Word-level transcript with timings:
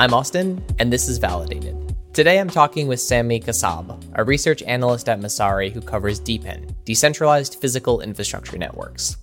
I'm 0.00 0.14
Austin, 0.14 0.64
and 0.78 0.90
this 0.90 1.10
is 1.10 1.18
Validated. 1.18 1.94
Today 2.14 2.40
I'm 2.40 2.48
talking 2.48 2.88
with 2.88 3.02
Sami 3.02 3.38
Kassab, 3.38 4.02
a 4.14 4.24
research 4.24 4.62
analyst 4.62 5.10
at 5.10 5.20
Messari 5.20 5.70
who 5.70 5.82
covers 5.82 6.18
DePIN, 6.18 6.74
Decentralized 6.86 7.56
Physical 7.56 8.00
Infrastructure 8.00 8.56
Networks. 8.56 9.18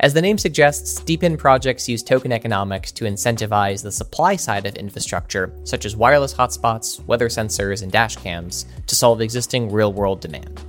As 0.00 0.14
the 0.14 0.22
name 0.22 0.38
suggests, 0.38 0.98
DePIN 1.00 1.36
projects 1.36 1.90
use 1.90 2.02
token 2.02 2.32
economics 2.32 2.90
to 2.92 3.04
incentivize 3.04 3.82
the 3.82 3.92
supply 3.92 4.34
side 4.34 4.64
of 4.64 4.76
infrastructure, 4.76 5.52
such 5.64 5.84
as 5.84 5.94
wireless 5.94 6.32
hotspots, 6.32 7.04
weather 7.04 7.28
sensors, 7.28 7.82
and 7.82 7.92
dash 7.92 8.16
cams, 8.16 8.64
to 8.86 8.96
solve 8.96 9.20
existing 9.20 9.70
real 9.70 9.92
world 9.92 10.22
demand. 10.22 10.64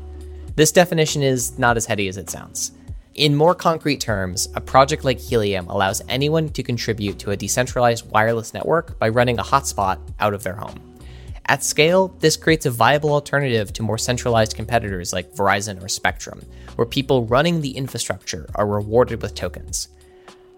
This 0.58 0.74
definition 0.74 1.24
is 1.24 1.58
not 1.58 1.78
as 1.78 1.86
heady 1.86 2.10
as 2.10 2.18
it 2.18 2.30
sounds. 2.30 2.74
In 3.20 3.36
more 3.36 3.54
concrete 3.54 4.00
terms, 4.00 4.48
a 4.56 4.62
project 4.62 5.04
like 5.04 5.20
Helium 5.20 5.68
allows 5.68 6.02
anyone 6.08 6.48
to 6.52 6.64
contribute 6.64 7.20
to 7.20 7.32
a 7.32 7.36
decentralized 7.36 8.10
wireless 8.10 8.54
network 8.54 8.98
by 8.98 9.10
running 9.10 9.38
a 9.38 9.44
hotspot 9.44 10.00
out 10.22 10.34
of 10.34 10.44
their 10.44 10.56
home. 10.56 10.98
At 11.46 11.62
scale, 11.62 12.16
this 12.20 12.38
creates 12.38 12.66
a 12.66 12.72
viable 12.72 13.12
alternative 13.12 13.74
to 13.74 13.84
more 13.84 13.98
centralized 13.98 14.56
competitors 14.56 15.12
like 15.12 15.36
Verizon 15.36 15.84
or 15.84 15.90
Spectrum, 15.90 16.42
where 16.78 16.86
people 16.86 17.26
running 17.26 17.60
the 17.60 17.76
infrastructure 17.76 18.48
are 18.56 18.66
rewarded 18.66 19.22
with 19.22 19.36
tokens. 19.36 19.90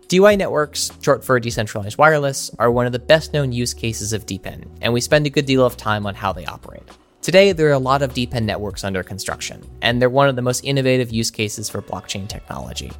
DeWi 0.07 0.37
networks, 0.37 0.91
short 1.01 1.25
for 1.25 1.39
decentralized 1.39 1.97
wireless, 1.97 2.51
are 2.59 2.69
one 2.69 2.85
of 2.85 2.91
the 2.91 2.99
best 2.99 3.33
known 3.33 3.51
use 3.51 3.73
cases 3.73 4.13
of 4.13 4.27
DePIN, 4.27 4.69
and 4.81 4.93
we 4.93 5.01
spend 5.01 5.25
a 5.25 5.31
good 5.31 5.47
deal 5.47 5.65
of 5.65 5.77
time 5.77 6.05
on 6.05 6.13
how 6.13 6.31
they 6.31 6.45
operate. 6.45 6.83
Today, 7.21 7.51
there 7.51 7.67
are 7.67 7.73
a 7.73 7.77
lot 7.77 8.01
of 8.01 8.15
DePIN 8.15 8.45
networks 8.45 8.83
under 8.83 9.03
construction, 9.03 9.63
and 9.83 10.01
they're 10.01 10.09
one 10.09 10.27
of 10.27 10.35
the 10.35 10.41
most 10.41 10.63
innovative 10.63 11.11
use 11.11 11.29
cases 11.29 11.69
for 11.69 11.79
blockchain 11.79 12.27
technology. 12.27 12.91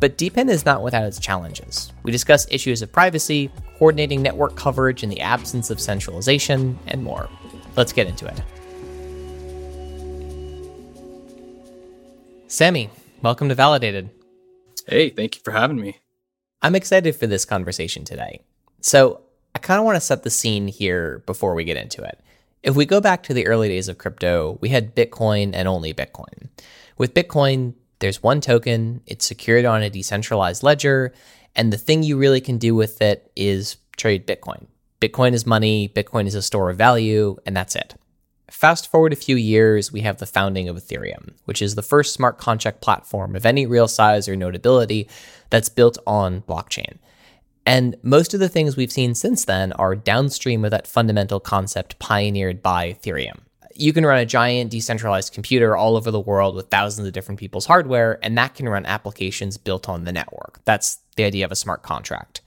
But 0.00 0.16
DePIN 0.16 0.48
is 0.48 0.64
not 0.64 0.82
without 0.82 1.04
its 1.04 1.18
challenges. 1.18 1.92
We 2.02 2.10
discuss 2.10 2.50
issues 2.50 2.80
of 2.80 2.90
privacy, 2.90 3.50
coordinating 3.78 4.22
network 4.22 4.56
coverage 4.56 5.02
in 5.02 5.10
the 5.10 5.20
absence 5.20 5.68
of 5.68 5.80
centralization, 5.80 6.78
and 6.86 7.04
more. 7.04 7.28
Let's 7.76 7.92
get 7.92 8.06
into 8.06 8.24
it. 8.26 8.40
Sami, 12.46 12.88
welcome 13.20 13.50
to 13.50 13.54
Validated. 13.54 14.08
Hey, 14.86 15.10
thank 15.10 15.36
you 15.36 15.42
for 15.44 15.50
having 15.50 15.78
me. 15.78 15.98
I'm 16.62 16.74
excited 16.74 17.14
for 17.16 17.26
this 17.26 17.44
conversation 17.44 18.06
today. 18.06 18.40
So, 18.80 19.20
I 19.54 19.58
kind 19.58 19.78
of 19.78 19.84
want 19.84 19.96
to 19.96 20.00
set 20.00 20.22
the 20.22 20.30
scene 20.30 20.68
here 20.68 21.22
before 21.26 21.54
we 21.54 21.64
get 21.64 21.76
into 21.76 22.02
it. 22.02 22.18
If 22.62 22.74
we 22.74 22.86
go 22.86 23.00
back 23.00 23.22
to 23.24 23.34
the 23.34 23.46
early 23.46 23.68
days 23.68 23.88
of 23.88 23.98
crypto, 23.98 24.58
we 24.60 24.70
had 24.70 24.94
Bitcoin 24.94 25.52
and 25.54 25.68
only 25.68 25.94
Bitcoin. 25.94 26.48
With 26.96 27.14
Bitcoin, 27.14 27.74
there's 28.00 28.22
one 28.22 28.40
token, 28.40 29.00
it's 29.06 29.26
secured 29.26 29.64
on 29.64 29.82
a 29.82 29.90
decentralized 29.90 30.62
ledger, 30.62 31.12
and 31.54 31.72
the 31.72 31.78
thing 31.78 32.02
you 32.02 32.16
really 32.16 32.40
can 32.40 32.58
do 32.58 32.74
with 32.74 33.00
it 33.00 33.30
is 33.36 33.76
trade 33.96 34.26
Bitcoin. 34.26 34.66
Bitcoin 35.00 35.32
is 35.32 35.46
money, 35.46 35.88
Bitcoin 35.88 36.26
is 36.26 36.34
a 36.34 36.42
store 36.42 36.70
of 36.70 36.76
value, 36.76 37.36
and 37.46 37.56
that's 37.56 37.76
it. 37.76 37.94
Fast 38.50 38.90
forward 38.90 39.12
a 39.12 39.16
few 39.16 39.36
years, 39.36 39.92
we 39.92 40.00
have 40.00 40.18
the 40.18 40.26
founding 40.26 40.68
of 40.68 40.76
Ethereum, 40.76 41.34
which 41.44 41.62
is 41.62 41.74
the 41.74 41.82
first 41.82 42.12
smart 42.12 42.38
contract 42.38 42.80
platform 42.80 43.36
of 43.36 43.46
any 43.46 43.66
real 43.66 43.86
size 43.86 44.28
or 44.28 44.34
notability 44.34 45.08
that's 45.50 45.68
built 45.68 45.98
on 46.06 46.42
blockchain. 46.42 46.98
And 47.68 47.96
most 48.02 48.32
of 48.32 48.40
the 48.40 48.48
things 48.48 48.78
we've 48.78 48.90
seen 48.90 49.14
since 49.14 49.44
then 49.44 49.72
are 49.74 49.94
downstream 49.94 50.64
of 50.64 50.70
that 50.70 50.86
fundamental 50.86 51.38
concept 51.38 51.98
pioneered 51.98 52.62
by 52.62 52.94
Ethereum. 52.94 53.40
You 53.74 53.92
can 53.92 54.06
run 54.06 54.18
a 54.18 54.24
giant 54.24 54.70
decentralized 54.70 55.34
computer 55.34 55.76
all 55.76 55.94
over 55.94 56.10
the 56.10 56.18
world 56.18 56.54
with 56.54 56.68
thousands 56.68 57.06
of 57.06 57.12
different 57.12 57.38
people's 57.38 57.66
hardware, 57.66 58.18
and 58.22 58.38
that 58.38 58.54
can 58.54 58.70
run 58.70 58.86
applications 58.86 59.58
built 59.58 59.86
on 59.86 60.04
the 60.04 60.12
network. 60.12 60.60
That's 60.64 61.00
the 61.16 61.24
idea 61.24 61.44
of 61.44 61.52
a 61.52 61.56
smart 61.56 61.82
contract. 61.82 62.40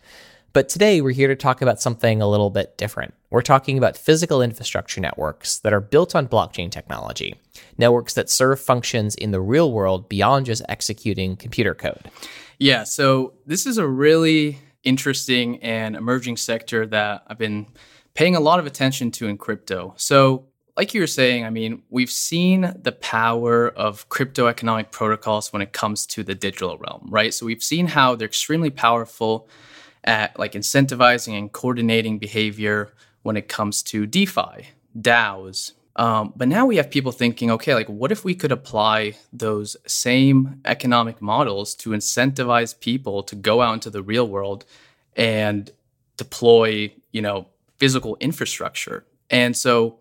But 0.53 0.69
today 0.69 1.01
we're 1.01 1.11
here 1.11 1.27
to 1.27 1.35
talk 1.35 1.61
about 1.61 1.79
something 1.79 2.19
a 2.19 2.27
little 2.27 2.49
bit 2.49 2.75
different. 2.79 3.13
We're 3.29 3.43
talking 3.43 3.77
about 3.77 3.97
physical 3.97 4.41
infrastructure 4.41 5.01
networks 5.01 5.59
that 5.59 5.71
are 5.71 5.79
built 5.79 6.15
on 6.15 6.29
blockchain 6.29 6.71
technology, 6.71 7.35
networks 7.77 8.15
that 8.15 8.31
serve 8.31 8.59
functions 8.59 9.13
in 9.13 9.29
the 9.29 9.39
real 9.39 9.71
world 9.71 10.09
beyond 10.09 10.47
just 10.47 10.63
executing 10.67 11.35
computer 11.35 11.75
code. 11.75 12.09
Yeah, 12.57 12.85
so 12.85 13.33
this 13.45 13.67
is 13.67 13.77
a 13.77 13.87
really 13.87 14.57
interesting 14.83 15.61
and 15.61 15.95
emerging 15.95 16.37
sector 16.37 16.85
that 16.87 17.23
I've 17.27 17.37
been 17.37 17.67
paying 18.13 18.35
a 18.35 18.39
lot 18.39 18.59
of 18.59 18.65
attention 18.65 19.11
to 19.11 19.27
in 19.27 19.37
crypto. 19.37 19.93
So, 19.97 20.45
like 20.77 20.93
you 20.93 21.01
were 21.01 21.07
saying, 21.07 21.45
I 21.45 21.49
mean, 21.49 21.83
we've 21.89 22.09
seen 22.09 22.73
the 22.81 22.93
power 22.93 23.69
of 23.69 24.07
crypto 24.09 24.47
economic 24.47 24.91
protocols 24.91 25.51
when 25.51 25.61
it 25.61 25.73
comes 25.73 26.05
to 26.07 26.23
the 26.23 26.33
digital 26.33 26.77
realm, 26.77 27.07
right? 27.09 27.33
So, 27.33 27.45
we've 27.45 27.63
seen 27.63 27.87
how 27.87 28.15
they're 28.15 28.27
extremely 28.27 28.69
powerful 28.69 29.47
at 30.03 30.37
like 30.39 30.53
incentivizing 30.53 31.37
and 31.37 31.51
coordinating 31.51 32.17
behavior 32.19 32.93
when 33.23 33.37
it 33.37 33.47
comes 33.47 33.83
to 33.83 34.07
DeFi, 34.07 34.69
DAOs, 34.99 35.73
um, 35.95 36.33
but 36.35 36.47
now 36.47 36.65
we 36.65 36.77
have 36.77 36.89
people 36.89 37.11
thinking, 37.11 37.51
okay, 37.51 37.73
like 37.73 37.89
what 37.89 38.11
if 38.11 38.23
we 38.23 38.33
could 38.33 38.51
apply 38.51 39.15
those 39.33 39.75
same 39.85 40.61
economic 40.65 41.21
models 41.21 41.75
to 41.75 41.89
incentivize 41.89 42.79
people 42.79 43.23
to 43.23 43.35
go 43.35 43.61
out 43.61 43.73
into 43.73 43.89
the 43.89 44.01
real 44.01 44.27
world 44.27 44.65
and 45.15 45.71
deploy, 46.17 46.93
you 47.11 47.21
know, 47.21 47.47
physical 47.77 48.15
infrastructure? 48.19 49.05
And 49.29 49.55
so 49.55 49.97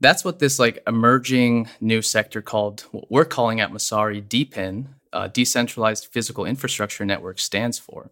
that's 0.00 0.24
what 0.24 0.38
this 0.38 0.58
like 0.58 0.82
emerging 0.86 1.68
new 1.80 2.02
sector 2.02 2.40
called, 2.40 2.82
what 2.92 3.10
we're 3.10 3.24
calling 3.24 3.60
at 3.60 3.72
Messari 3.72 4.22
DePIN, 4.22 4.86
uh, 5.12 5.28
decentralized 5.28 6.06
physical 6.06 6.44
infrastructure 6.44 7.04
network 7.04 7.38
stands 7.38 7.78
for. 7.78 8.10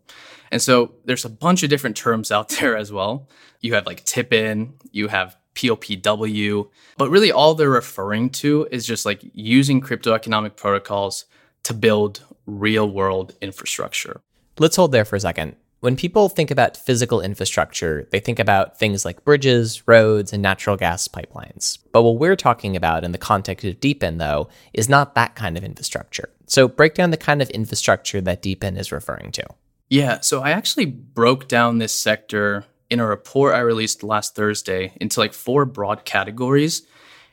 And 0.50 0.62
so 0.62 0.94
there's 1.04 1.24
a 1.24 1.30
bunch 1.30 1.62
of 1.62 1.70
different 1.70 1.96
terms 1.96 2.32
out 2.32 2.48
there 2.60 2.76
as 2.76 2.90
well. 2.90 3.28
You 3.60 3.74
have 3.74 3.86
like 3.86 4.04
TIPIN, 4.04 4.72
you 4.90 5.08
have 5.08 5.36
POPW. 5.54 6.68
But 6.96 7.10
really, 7.10 7.32
all 7.32 7.54
they're 7.54 7.70
referring 7.70 8.30
to 8.30 8.68
is 8.70 8.86
just 8.86 9.06
like 9.06 9.22
using 9.32 9.80
crypto 9.80 10.14
economic 10.14 10.56
protocols 10.56 11.24
to 11.64 11.74
build 11.74 12.22
real 12.46 12.88
world 12.88 13.34
infrastructure. 13.40 14.20
Let's 14.58 14.76
hold 14.76 14.92
there 14.92 15.04
for 15.04 15.16
a 15.16 15.20
second. 15.20 15.56
When 15.80 15.96
people 15.96 16.30
think 16.30 16.50
about 16.50 16.78
physical 16.78 17.20
infrastructure, 17.20 18.08
they 18.10 18.18
think 18.18 18.38
about 18.38 18.78
things 18.78 19.04
like 19.04 19.22
bridges, 19.22 19.86
roads, 19.86 20.32
and 20.32 20.42
natural 20.42 20.78
gas 20.78 21.06
pipelines. 21.08 21.76
But 21.92 22.04
what 22.04 22.16
we're 22.16 22.36
talking 22.36 22.74
about 22.74 23.04
in 23.04 23.12
the 23.12 23.18
context 23.18 23.66
of 23.66 23.80
DePIN, 23.80 24.16
though, 24.16 24.48
is 24.72 24.88
not 24.88 25.14
that 25.14 25.34
kind 25.34 25.58
of 25.58 25.64
infrastructure. 25.64 26.30
So 26.46 26.68
break 26.68 26.94
down 26.94 27.10
the 27.10 27.18
kind 27.18 27.42
of 27.42 27.50
infrastructure 27.50 28.22
that 28.22 28.42
DePIN 28.42 28.78
is 28.78 28.92
referring 28.92 29.30
to. 29.32 29.44
Yeah, 29.90 30.20
so 30.20 30.40
I 30.40 30.52
actually 30.52 30.86
broke 30.86 31.48
down 31.48 31.78
this 31.78 31.92
sector 31.92 32.64
in 32.94 33.00
a 33.00 33.06
report 33.06 33.54
I 33.54 33.58
released 33.58 34.02
last 34.02 34.34
Thursday 34.34 34.92
into 35.00 35.20
like 35.20 35.34
four 35.34 35.66
broad 35.66 36.04
categories. 36.04 36.82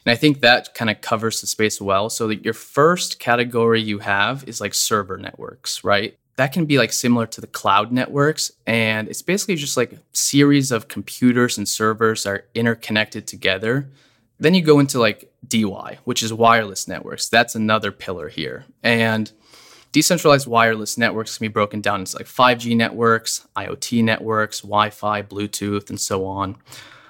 And 0.03 0.11
I 0.11 0.15
think 0.15 0.41
that 0.41 0.73
kind 0.73 0.89
of 0.89 1.01
covers 1.01 1.39
the 1.39 1.47
space 1.47 1.79
well. 1.79 2.09
So 2.09 2.27
that 2.27 2.43
your 2.43 2.55
first 2.55 3.19
category 3.19 3.79
you 3.79 3.99
have 3.99 4.43
is 4.47 4.59
like 4.59 4.73
server 4.73 5.17
networks, 5.17 5.83
right? 5.83 6.17
That 6.37 6.51
can 6.51 6.65
be 6.65 6.79
like 6.79 6.91
similar 6.91 7.27
to 7.27 7.41
the 7.41 7.47
cloud 7.47 7.91
networks. 7.91 8.51
And 8.65 9.07
it's 9.07 9.21
basically 9.21 9.55
just 9.55 9.77
like 9.77 9.93
a 9.93 9.99
series 10.13 10.71
of 10.71 10.87
computers 10.87 11.59
and 11.59 11.69
servers 11.69 12.25
are 12.25 12.45
interconnected 12.55 13.27
together. 13.27 13.87
Then 14.39 14.55
you 14.55 14.63
go 14.63 14.79
into 14.79 14.99
like 14.99 15.31
DeWi, 15.47 15.97
which 16.05 16.23
is 16.23 16.33
wireless 16.33 16.87
networks. 16.87 17.29
That's 17.29 17.53
another 17.53 17.91
pillar 17.91 18.29
here. 18.29 18.65
And 18.81 19.31
Decentralized 19.91 20.47
wireless 20.47 20.97
networks 20.97 21.37
can 21.37 21.45
be 21.45 21.49
broken 21.49 21.81
down 21.81 22.01
into 22.01 22.15
like 22.17 22.25
5G 22.25 22.75
networks, 22.75 23.45
IoT 23.57 24.03
networks, 24.03 24.61
Wi 24.61 24.89
Fi, 24.89 25.21
Bluetooth, 25.21 25.89
and 25.89 25.99
so 25.99 26.25
on. 26.25 26.55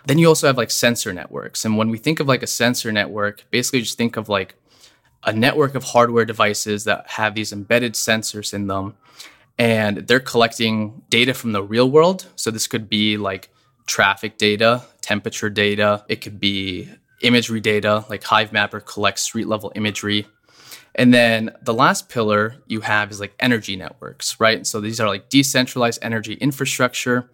Then 0.07 0.17
you 0.17 0.27
also 0.27 0.47
have 0.47 0.57
like 0.57 0.71
sensor 0.71 1.13
networks. 1.13 1.63
And 1.63 1.77
when 1.77 1.89
we 1.89 1.99
think 1.99 2.19
of 2.19 2.27
like 2.27 2.41
a 2.41 2.47
sensor 2.47 2.91
network, 2.91 3.43
basically 3.51 3.81
just 3.81 3.97
think 3.97 4.17
of 4.17 4.29
like 4.29 4.55
a 5.23 5.31
network 5.31 5.75
of 5.75 5.83
hardware 5.83 6.25
devices 6.25 6.85
that 6.85 7.07
have 7.11 7.35
these 7.35 7.53
embedded 7.53 7.93
sensors 7.93 8.53
in 8.53 8.65
them. 8.65 8.95
And 9.59 9.97
they're 10.07 10.19
collecting 10.19 11.03
data 11.09 11.35
from 11.35 11.51
the 11.51 11.61
real 11.61 11.89
world. 11.91 12.25
So 12.35 12.49
this 12.49 12.65
could 12.65 12.89
be 12.89 13.17
like 13.17 13.49
traffic 13.85 14.39
data, 14.39 14.83
temperature 15.01 15.51
data, 15.51 16.03
it 16.07 16.21
could 16.21 16.39
be 16.39 16.89
imagery 17.21 17.59
data, 17.59 18.05
like 18.09 18.23
Hivemapper 18.23 18.83
collects 18.85 19.21
street 19.21 19.47
level 19.47 19.71
imagery 19.75 20.25
and 20.95 21.13
then 21.13 21.55
the 21.61 21.73
last 21.73 22.09
pillar 22.09 22.55
you 22.67 22.81
have 22.81 23.11
is 23.11 23.19
like 23.19 23.33
energy 23.39 23.75
networks, 23.75 24.39
right? 24.39 24.65
So 24.67 24.81
these 24.81 24.99
are 24.99 25.07
like 25.07 25.29
decentralized 25.29 25.99
energy 26.01 26.33
infrastructure, 26.33 27.29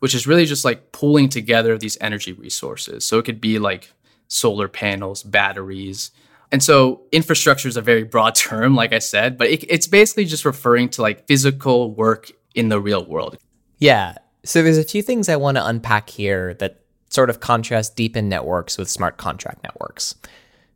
which 0.00 0.14
is 0.14 0.26
really 0.26 0.44
just 0.44 0.64
like 0.64 0.92
pooling 0.92 1.28
together 1.28 1.78
these 1.78 1.96
energy 2.00 2.32
resources. 2.32 3.04
So 3.04 3.18
it 3.18 3.24
could 3.24 3.40
be 3.40 3.58
like 3.58 3.92
solar 4.28 4.68
panels, 4.68 5.22
batteries. 5.22 6.10
And 6.50 6.62
so 6.62 7.02
infrastructure 7.12 7.68
is 7.68 7.76
a 7.76 7.82
very 7.82 8.02
broad 8.02 8.34
term, 8.34 8.74
like 8.74 8.92
I 8.92 8.98
said, 8.98 9.38
but 9.38 9.48
it, 9.48 9.64
it's 9.68 9.86
basically 9.86 10.24
just 10.24 10.44
referring 10.44 10.88
to 10.90 11.02
like 11.02 11.26
physical 11.28 11.94
work 11.94 12.30
in 12.54 12.70
the 12.70 12.80
real 12.80 13.04
world. 13.04 13.38
Yeah. 13.78 14.14
So 14.44 14.62
there's 14.62 14.78
a 14.78 14.84
few 14.84 15.02
things 15.02 15.28
I 15.28 15.36
want 15.36 15.56
to 15.56 15.66
unpack 15.66 16.10
here 16.10 16.54
that 16.54 16.80
sort 17.10 17.30
of 17.30 17.40
contrast 17.40 17.96
DePIN 17.96 18.24
networks 18.24 18.78
with 18.78 18.90
smart 18.90 19.16
contract 19.16 19.62
networks. 19.62 20.16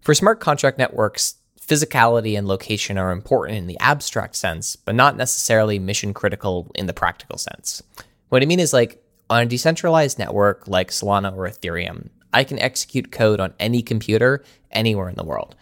For 0.02 0.14
smart 0.14 0.40
contract 0.40 0.78
networks, 0.78 1.34
physicality 1.66 2.36
and 2.36 2.48
location 2.48 2.98
are 2.98 3.12
important 3.12 3.58
in 3.58 3.66
the 3.66 3.78
abstract 3.78 4.34
sense, 4.36 4.76
but 4.76 4.94
not 4.94 5.16
necessarily 5.16 5.78
mission 5.78 6.12
critical 6.14 6.70
in 6.74 6.86
the 6.86 6.92
practical 6.92 7.38
sense. 7.38 7.82
What 8.28 8.42
I 8.42 8.46
mean 8.46 8.60
is 8.60 8.72
like 8.72 9.02
On 9.30 9.42
a 9.42 9.46
decentralized 9.46 10.18
network 10.18 10.66
like 10.66 10.90
Solana 10.90 11.32
or 11.36 11.48
Ethereum, 11.48 12.08
I 12.34 12.42
can 12.42 12.58
execute 12.58 13.12
code 13.12 13.38
on 13.38 13.54
any 13.60 13.80
computer 13.80 14.42
anywhere 14.72 15.08
in 15.08 15.14
the 15.14 15.24
world. 15.24 15.54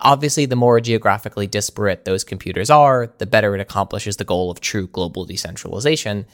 Obviously, 0.00 0.44
the 0.44 0.54
more 0.54 0.78
geographically 0.80 1.46
disparate 1.46 2.04
those 2.04 2.24
computers 2.24 2.68
are, 2.68 3.10
the 3.16 3.24
better 3.24 3.54
it 3.54 3.62
accomplishes 3.62 4.18
the 4.18 4.24
goal 4.24 4.50
of 4.50 4.60
true 4.60 4.86
global 4.88 5.24
decentralization. 5.24 6.26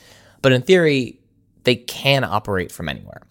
But 0.42 0.50
in 0.50 0.62
theory, 0.62 1.20
they 1.62 1.76
can 1.76 2.24
operate 2.24 2.72
from 2.72 2.88
anywhere. 2.88 3.22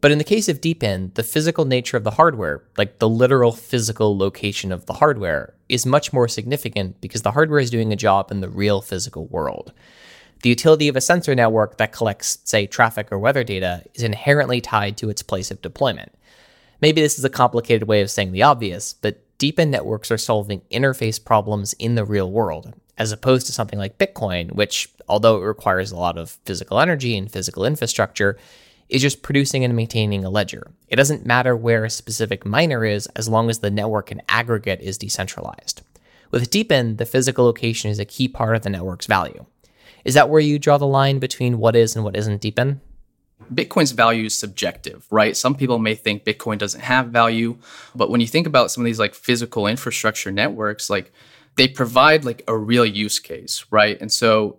But 0.00 0.12
in 0.12 0.18
the 0.18 0.24
case 0.24 0.48
of 0.48 0.60
DePIN, 0.60 1.14
the 1.14 1.24
physical 1.24 1.64
nature 1.64 1.96
of 1.96 2.04
the 2.04 2.12
hardware, 2.12 2.62
like 2.76 2.98
the 2.98 3.08
literal 3.08 3.52
physical 3.52 4.16
location 4.16 4.70
of 4.70 4.86
the 4.86 4.94
hardware, 4.94 5.54
is 5.68 5.84
much 5.84 6.12
more 6.12 6.28
significant 6.28 7.00
because 7.00 7.22
the 7.22 7.32
hardware 7.32 7.58
is 7.58 7.70
doing 7.70 7.92
a 7.92 7.96
job 7.96 8.30
in 8.30 8.40
the 8.40 8.48
real 8.48 8.80
physical 8.80 9.26
world. 9.26 9.72
The 10.42 10.50
utility 10.50 10.86
of 10.86 10.94
a 10.94 11.00
sensor 11.00 11.34
network 11.34 11.78
that 11.78 11.90
collects, 11.92 12.38
say, 12.44 12.66
traffic 12.66 13.10
or 13.10 13.18
weather 13.18 13.42
data 13.42 13.82
is 13.94 14.04
inherently 14.04 14.60
tied 14.60 14.96
to 14.98 15.10
its 15.10 15.22
place 15.22 15.50
of 15.50 15.62
deployment. 15.62 16.14
Maybe 16.80 17.00
this 17.00 17.18
is 17.18 17.24
a 17.24 17.30
complicated 17.30 17.88
way 17.88 18.00
of 18.00 18.10
saying 18.10 18.30
the 18.30 18.44
obvious, 18.44 18.92
but 18.92 19.20
DePIN 19.38 19.70
networks 19.70 20.12
are 20.12 20.18
solving 20.18 20.62
interface 20.70 21.22
problems 21.22 21.72
in 21.74 21.96
the 21.96 22.04
real 22.04 22.30
world, 22.30 22.72
as 22.96 23.10
opposed 23.10 23.46
to 23.46 23.52
something 23.52 23.80
like 23.80 23.98
Bitcoin, 23.98 24.52
which, 24.52 24.90
although 25.08 25.38
it 25.38 25.44
requires 25.44 25.90
a 25.90 25.96
lot 25.96 26.16
of 26.16 26.38
physical 26.44 26.78
energy 26.78 27.16
and 27.16 27.32
physical 27.32 27.64
infrastructure, 27.64 28.36
is 28.88 29.02
just 29.02 29.22
producing 29.22 29.64
and 29.64 29.76
maintaining 29.76 30.24
a 30.24 30.30
ledger. 30.30 30.70
It 30.88 30.96
doesn't 30.96 31.26
matter 31.26 31.56
where 31.56 31.84
a 31.84 31.90
specific 31.90 32.46
miner 32.46 32.84
is 32.84 33.06
as 33.08 33.28
long 33.28 33.50
as 33.50 33.58
the 33.58 33.70
network 33.70 34.10
in 34.10 34.22
aggregate 34.28 34.80
is 34.80 34.98
decentralized. 34.98 35.82
With 36.30 36.50
DePIN, 36.50 36.96
the 36.96 37.06
physical 37.06 37.44
location 37.44 37.90
is 37.90 37.98
a 37.98 38.04
key 38.04 38.28
part 38.28 38.56
of 38.56 38.62
the 38.62 38.70
network's 38.70 39.06
value. 39.06 39.46
Is 40.04 40.14
that 40.14 40.28
where 40.28 40.40
you 40.40 40.58
draw 40.58 40.78
the 40.78 40.86
line 40.86 41.18
between 41.18 41.58
what 41.58 41.76
is 41.76 41.94
and 41.94 42.04
what 42.04 42.16
isn't 42.16 42.42
DePIN? 42.42 42.80
Bitcoin's 43.52 43.92
value 43.92 44.26
is 44.26 44.34
subjective, 44.34 45.06
right? 45.10 45.36
Some 45.36 45.54
people 45.54 45.78
may 45.78 45.94
think 45.94 46.24
Bitcoin 46.24 46.58
doesn't 46.58 46.80
have 46.80 47.06
value, 47.06 47.56
but 47.94 48.10
when 48.10 48.20
you 48.20 48.26
think 48.26 48.46
about 48.46 48.70
some 48.70 48.82
of 48.82 48.86
these 48.86 48.98
like 48.98 49.14
physical 49.14 49.66
infrastructure 49.66 50.30
networks, 50.30 50.90
like 50.90 51.12
they 51.56 51.68
provide 51.68 52.24
like 52.24 52.42
a 52.48 52.56
real 52.56 52.84
use 52.84 53.18
case, 53.18 53.64
right? 53.70 54.00
And 54.00 54.12
so 54.12 54.58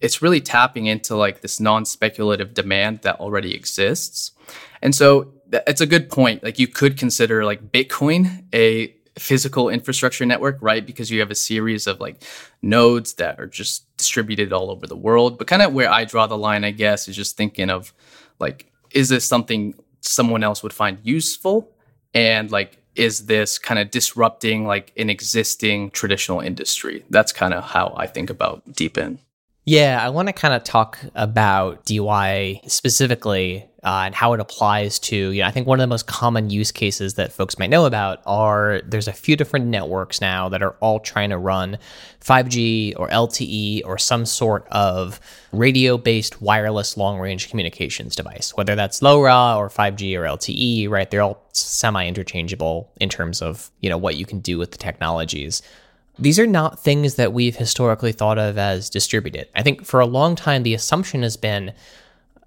it's 0.00 0.22
really 0.22 0.40
tapping 0.40 0.86
into 0.86 1.16
like 1.16 1.40
this 1.40 1.60
non-speculative 1.60 2.54
demand 2.54 3.00
that 3.02 3.20
already 3.20 3.54
exists. 3.54 4.32
And 4.82 4.94
so 4.94 5.32
it's 5.52 5.80
a 5.80 5.86
good 5.86 6.08
point. 6.08 6.42
Like 6.42 6.58
you 6.58 6.68
could 6.68 6.96
consider 6.96 7.44
like 7.44 7.72
Bitcoin 7.72 8.44
a 8.54 8.94
physical 9.18 9.68
infrastructure 9.68 10.24
network, 10.24 10.58
right? 10.60 10.86
Because 10.86 11.10
you 11.10 11.20
have 11.20 11.30
a 11.30 11.34
series 11.34 11.86
of 11.86 12.00
like 12.00 12.22
nodes 12.62 13.14
that 13.14 13.40
are 13.40 13.46
just 13.46 13.84
distributed 13.96 14.52
all 14.52 14.70
over 14.70 14.86
the 14.86 14.96
world. 14.96 15.38
But 15.38 15.46
kind 15.46 15.62
of 15.62 15.72
where 15.72 15.90
I 15.90 16.04
draw 16.04 16.26
the 16.26 16.38
line, 16.38 16.64
I 16.64 16.70
guess, 16.70 17.08
is 17.08 17.16
just 17.16 17.36
thinking 17.36 17.70
of 17.70 17.92
like 18.38 18.70
is 18.90 19.08
this 19.08 19.26
something 19.26 19.74
someone 20.00 20.42
else 20.42 20.62
would 20.62 20.72
find 20.72 20.98
useful 21.02 21.70
and 22.14 22.50
like 22.50 22.78
is 22.94 23.26
this 23.26 23.58
kind 23.58 23.78
of 23.78 23.90
disrupting 23.90 24.66
like 24.66 24.92
an 24.96 25.10
existing 25.10 25.90
traditional 25.90 26.40
industry 26.40 27.04
that's 27.10 27.32
kind 27.32 27.52
of 27.52 27.64
how 27.64 27.92
i 27.96 28.06
think 28.06 28.30
about 28.30 28.62
deep 28.72 28.94
DePIN 28.94 29.18
yeah 29.68 29.98
i 30.04 30.08
want 30.08 30.28
to 30.28 30.32
kind 30.32 30.54
of 30.54 30.64
talk 30.64 30.98
about 31.14 31.84
DeWi 31.84 32.68
specifically 32.70 33.68
uh, 33.84 34.02
and 34.06 34.14
how 34.14 34.32
it 34.32 34.40
applies 34.40 34.98
to, 34.98 35.16
you 35.16 35.40
know, 35.40 35.46
I 35.46 35.52
think 35.52 35.66
one 35.66 35.78
of 35.78 35.82
the 35.82 35.86
most 35.86 36.06
common 36.06 36.50
use 36.50 36.72
cases 36.72 37.14
that 37.14 37.32
folks 37.32 37.58
might 37.58 37.70
know 37.70 37.86
about 37.86 38.20
are 38.26 38.80
there's 38.84 39.06
a 39.06 39.12
few 39.12 39.36
different 39.36 39.66
networks 39.66 40.20
now 40.20 40.48
that 40.48 40.62
are 40.62 40.72
all 40.80 40.98
trying 40.98 41.30
to 41.30 41.38
run 41.38 41.78
5G 42.20 42.94
or 42.98 43.08
LTE 43.08 43.82
or 43.84 43.96
some 43.96 44.26
sort 44.26 44.66
of 44.72 45.20
radio 45.52 45.96
based 45.96 46.42
wireless 46.42 46.96
long 46.96 47.20
range 47.20 47.48
communications 47.50 48.16
device, 48.16 48.50
whether 48.56 48.74
that's 48.74 49.00
LoRa 49.00 49.56
or 49.56 49.68
5G 49.68 50.18
or 50.18 50.24
LTE, 50.24 50.88
right? 50.88 51.08
They're 51.08 51.22
all 51.22 51.46
semi 51.52 52.04
interchangeable 52.04 52.90
in 53.00 53.08
terms 53.08 53.40
of, 53.40 53.70
you 53.80 53.88
know, 53.88 53.98
what 53.98 54.16
you 54.16 54.26
can 54.26 54.40
do 54.40 54.58
with 54.58 54.72
the 54.72 54.78
technologies. 54.78 55.62
These 56.18 56.38
are 56.40 56.46
not 56.46 56.80
things 56.80 57.14
that 57.14 57.32
we've 57.32 57.56
historically 57.56 58.12
thought 58.12 58.38
of 58.38 58.58
as 58.58 58.90
distributed. 58.90 59.48
I 59.54 59.62
think 59.62 59.84
for 59.84 60.00
a 60.00 60.06
long 60.06 60.34
time, 60.34 60.64
the 60.64 60.74
assumption 60.74 61.22
has 61.22 61.36
been 61.36 61.72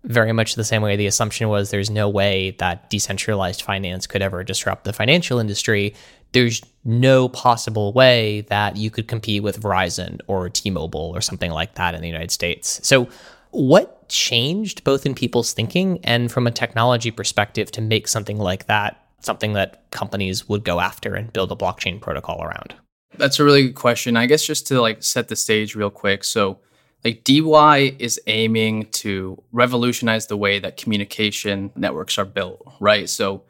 very 0.03 0.33
much 0.33 0.55
the 0.55 0.63
same 0.63 0.81
way 0.81 0.95
the 0.95 1.07
assumption 1.07 1.47
was 1.47 1.69
there's 1.69 1.89
no 1.89 2.09
way 2.09 2.55
that 2.57 2.89
decentralized 2.89 3.61
finance 3.61 4.07
could 4.07 4.21
ever 4.21 4.43
disrupt 4.43 4.83
the 4.83 4.93
financial 4.93 5.39
industry. 5.39 5.93
There's 6.33 6.61
no 6.83 7.29
possible 7.29 7.93
way 7.93 8.41
that 8.49 8.77
you 8.77 8.89
could 8.89 9.07
compete 9.07 9.43
with 9.43 9.61
Verizon 9.61 10.19
or 10.27 10.49
T-Mobile 10.49 11.11
or 11.15 11.21
something 11.21 11.51
like 11.51 11.75
that 11.75 11.93
in 11.93 12.01
the 12.01 12.07
United 12.07 12.31
States. 12.31 12.81
So 12.83 13.07
what 13.51 14.09
changed 14.09 14.83
both 14.83 15.05
in 15.05 15.13
people's 15.13 15.53
thinking 15.53 15.99
and 16.03 16.31
from 16.31 16.47
a 16.47 16.51
technology 16.51 17.11
perspective 17.11 17.71
to 17.71 17.81
make 17.81 18.07
something 18.07 18.37
like 18.37 18.65
that 18.65 18.97
something 19.19 19.53
that 19.53 19.83
companies 19.91 20.49
would 20.49 20.63
go 20.63 20.79
after 20.79 21.13
and 21.13 21.31
build 21.31 21.51
a 21.51 21.55
blockchain 21.55 22.01
protocol 22.01 22.43
around? 22.43 22.73
That's 23.17 23.39
a 23.39 23.43
really 23.43 23.63
good 23.63 23.75
question. 23.75 24.17
I 24.17 24.25
guess 24.25 24.45
just 24.45 24.67
to 24.67 24.81
like 24.81 25.03
set 25.03 25.27
the 25.27 25.35
stage 25.35 25.75
real 25.75 25.89
quick. 25.89 26.23
So 26.23 26.59
like 27.03 27.23
DeWi 27.23 27.99
is 27.99 28.21
aiming 28.27 28.87
to 28.91 29.41
revolutionize 29.51 30.27
the 30.27 30.37
way 30.37 30.59
that 30.59 30.77
communication 30.77 31.71
networks 31.75 32.17
are 32.17 32.25
built, 32.25 32.61
right? 32.79 33.09
So 33.09 33.43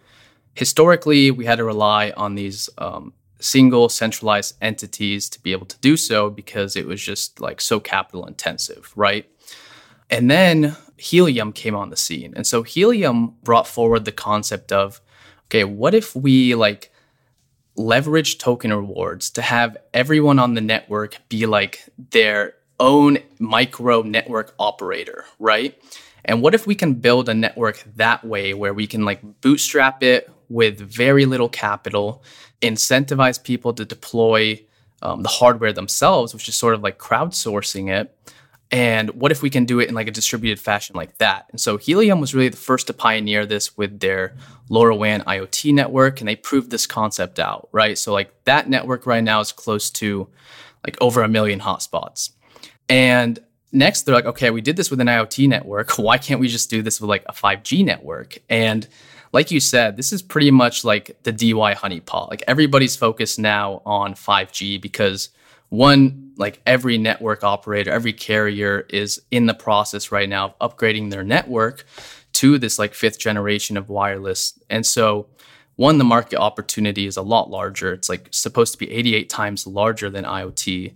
historically, 0.55 1.31
we 1.31 1.45
had 1.45 1.57
to 1.57 1.63
rely 1.63 2.11
on 2.15 2.35
these 2.35 2.69
um, 2.77 3.13
single 3.39 3.89
centralized 3.89 4.55
entities 4.61 5.29
to 5.29 5.39
be 5.41 5.51
able 5.51 5.65
to 5.65 5.77
do 5.79 5.97
so 5.97 6.29
because 6.29 6.75
it 6.75 6.85
was 6.85 7.01
just 7.01 7.39
like 7.41 7.59
so 7.59 7.79
capital 7.79 8.25
intensive, 8.25 8.91
right? 8.95 9.29
And 10.09 10.29
then 10.29 10.75
Helium 10.97 11.51
came 11.51 11.75
on 11.75 11.89
the 11.89 11.97
scene. 11.97 12.33
And 12.35 12.45
so 12.45 12.63
Helium 12.63 13.35
brought 13.43 13.67
forward 13.67 14.05
the 14.05 14.11
concept 14.11 14.71
of 14.71 15.01
okay, 15.45 15.63
what 15.65 15.93
if 15.93 16.15
we 16.15 16.55
like 16.55 16.90
leverage 17.75 18.37
token 18.37 18.73
rewards 18.73 19.29
to 19.31 19.41
have 19.41 19.77
everyone 19.93 20.39
on 20.39 20.53
the 20.53 20.61
network 20.61 21.17
be 21.29 21.45
like 21.45 21.83
their 22.11 22.55
own 22.79 23.19
micro 23.39 24.01
network 24.01 24.53
operator, 24.59 25.25
right? 25.39 25.79
And 26.25 26.41
what 26.41 26.53
if 26.53 26.67
we 26.67 26.75
can 26.75 26.95
build 26.95 27.29
a 27.29 27.33
network 27.33 27.83
that 27.95 28.23
way 28.23 28.53
where 28.53 28.73
we 28.73 28.87
can 28.87 29.05
like 29.05 29.41
bootstrap 29.41 30.03
it 30.03 30.29
with 30.49 30.79
very 30.79 31.25
little 31.25 31.49
capital, 31.49 32.23
incentivize 32.61 33.41
people 33.41 33.73
to 33.73 33.85
deploy 33.85 34.61
um, 35.01 35.23
the 35.23 35.29
hardware 35.29 35.73
themselves, 35.73 36.33
which 36.33 36.47
is 36.47 36.55
sort 36.55 36.75
of 36.75 36.81
like 36.81 36.99
crowdsourcing 36.99 37.89
it. 37.89 38.15
And 38.71 39.09
what 39.11 39.33
if 39.33 39.41
we 39.41 39.49
can 39.49 39.65
do 39.65 39.81
it 39.81 39.89
in 39.89 39.95
like 39.95 40.07
a 40.07 40.11
distributed 40.11 40.59
fashion 40.59 40.95
like 40.95 41.17
that? 41.17 41.45
And 41.51 41.59
so 41.59 41.75
Helium 41.75 42.21
was 42.21 42.33
really 42.33 42.47
the 42.47 42.57
first 42.57 42.87
to 42.87 42.93
pioneer 42.93 43.45
this 43.45 43.75
with 43.75 43.99
their 43.99 44.33
LoRaWAN 44.69 45.25
IoT 45.25 45.73
network, 45.73 46.21
and 46.21 46.27
they 46.27 46.37
proved 46.37 46.71
this 46.71 46.87
concept 46.87 47.37
out, 47.37 47.67
right? 47.73 47.97
So 47.97 48.13
like 48.13 48.31
that 48.45 48.69
network 48.69 49.05
right 49.05 49.23
now 49.23 49.41
is 49.41 49.51
close 49.51 49.89
to 49.91 50.29
like 50.85 50.97
over 51.01 51.21
a 51.21 51.27
million 51.27 51.59
hotspots. 51.59 52.31
And 52.87 53.39
next, 53.73 54.03
they're 54.03 54.15
like, 54.15 54.25
okay, 54.25 54.51
we 54.51 54.61
did 54.61 54.77
this 54.77 54.89
with 54.89 55.01
an 55.01 55.07
IoT 55.07 55.49
network. 55.49 55.91
Why 55.97 56.17
can't 56.17 56.39
we 56.39 56.47
just 56.47 56.69
do 56.69 56.81
this 56.81 57.01
with 57.01 57.09
like 57.09 57.25
a 57.27 57.33
5G 57.33 57.83
network? 57.83 58.37
And 58.49 58.87
like 59.33 59.51
you 59.51 59.59
said, 59.59 59.97
this 59.97 60.13
is 60.13 60.21
pretty 60.21 60.51
much 60.51 60.85
like 60.85 61.17
the 61.23 61.33
DeWi 61.33 61.75
honeypot. 61.75 62.29
Like 62.29 62.43
everybody's 62.47 62.95
focused 62.95 63.37
now 63.37 63.81
on 63.85 64.13
5G 64.13 64.81
because 64.81 65.29
one, 65.71 66.33
like 66.35 66.61
every 66.65 66.97
network 66.97 67.45
operator, 67.45 67.91
every 67.91 68.11
carrier 68.11 68.85
is 68.89 69.21
in 69.31 69.45
the 69.45 69.53
process 69.53 70.11
right 70.11 70.27
now 70.27 70.53
of 70.59 70.75
upgrading 70.75 71.11
their 71.11 71.23
network 71.23 71.85
to 72.33 72.57
this 72.57 72.77
like 72.77 72.93
fifth 72.93 73.17
generation 73.17 73.77
of 73.77 73.87
wireless. 73.87 74.59
And 74.69 74.85
so, 74.85 75.27
one, 75.77 75.97
the 75.97 76.03
market 76.03 76.39
opportunity 76.39 77.07
is 77.07 77.15
a 77.15 77.21
lot 77.21 77.49
larger. 77.49 77.93
It's 77.93 78.09
like 78.09 78.27
supposed 78.31 78.73
to 78.73 78.79
be 78.79 78.91
88 78.91 79.29
times 79.29 79.65
larger 79.65 80.09
than 80.09 80.25
IoT. 80.25 80.93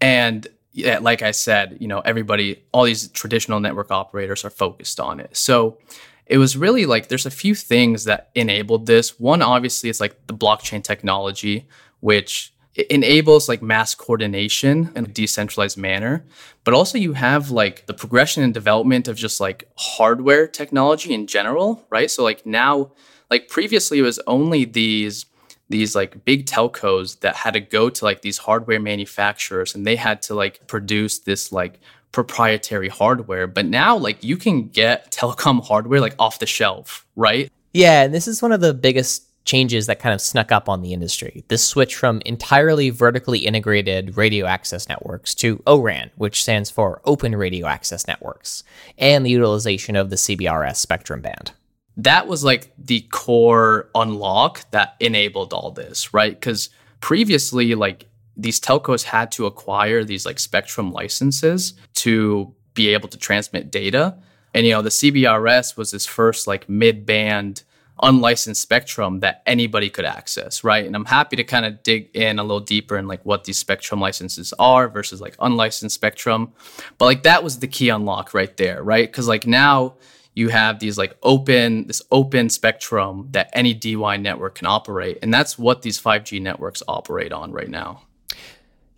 And 0.00 0.46
yeah, 0.72 0.98
like 0.98 1.22
I 1.22 1.30
said, 1.30 1.78
you 1.80 1.86
know, 1.86 2.00
everybody, 2.00 2.64
all 2.72 2.82
these 2.82 3.06
traditional 3.08 3.60
network 3.60 3.92
operators 3.92 4.44
are 4.44 4.50
focused 4.50 4.98
on 4.98 5.20
it. 5.20 5.36
So 5.36 5.78
it 6.26 6.38
was 6.38 6.56
really 6.56 6.84
like 6.84 7.06
there's 7.06 7.26
a 7.26 7.30
few 7.30 7.54
things 7.54 8.04
that 8.04 8.30
enabled 8.34 8.86
this. 8.86 9.20
One, 9.20 9.40
obviously, 9.40 9.88
is 9.88 10.00
like 10.00 10.26
the 10.26 10.34
blockchain 10.34 10.82
technology, 10.82 11.68
which 12.00 12.52
enables 12.90 13.48
like 13.48 13.62
mass 13.62 13.94
coordination 13.94 14.90
in 14.94 15.04
a 15.04 15.08
decentralized 15.08 15.78
manner. 15.78 16.24
But 16.64 16.74
also, 16.74 16.98
you 16.98 17.14
have 17.14 17.50
like 17.50 17.86
the 17.86 17.94
progression 17.94 18.42
and 18.42 18.52
development 18.52 19.08
of 19.08 19.16
just 19.16 19.40
like 19.40 19.68
hardware 19.76 20.46
technology 20.46 21.12
in 21.14 21.26
general, 21.26 21.84
right? 21.90 22.10
So, 22.10 22.22
like 22.22 22.44
now, 22.44 22.92
like 23.30 23.48
previously, 23.48 23.98
it 23.98 24.02
was 24.02 24.20
only 24.26 24.64
these 24.64 25.26
these 25.68 25.94
like 25.94 26.24
big 26.24 26.46
telcos 26.46 27.20
that 27.20 27.34
had 27.34 27.54
to 27.54 27.60
go 27.60 27.90
to 27.90 28.04
like 28.04 28.22
these 28.22 28.38
hardware 28.38 28.80
manufacturers 28.80 29.74
and 29.74 29.86
they 29.86 29.96
had 29.96 30.22
to 30.22 30.34
like 30.34 30.66
produce 30.66 31.18
this 31.20 31.50
like 31.50 31.80
proprietary 32.12 32.88
hardware 32.88 33.46
but 33.46 33.66
now 33.66 33.96
like 33.96 34.22
you 34.22 34.36
can 34.36 34.68
get 34.68 35.10
telecom 35.10 35.64
hardware 35.64 36.00
like 36.00 36.14
off 36.18 36.38
the 36.38 36.46
shelf 36.46 37.04
right 37.16 37.50
yeah 37.72 38.04
and 38.04 38.14
this 38.14 38.28
is 38.28 38.40
one 38.40 38.52
of 38.52 38.60
the 38.60 38.72
biggest 38.72 39.25
changes 39.46 39.86
that 39.86 40.00
kind 40.00 40.12
of 40.12 40.20
snuck 40.20 40.52
up 40.52 40.68
on 40.68 40.82
the 40.82 40.92
industry. 40.92 41.44
This 41.48 41.66
switch 41.66 41.94
from 41.94 42.20
entirely 42.26 42.90
vertically 42.90 43.38
integrated 43.38 44.16
radio 44.16 44.44
access 44.44 44.88
networks 44.88 45.34
to 45.36 45.62
ORAN, 45.66 46.10
which 46.16 46.42
stands 46.42 46.68
for 46.68 47.00
Open 47.04 47.34
Radio 47.34 47.66
Access 47.66 48.06
Networks, 48.06 48.64
and 48.98 49.24
the 49.24 49.30
utilization 49.30 49.96
of 49.96 50.10
the 50.10 50.16
CBRS 50.16 50.76
spectrum 50.76 51.22
band. 51.22 51.52
That 51.96 52.26
was 52.26 52.44
like 52.44 52.72
the 52.76 53.00
core 53.12 53.88
unlock 53.94 54.70
that 54.72 54.96
enabled 55.00 55.54
all 55.54 55.70
this, 55.70 56.12
right? 56.12 56.38
Because 56.38 56.68
previously, 57.00 57.74
like 57.74 58.08
these 58.36 58.60
telcos 58.60 59.04
had 59.04 59.32
to 59.32 59.46
acquire 59.46 60.04
these 60.04 60.26
like 60.26 60.38
spectrum 60.38 60.92
licenses 60.92 61.72
to 61.94 62.52
be 62.74 62.88
able 62.88 63.08
to 63.08 63.16
transmit 63.16 63.70
data. 63.70 64.18
And 64.52 64.66
you 64.66 64.72
know, 64.72 64.82
the 64.82 64.90
CBRS 64.90 65.76
was 65.76 65.92
this 65.92 66.04
first 66.04 66.46
like 66.46 66.68
mid-band 66.68 67.62
unlicensed 68.02 68.60
spectrum 68.60 69.20
that 69.20 69.42
anybody 69.46 69.88
could 69.88 70.04
access, 70.04 70.62
right? 70.62 70.84
And 70.84 70.94
I'm 70.94 71.04
happy 71.04 71.36
to 71.36 71.44
kind 71.44 71.64
of 71.64 71.82
dig 71.82 72.10
in 72.14 72.38
a 72.38 72.42
little 72.42 72.60
deeper 72.60 72.96
in 72.96 73.06
like 73.08 73.24
what 73.24 73.44
these 73.44 73.58
spectrum 73.58 74.00
licenses 74.00 74.52
are 74.58 74.88
versus 74.88 75.20
like 75.20 75.36
unlicensed 75.40 75.94
spectrum. 75.94 76.52
But 76.98 77.06
like 77.06 77.22
that 77.22 77.42
was 77.42 77.58
the 77.58 77.68
key 77.68 77.88
unlock 77.88 78.34
right 78.34 78.54
there, 78.56 78.82
right? 78.82 79.10
Cuz 79.10 79.26
like 79.26 79.46
now 79.46 79.94
you 80.34 80.50
have 80.50 80.78
these 80.78 80.98
like 80.98 81.16
open 81.22 81.86
this 81.86 82.02
open 82.12 82.50
spectrum 82.50 83.28
that 83.32 83.50
any 83.54 83.74
DeWi 83.74 84.20
network 84.20 84.56
can 84.56 84.66
operate, 84.66 85.18
and 85.22 85.32
that's 85.32 85.58
what 85.58 85.82
these 85.82 86.00
5G 86.00 86.40
networks 86.40 86.82
operate 86.86 87.32
on 87.32 87.52
right 87.52 87.70
now. 87.70 88.02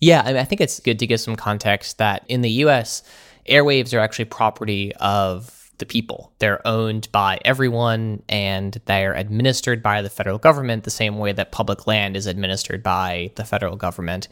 Yeah, 0.00 0.22
I, 0.24 0.28
mean, 0.28 0.36
I 0.36 0.44
think 0.44 0.60
it's 0.60 0.80
good 0.80 0.98
to 0.98 1.06
give 1.06 1.20
some 1.20 1.36
context 1.36 1.98
that 1.98 2.24
in 2.28 2.42
the 2.42 2.50
US, 2.64 3.02
airwaves 3.48 3.94
are 3.94 4.00
actually 4.00 4.26
property 4.26 4.92
of 4.96 5.57
the 5.78 5.86
people. 5.86 6.32
They're 6.38 6.66
owned 6.66 7.10
by 7.12 7.40
everyone 7.44 8.22
and 8.28 8.80
they're 8.84 9.14
administered 9.14 9.82
by 9.82 10.02
the 10.02 10.10
federal 10.10 10.38
government 10.38 10.84
the 10.84 10.90
same 10.90 11.18
way 11.18 11.32
that 11.32 11.52
public 11.52 11.86
land 11.86 12.16
is 12.16 12.26
administered 12.26 12.82
by 12.82 13.30
the 13.36 13.44
federal 13.44 13.76
government. 13.76 14.28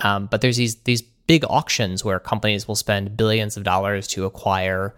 Um, 0.00 0.26
but 0.26 0.40
there's 0.40 0.56
these 0.56 0.76
these 0.76 1.02
big 1.02 1.44
auctions 1.48 2.04
where 2.04 2.20
companies 2.20 2.68
will 2.68 2.76
spend 2.76 3.16
billions 3.16 3.56
of 3.56 3.64
dollars 3.64 4.06
to 4.06 4.24
acquire 4.24 4.94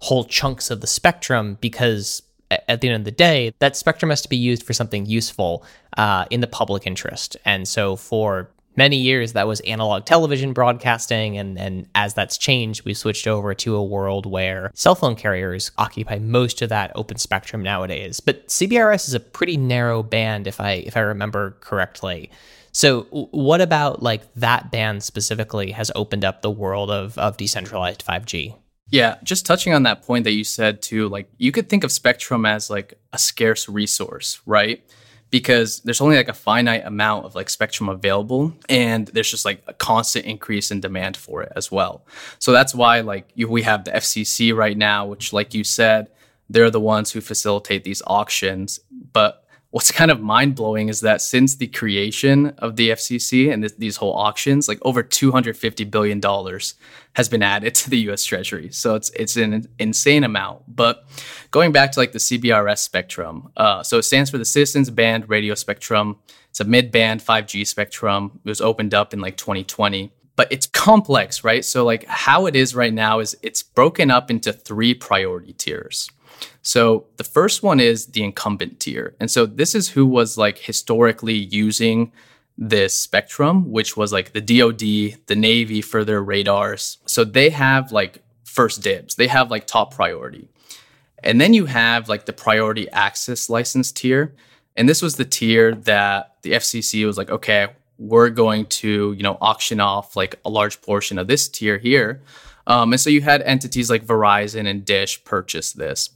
whole 0.00 0.24
chunks 0.24 0.70
of 0.70 0.80
the 0.80 0.86
spectrum 0.86 1.56
because 1.60 2.22
at 2.50 2.80
the 2.80 2.88
end 2.88 2.96
of 2.96 3.04
the 3.04 3.10
day, 3.10 3.52
that 3.58 3.76
spectrum 3.76 4.10
has 4.10 4.22
to 4.22 4.28
be 4.28 4.36
used 4.36 4.62
for 4.62 4.72
something 4.72 5.06
useful 5.06 5.64
uh, 5.96 6.26
in 6.30 6.40
the 6.40 6.46
public 6.46 6.86
interest. 6.86 7.36
And 7.44 7.66
so 7.66 7.96
for 7.96 8.50
many 8.76 8.96
years 8.96 9.32
that 9.32 9.46
was 9.46 9.60
analog 9.60 10.04
television 10.04 10.52
broadcasting 10.52 11.38
and 11.38 11.58
and 11.58 11.86
as 11.94 12.14
that's 12.14 12.38
changed 12.38 12.84
we 12.84 12.94
switched 12.94 13.26
over 13.26 13.54
to 13.54 13.76
a 13.76 13.84
world 13.84 14.26
where 14.26 14.70
cell 14.74 14.94
phone 14.94 15.14
carriers 15.14 15.70
occupy 15.78 16.18
most 16.18 16.62
of 16.62 16.68
that 16.68 16.92
open 16.94 17.16
spectrum 17.16 17.62
nowadays. 17.62 18.20
But 18.20 18.48
CBRS 18.48 19.08
is 19.08 19.14
a 19.14 19.20
pretty 19.20 19.56
narrow 19.56 20.02
band 20.02 20.46
if 20.46 20.60
i 20.60 20.72
if 20.72 20.96
i 20.96 21.00
remember 21.00 21.56
correctly. 21.60 22.30
So 22.72 23.02
what 23.10 23.60
about 23.60 24.02
like 24.02 24.22
that 24.34 24.72
band 24.72 25.02
specifically 25.02 25.70
has 25.70 25.92
opened 25.94 26.24
up 26.24 26.42
the 26.42 26.50
world 26.50 26.90
of 26.90 27.16
of 27.18 27.36
decentralized 27.36 28.04
5G 28.04 28.56
yeah, 28.90 29.16
just 29.22 29.46
touching 29.46 29.72
on 29.72 29.84
that 29.84 30.02
point 30.02 30.24
that 30.24 30.32
you 30.32 30.44
said 30.44 30.82
too, 30.82 31.08
like 31.08 31.28
you 31.38 31.52
could 31.52 31.68
think 31.68 31.84
of 31.84 31.92
spectrum 31.92 32.46
as 32.46 32.70
like 32.70 32.94
a 33.12 33.18
scarce 33.18 33.68
resource, 33.68 34.40
right? 34.46 34.84
Because 35.34 35.80
there's 35.80 36.00
only 36.00 36.14
like 36.14 36.28
a 36.28 36.32
finite 36.32 36.86
amount 36.86 37.24
of 37.24 37.34
like 37.34 37.50
spectrum 37.50 37.88
available 37.88 38.54
and 38.68 39.08
there's 39.08 39.28
just 39.28 39.44
like 39.44 39.60
a 39.66 39.72
constant 39.72 40.24
increase 40.26 40.70
in 40.70 40.80
demand 40.80 41.16
for 41.16 41.42
it 41.42 41.52
as 41.56 41.72
well. 41.72 42.06
So 42.38 42.52
that's 42.52 42.72
why 42.72 43.00
like 43.00 43.28
you, 43.34 43.48
we 43.48 43.62
have 43.62 43.82
the 43.82 43.90
fcc 43.90 44.54
right 44.54 44.78
now 44.78 45.04
which 45.06 45.32
like 45.32 45.52
you 45.52 45.64
said 45.64 46.06
they're 46.48 46.70
the 46.70 46.78
ones 46.78 47.10
who 47.10 47.20
facilitate 47.20 47.82
these 47.82 48.00
auctions 48.06 48.78
but 49.12 49.43
what's 49.74 49.90
kind 49.90 50.12
of 50.12 50.20
mind 50.20 50.54
blowing 50.54 50.88
is 50.88 51.00
that 51.00 51.20
since 51.20 51.56
the 51.56 51.66
creation 51.66 52.46
of 52.58 52.76
the 52.76 52.90
FCC 52.90 53.52
and 53.52 53.64
th- 53.64 53.74
these 53.76 53.96
whole 53.96 54.12
auctions, 54.12 54.68
like 54.68 54.78
over 54.82 55.02
250 55.02 55.82
billion 55.86 56.20
dollars 56.20 56.76
has 57.14 57.28
been 57.28 57.42
added 57.42 57.74
to 57.74 57.90
the 57.90 57.98
U.S. 58.06 58.24
Treasury. 58.24 58.70
So 58.70 58.94
it's 58.94 59.10
it's 59.10 59.36
an 59.36 59.66
insane 59.80 60.22
amount. 60.22 60.62
But 60.68 61.04
going 61.50 61.72
back 61.72 61.90
to 61.90 61.98
like 61.98 62.12
the 62.12 62.20
CBRS 62.20 62.78
spectrum, 62.78 63.50
uh, 63.56 63.82
so 63.82 63.98
it 63.98 64.04
stands 64.04 64.30
for 64.30 64.38
the 64.38 64.44
Citizens 64.44 64.90
Band 64.90 65.28
Radio 65.28 65.56
Spectrum. 65.56 66.18
It's 66.50 66.60
a 66.60 66.64
mid-band 66.64 67.20
5G 67.20 67.66
spectrum. 67.66 68.40
It 68.44 68.48
was 68.48 68.60
opened 68.60 68.94
up 68.94 69.12
in 69.12 69.20
like 69.20 69.36
2020 69.36 70.12
but 70.36 70.50
it's 70.50 70.66
complex, 70.66 71.44
right? 71.44 71.64
So 71.64 71.84
like 71.84 72.04
how 72.06 72.46
it 72.46 72.56
is 72.56 72.74
right 72.74 72.92
now 72.92 73.20
is 73.20 73.36
it's 73.42 73.62
broken 73.62 74.10
up 74.10 74.32
into 74.32 74.52
three 74.52 74.92
priority 74.92 75.52
tiers. 75.52 76.10
So 76.62 77.06
the 77.16 77.24
first 77.24 77.62
one 77.62 77.80
is 77.80 78.06
the 78.06 78.22
incumbent 78.22 78.80
tier. 78.80 79.14
And 79.20 79.30
so 79.30 79.46
this 79.46 79.74
is 79.74 79.90
who 79.90 80.06
was 80.06 80.38
like 80.38 80.58
historically 80.58 81.34
using 81.34 82.12
this 82.56 82.96
spectrum, 82.98 83.70
which 83.70 83.96
was 83.96 84.12
like 84.12 84.32
the 84.32 84.40
DoD, 84.40 84.78
the 85.26 85.36
Navy 85.36 85.82
for 85.82 86.04
their 86.04 86.22
radars. 86.22 86.98
So 87.06 87.24
they 87.24 87.50
have 87.50 87.92
like 87.92 88.22
first 88.44 88.82
dibs, 88.82 89.16
they 89.16 89.26
have 89.26 89.50
like 89.50 89.66
top 89.66 89.94
priority. 89.94 90.48
And 91.22 91.40
then 91.40 91.54
you 91.54 91.66
have 91.66 92.08
like 92.08 92.26
the 92.26 92.32
priority 92.32 92.88
access 92.90 93.50
license 93.50 93.90
tier. 93.90 94.34
And 94.76 94.88
this 94.88 95.02
was 95.02 95.16
the 95.16 95.24
tier 95.24 95.74
that 95.74 96.36
the 96.42 96.52
FCC 96.52 97.06
was 97.06 97.16
like, 97.16 97.30
okay, 97.30 97.68
we're 97.98 98.30
going 98.30 98.66
to, 98.66 99.12
you 99.12 99.22
know, 99.22 99.38
auction 99.40 99.80
off 99.80 100.16
like 100.16 100.38
a 100.44 100.50
large 100.50 100.80
portion 100.82 101.18
of 101.18 101.26
this 101.26 101.48
tier 101.48 101.78
here. 101.78 102.20
Um, 102.66 102.92
and 102.92 103.00
so 103.00 103.10
you 103.10 103.20
had 103.20 103.42
entities 103.42 103.90
like 103.90 104.04
Verizon 104.04 104.68
and 104.68 104.84
Dish 104.84 105.22
purchase 105.24 105.72
this. 105.72 106.10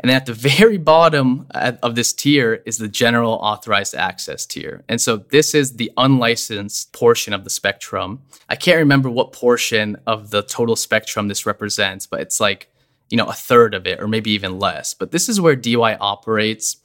And 0.00 0.08
then 0.08 0.16
at 0.16 0.26
the 0.26 0.32
very 0.32 0.76
bottom 0.76 1.46
of 1.50 1.96
this 1.96 2.12
tier 2.12 2.62
is 2.64 2.78
the 2.78 2.88
general 2.88 3.32
authorized 3.32 3.94
access 3.94 4.46
tier. 4.46 4.84
And 4.88 5.00
so 5.00 5.16
this 5.16 5.54
is 5.54 5.76
the 5.76 5.90
unlicensed 5.96 6.92
portion 6.92 7.32
of 7.32 7.42
the 7.42 7.50
spectrum. 7.50 8.22
I 8.48 8.54
can't 8.54 8.78
remember 8.78 9.10
what 9.10 9.32
portion 9.32 9.96
of 10.06 10.30
the 10.30 10.42
total 10.42 10.76
spectrum 10.76 11.26
this 11.26 11.46
represents, 11.46 12.06
but 12.06 12.20
it's 12.20 12.38
like, 12.38 12.70
you 13.10 13.16
know, 13.16 13.26
a 13.26 13.32
third 13.32 13.74
of 13.74 13.86
it 13.86 14.00
or 14.00 14.06
maybe 14.06 14.30
even 14.30 14.58
less. 14.58 14.94
But 14.94 15.10
this 15.10 15.28
is 15.28 15.40
where 15.40 15.56
DeWi 15.56 15.96
operates. 16.00 16.76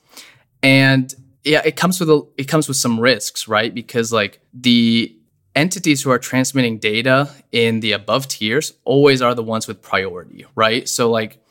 And 0.63 1.13
yeah, 1.43 1.61
it 1.63 1.75
comes 1.75 1.99
with 1.99 2.09
a, 2.09 2.25
it 2.37 2.47
comes 2.47 2.67
with 2.67 2.77
some 2.77 2.99
risks, 2.99 3.47
right? 3.47 3.73
Because 3.73 4.11
like 4.11 4.39
the 4.53 5.15
entities 5.55 6.01
who 6.01 6.09
are 6.09 6.17
transmitting 6.17 6.79
data 6.79 7.29
in 7.51 7.81
the 7.81 7.91
above 7.91 8.27
tiers 8.27 8.73
always 8.85 9.21
are 9.21 9.35
the 9.35 9.43
ones 9.43 9.67
with 9.67 9.83
priority, 9.83 10.47
right? 10.55 10.89
So 10.89 11.11
like 11.11 11.42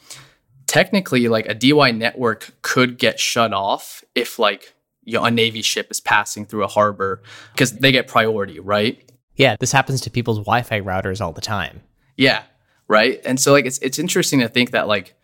technically 0.72 1.28
like 1.28 1.46
a 1.50 1.54
DeWi 1.54 1.94
network 1.94 2.54
could 2.62 2.96
get 2.96 3.20
shut 3.20 3.52
off 3.52 4.02
if 4.14 4.38
like 4.38 4.72
you 5.04 5.18
know, 5.18 5.24
a 5.24 5.30
Navy 5.30 5.60
ship 5.60 5.88
is 5.90 6.00
passing 6.00 6.46
through 6.46 6.64
a 6.64 6.66
harbor 6.66 7.22
because 7.52 7.72
they 7.72 7.92
get 7.92 8.08
priority, 8.08 8.58
right? 8.58 8.98
Yeah, 9.36 9.56
this 9.60 9.70
happens 9.70 10.00
to 10.02 10.10
people's 10.10 10.38
Wi-Fi 10.38 10.80
routers 10.80 11.20
all 11.20 11.32
the 11.32 11.42
time. 11.42 11.82
Yeah, 12.16 12.44
right. 12.88 13.20
And 13.26 13.38
so 13.38 13.52
like 13.52 13.66
it's 13.66 13.78
it's 13.80 13.98
interesting 13.98 14.40
to 14.40 14.48
think 14.48 14.70
that 14.70 14.88
like 14.88 15.14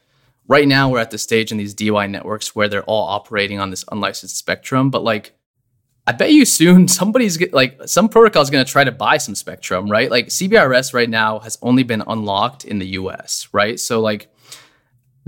right 0.49 0.69
now 0.69 0.91
we're 0.91 0.99
at 0.99 1.13
the 1.13 1.19
stage 1.19 1.51
in 1.51 1.57
these 1.57 1.75
DeWi 1.75 2.11
networks 2.11 2.55
where 2.55 2.69
they're 2.69 2.85
all 2.85 3.09
operating 3.09 3.59
on 3.59 3.71
this 3.71 3.87
unlicensed 3.91 4.37
spectrum, 4.37 4.91
but 4.91 5.03
like 5.03 5.33
I 6.07 6.13
bet 6.13 6.31
you 6.31 6.45
soon 6.45 6.89
somebody's 7.01 7.39
get, 7.39 7.55
like 7.55 7.81
some 7.87 8.11
protocol 8.11 8.43
is 8.43 8.51
going 8.51 8.67
to 8.67 8.71
try 8.71 8.85
to 8.85 8.93
buy 8.93 9.17
some 9.17 9.35
spectrum, 9.35 9.91
right? 9.91 10.11
Like 10.11 10.27
CBRS 10.27 10.93
right 10.93 11.09
now 11.09 11.39
has 11.39 11.57
only 11.63 11.85
been 11.85 12.03
unlocked 12.07 12.67
in 12.67 12.81
the 12.81 12.89
US, 12.89 13.49
right? 13.53 13.81
So 13.81 14.01
like 14.01 14.29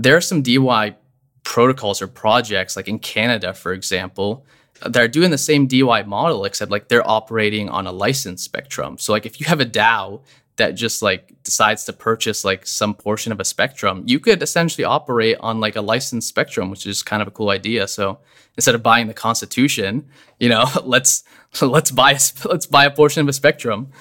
there 0.03 0.17
are 0.17 0.21
some 0.21 0.43
DeWi 0.43 0.95
protocols 1.43 2.01
or 2.01 2.07
projects, 2.07 2.75
like 2.75 2.87
in 2.87 2.99
Canada, 2.99 3.53
for 3.53 3.73
example, 3.73 4.45
that 4.81 4.97
are 4.97 5.07
doing 5.07 5.31
the 5.31 5.37
same 5.37 5.67
DeWi 5.67 6.05
model, 6.05 6.45
except 6.45 6.71
like 6.71 6.87
they're 6.87 7.07
operating 7.07 7.69
on 7.69 7.87
a 7.87 7.91
license 7.91 8.43
spectrum. 8.43 8.97
So 8.97 9.11
like 9.11 9.25
if 9.25 9.39
you 9.39 9.45
have 9.45 9.59
a 9.59 9.65
DAO 9.65 10.21
that 10.57 10.71
just 10.71 11.01
like 11.01 11.43
decides 11.43 11.85
to 11.85 11.93
purchase 11.93 12.43
like 12.43 12.65
some 12.65 12.93
portion 12.93 13.31
of 13.31 13.39
a 13.39 13.45
spectrum, 13.45 14.03
you 14.05 14.19
could 14.19 14.41
essentially 14.43 14.83
operate 14.83 15.37
on 15.39 15.59
like 15.59 15.75
a 15.75 15.81
licensed 15.81 16.27
spectrum, 16.27 16.69
which 16.69 16.85
is 16.85 17.03
kind 17.03 17.21
of 17.21 17.27
a 17.27 17.31
cool 17.31 17.49
idea. 17.49 17.87
So 17.87 18.19
instead 18.55 18.75
of 18.75 18.83
buying 18.83 19.07
the 19.07 19.13
Constitution, 19.13 20.07
you 20.39 20.49
know, 20.49 20.65
let's 20.83 21.23
let's 21.61 21.91
buy 21.91 22.11
a, 22.11 22.19
let's 22.45 22.65
buy 22.65 22.85
a 22.85 22.91
portion 22.91 23.21
of 23.21 23.27
a 23.27 23.33
spectrum. 23.33 23.91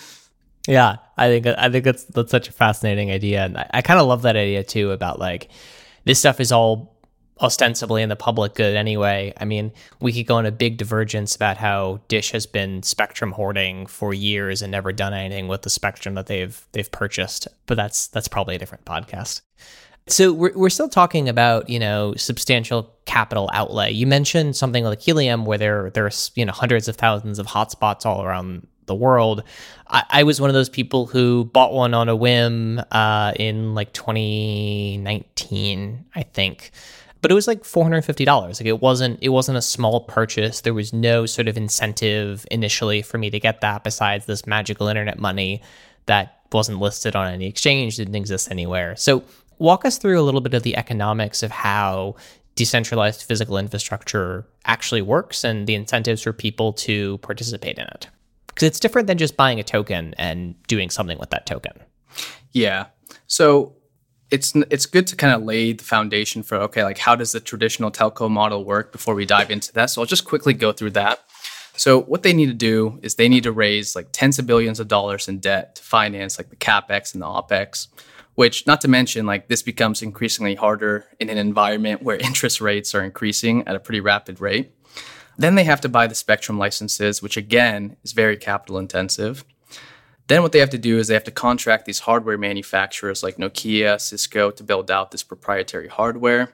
Yeah, 0.69 0.97
I 1.17 1.29
think 1.29 1.47
I 1.47 1.71
think 1.71 1.85
that's 1.85 2.05
that's 2.05 2.31
such 2.31 2.49
a 2.49 2.53
fascinating 2.53 3.11
idea, 3.11 3.45
and 3.45 3.57
I, 3.57 3.71
I 3.75 3.83
kind 3.83 3.99
of 3.99 4.07
love 4.07 4.23
that 4.23 4.37
idea 4.37 4.63
too 4.63 4.91
about 4.91 5.19
like 5.19 5.49
this 6.05 6.19
stuff 6.19 6.41
is 6.41 6.53
all 6.53 6.97
ostensibly 7.41 8.03
in 8.03 8.09
the 8.09 8.17
public 8.17 8.55
good 8.55 8.77
anyway. 8.77 9.33
I 9.39 9.45
mean, 9.45 9.73
we 10.01 10.13
could 10.13 10.27
go 10.27 10.37
on 10.37 10.47
a 10.47 10.53
big 10.53 10.77
divergence 10.77 11.35
about 11.35 11.57
how 11.57 12.01
Dish 12.09 12.33
has 12.33 12.47
been 12.47 12.83
spectrum 12.83 13.33
hoarding 13.33 13.87
for 13.87 14.13
years 14.13 14.63
and 14.63 14.71
never 14.71 14.93
done 14.93 15.15
anything 15.15 15.49
with 15.49 15.63
the 15.63 15.71
spectrum 15.71 16.15
that 16.15 16.27
they've 16.27 16.67
they've 16.73 16.91
purchased, 16.91 17.49
but 17.67 17.77
that's 17.77 18.09
that's 18.09 18.29
probably 18.29 18.57
a 18.57 18.59
different 18.59 18.85
podcast. 18.85 19.41
So 20.07 20.33
we're 20.33 20.53
we're 20.55 20.71
still 20.71 20.89
talking 20.89 21.29
about, 21.29 21.69
you 21.69 21.79
know, 21.79 22.15
substantial 22.17 22.93
capital 23.07 23.49
outlay. 23.53 23.93
You 23.93 24.07
mentioned 24.07 24.57
something 24.57 24.85
like 24.85 25.01
Helium 25.01 25.45
where 25.45 25.59
there 25.59 25.91
there's, 25.91 26.33
you 26.35 26.45
know, 26.45 26.53
hundreds 26.53 26.89
of 26.89 26.97
thousands 26.97 27.39
of 27.39 27.47
hotspots 27.47 28.05
all 28.05 28.23
around 28.23 28.67
the 28.91 28.95
world. 28.95 29.43
I, 29.89 30.05
I, 30.11 30.23
was 30.25 30.41
one 30.41 30.51
of 30.51 30.55
those 30.55 30.69
people 30.69 31.07
who 31.07 31.45
bought 31.45 31.73
one 31.73 31.95
on 31.95 32.09
a 32.09 32.17
whim 32.17 32.83
uh, 32.91 33.33
in 33.37 33.75
like 33.75 33.93
2019, 33.93 36.05
I 36.15 36.23
think. 36.25 36.73
but 37.23 37.31
it 37.31 37.35
was 37.35 37.47
like 37.47 37.63
$450 37.63 38.27
like 38.27 38.67
it 38.67 38.81
wasn't 38.81 39.19
it 39.23 39.29
wasn't 39.31 39.59
a 39.59 39.63
small 39.63 40.01
purchase 40.03 40.63
there 40.63 40.75
was 40.75 40.93
no 40.93 41.27
sort 41.27 41.49
of 41.49 41.57
incentive 41.57 42.47
initially 42.51 43.03
for 43.03 43.19
me 43.19 43.31
to 43.31 43.41
get 43.41 43.61
that 43.61 43.85
besides 43.85 44.27
this 44.27 44.47
magical 44.47 44.89
internet 44.89 45.19
money 45.19 45.63
that 46.07 46.41
wasn't 46.53 46.81
listed 46.81 47.15
on 47.15 47.33
any 47.33 47.47
exchange 47.47 47.97
didn't 47.97 48.15
exist 48.15 48.51
anywhere 48.51 48.97
so 48.97 49.23
walk 49.59 49.85
us 49.85 49.99
through 49.99 50.21
a 50.21 50.25
little 50.25 50.41
bit 50.41 50.55
of 50.55 50.63
the 50.63 50.77
economics 50.77 51.43
of 51.43 51.51
how 51.51 52.15
decentralized 52.57 53.23
physical 53.23 53.57
infrastructure 53.59 54.47
actually 54.65 55.03
works 55.03 55.45
and 55.45 55.67
the 55.67 55.75
incentives 55.75 56.23
for 56.23 56.33
people 56.33 56.73
to 56.73 57.19
participate 57.19 57.79
in 57.79 57.87
it 57.87 58.09
because 58.61 58.69
it's 58.69 58.81
different 58.81 59.07
than 59.07 59.19
just 59.19 59.37
buying 59.37 59.59
a 59.59 59.63
token 59.63 60.15
and 60.19 60.55
doing 60.67 60.91
something 60.91 61.19
with 61.19 61.31
that 61.31 61.47
token 61.47 61.73
yeah 62.53 62.87
so 63.27 63.75
it's 64.31 64.55
it's 64.71 64.87
good 64.87 65.07
to 65.09 65.17
kind 65.17 65.35
of 65.35 65.43
lay 65.43 65.73
the 65.73 65.85
foundation 65.85 66.43
for 66.43 66.57
okay, 66.57 66.85
like 66.85 66.99
how 66.99 67.17
does 67.17 67.33
the 67.33 67.41
traditional 67.41 67.91
telco 67.91 68.31
model 68.31 68.65
work 68.65 68.93
before 68.93 69.15
we 69.15 69.27
dive 69.27 69.51
into 69.51 69.73
that. 69.73 69.91
So 69.91 70.01
I'll 70.01 70.07
just 70.07 70.25
quickly 70.25 70.55
go 70.55 70.73
through 70.73 70.93
that. 70.93 71.21
So 71.77 72.03
what 72.03 72.23
they 72.23 72.33
need 72.33 72.47
to 72.47 72.55
do 72.55 72.99
is 73.03 73.15
they 73.15 73.29
need 73.29 73.45
to 73.45 73.53
raise 73.53 73.97
like 73.97 74.09
tens 74.13 74.39
of 74.39 74.47
billions 74.47 74.81
of 74.81 74.89
dollars 74.89 75.29
in 75.29 75.39
debt 75.39 75.77
to 75.77 75.83
finance 75.83 76.39
like 76.39 76.51
the 76.51 76.57
capex 76.57 77.15
and 77.15 77.23
the 77.23 77.27
opex, 77.27 77.89
which 78.35 78.67
not 78.67 78.81
to 78.83 78.89
mention 78.89 79.27
like 79.27 79.49
this 79.49 79.63
becomes 79.63 80.03
increasingly 80.03 80.55
harder 80.55 81.07
in 81.19 81.29
an 81.29 81.39
environment 81.39 82.03
where 82.03 82.17
interest 82.21 82.61
rates 82.61 82.95
are 82.95 83.03
increasing 83.03 83.67
at 83.67 83.75
a 83.75 83.81
pretty 83.81 84.01
rapid 84.01 84.41
rate. 84.41 84.73
Then 85.41 85.55
they 85.55 85.65
have 85.65 85.81
to 85.81 85.89
buy 85.89 86.07
the 86.07 86.15
spectrum 86.15 86.59
licenses, 86.59 87.23
which 87.23 87.39
again 87.39 87.97
is 88.05 88.13
very 88.13 88.37
capital 88.37 88.77
intensive. 88.77 89.43
Then 90.29 90.43
what 90.43 90.53
they 90.53 90.59
have 90.59 90.69
to 90.69 90.79
do 90.79 90.99
is 90.99 91.09
they 91.09 91.15
have 91.15 91.25
to 91.25 91.31
contract 91.31 91.87
these 91.87 92.01
hardware 92.01 92.37
manufacturers 92.37 93.23
like 93.23 93.39
Nokia, 93.39 93.99
Cisco 93.99 94.51
to 94.51 94.63
build 94.63 94.91
out 94.91 95.13
this 95.13 95.23
proprietary 95.23 95.89
hardware. 95.89 96.53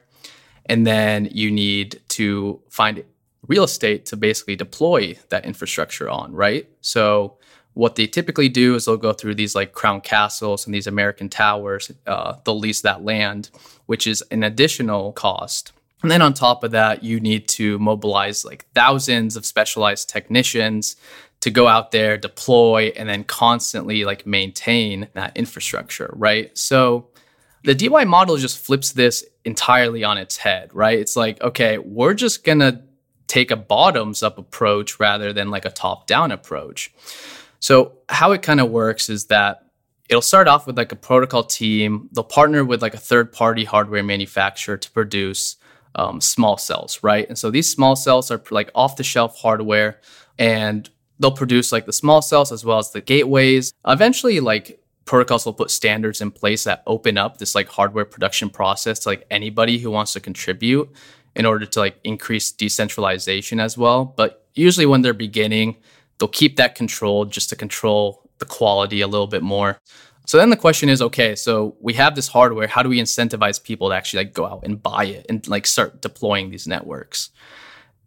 And 0.67 0.87
then 0.87 1.27
you 1.29 1.51
need 1.51 1.99
to 2.09 2.61
find 2.69 3.03
real 3.45 3.65
estate 3.65 4.05
to 4.05 4.15
basically 4.15 4.55
deploy 4.55 5.17
that 5.31 5.43
infrastructure 5.43 6.09
on, 6.09 6.31
right? 6.31 6.69
So 6.79 7.37
what 7.73 7.95
they 7.95 8.07
typically 8.07 8.47
do 8.47 8.75
is 8.75 8.85
they'll 8.85 8.95
go 8.95 9.11
through 9.11 9.35
these 9.35 9.53
like 9.53 9.73
crown 9.73 9.99
castles 9.99 10.65
and 10.65 10.73
these 10.73 10.87
American 10.87 11.27
towers. 11.27 11.91
Uh, 12.05 12.37
they'll 12.45 12.57
lease 12.57 12.81
that 12.81 13.03
land, 13.03 13.49
which 13.85 14.07
is 14.07 14.23
an 14.31 14.43
additional 14.43 15.11
cost. 15.11 15.73
And 16.03 16.11
then 16.11 16.21
on 16.21 16.33
top 16.33 16.63
of 16.63 16.71
that, 16.71 17.03
you 17.03 17.19
need 17.19 17.47
to 17.49 17.79
mobilize 17.79 18.45
like 18.45 18.65
thousands 18.73 19.35
of 19.35 19.45
specialized 19.45 20.09
technicians 20.09 20.95
to 21.41 21.49
go 21.51 21.67
out 21.67 21.91
there, 21.91 22.17
deploy, 22.17 22.91
and 22.95 23.07
then 23.09 23.23
constantly 23.23 24.05
like 24.05 24.25
maintain 24.25 25.07
that 25.13 25.35
infrastructure, 25.35 26.11
right? 26.15 26.55
So 26.57 27.09
the 27.63 27.75
DeWi 27.75 28.07
model 28.07 28.37
just 28.37 28.59
flips 28.59 28.91
this 28.91 29.25
entirely 29.43 30.03
on 30.03 30.17
its 30.17 30.37
head, 30.37 30.73
right? 30.73 30.99
It's 30.99 31.15
like, 31.15 31.41
okay, 31.41 31.77
we're 31.77 32.13
just 32.13 32.43
gonna 32.43 32.83
take 33.27 33.51
a 33.51 33.55
bottoms 33.55 34.23
up 34.23 34.37
approach 34.37 34.99
rather 34.99 35.33
than 35.33 35.49
like 35.49 35.65
a 35.65 35.69
top 35.69 36.07
down 36.07 36.31
approach. 36.31 36.93
So 37.59 37.93
how 38.09 38.31
it 38.31 38.41
kind 38.41 38.59
of 38.59 38.69
works 38.69 39.09
is 39.09 39.25
that 39.25 39.65
it'll 40.09 40.21
start 40.21 40.47
off 40.47 40.65
with 40.65 40.77
like 40.77 40.91
a 40.91 40.95
protocol 40.95 41.43
team. 41.43 42.09
They'll 42.13 42.23
partner 42.23 42.63
with 42.63 42.81
like 42.81 42.93
a 42.93 42.99
third 42.99 43.33
party 43.33 43.65
hardware 43.65 44.03
manufacturer 44.03 44.77
to 44.77 44.91
produce 44.91 45.57
um, 45.97 46.21
small 46.21 46.57
cells, 46.57 46.99
right? 47.03 47.27
And 47.27 47.37
so 47.37 47.51
these 47.51 47.69
small 47.69 47.95
cells 47.95 48.31
are 48.31 48.41
like 48.49 48.71
off 48.73 48.95
the 48.95 49.03
shelf 49.03 49.37
hardware. 49.37 49.99
And 50.39 50.89
they'll 51.19 51.31
produce 51.31 51.71
like 51.71 51.85
the 51.85 51.93
small 51.93 52.21
cells 52.21 52.51
as 52.51 52.63
well 52.63 52.77
as 52.77 52.91
the 52.91 53.01
gateways. 53.01 53.73
Eventually, 53.85 54.39
like 54.39 54.79
protocols 55.05 55.45
will 55.45 55.53
put 55.53 55.71
standards 55.71 56.21
in 56.21 56.31
place 56.31 56.65
that 56.65 56.83
open 56.85 57.17
up 57.17 57.37
this 57.37 57.55
like 57.55 57.67
hardware 57.67 58.05
production 58.05 58.49
process 58.49 58.99
to 58.99 59.09
like 59.09 59.25
anybody 59.31 59.77
who 59.79 59.89
wants 59.89 60.13
to 60.13 60.19
contribute 60.19 60.89
in 61.35 61.45
order 61.45 61.65
to 61.65 61.79
like 61.79 61.99
increase 62.03 62.51
decentralization 62.51 63.59
as 63.59 63.77
well. 63.77 64.05
But 64.05 64.45
usually 64.53 64.85
when 64.85 65.01
they're 65.01 65.13
beginning, 65.13 65.77
they'll 66.17 66.27
keep 66.27 66.57
that 66.57 66.75
control 66.75 67.25
just 67.25 67.49
to 67.49 67.55
control 67.55 68.29
the 68.39 68.45
quality 68.45 69.01
a 69.01 69.07
little 69.07 69.27
bit 69.27 69.41
more. 69.41 69.79
So 70.27 70.37
then 70.37 70.49
the 70.49 70.57
question 70.57 70.89
is, 70.89 71.01
okay, 71.01 71.35
so 71.35 71.77
we 71.79 71.93
have 71.93 72.13
this 72.13 72.27
hardware. 72.27 72.67
How 72.67 72.83
do 72.83 72.89
we 72.89 72.99
incentivize 72.99 73.63
people 73.63 73.89
to 73.89 73.95
actually 73.95 74.25
like 74.25 74.33
go 74.33 74.45
out 74.45 74.59
and 74.63 74.83
buy 74.83 75.05
it 75.05 75.25
and 75.29 75.47
like 75.47 75.65
start 75.65 76.01
deploying 76.01 76.49
these 76.49 76.67
networks? 76.67 77.29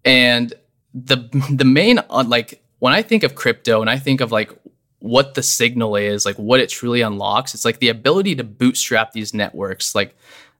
And 0.04 0.52
the 0.92 1.16
the 1.50 1.64
main 1.64 1.98
uh, 2.10 2.24
like 2.26 2.62
when 2.78 2.92
I 2.92 3.00
think 3.00 3.22
of 3.22 3.34
crypto 3.34 3.80
and 3.80 3.88
I 3.88 3.98
think 3.98 4.20
of 4.20 4.30
like 4.32 4.52
what 4.98 5.32
the 5.32 5.42
signal 5.42 5.96
is, 5.96 6.26
like 6.26 6.36
what 6.36 6.60
it 6.60 6.68
truly 6.68 7.00
unlocks, 7.00 7.54
it's 7.54 7.64
like 7.64 7.78
the 7.78 7.88
ability 7.88 8.34
to 8.36 8.44
bootstrap 8.44 9.12
these 9.12 9.32
networks 9.32 9.94
like 9.94 10.14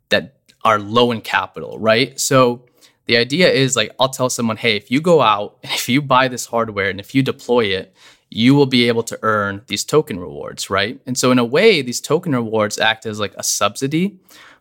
that 0.09 0.37
are 0.65 0.79
low 0.79 1.13
in 1.13 1.21
capital, 1.21 1.79
right? 1.79 2.19
So 2.19 2.65
the 3.05 3.19
idea 3.19 3.51
is 3.51 3.77
like 3.77 3.95
I'll 4.01 4.09
tell 4.09 4.31
someone, 4.31 4.57
"Hey, 4.57 4.77
if 4.77 4.91
you 4.91 5.03
go 5.03 5.21
out 5.21 5.59
and 5.63 5.73
if 5.73 5.91
you 5.91 6.01
buy 6.01 6.29
this 6.29 6.47
hardware 6.47 6.89
and 6.89 7.01
if 7.01 7.15
you 7.15 7.23
deploy 7.23 7.67
it, 7.67 7.95
you 8.31 8.55
will 8.55 8.67
be 8.67 8.89
able 8.89 9.03
to 9.03 9.19
earn 9.23 9.63
these 9.67 9.85
token 9.85 10.19
rewards, 10.19 10.71
right?" 10.71 11.01
And 11.07 11.19
so 11.19 11.31
in 11.31 11.39
a 11.39 11.45
way, 11.45 11.83
these 11.83 12.01
token 12.01 12.35
rewards 12.35 12.79
act 12.79 13.07
as 13.07 13.21
like 13.21 13.35
a 13.37 13.43
subsidy 13.43 14.19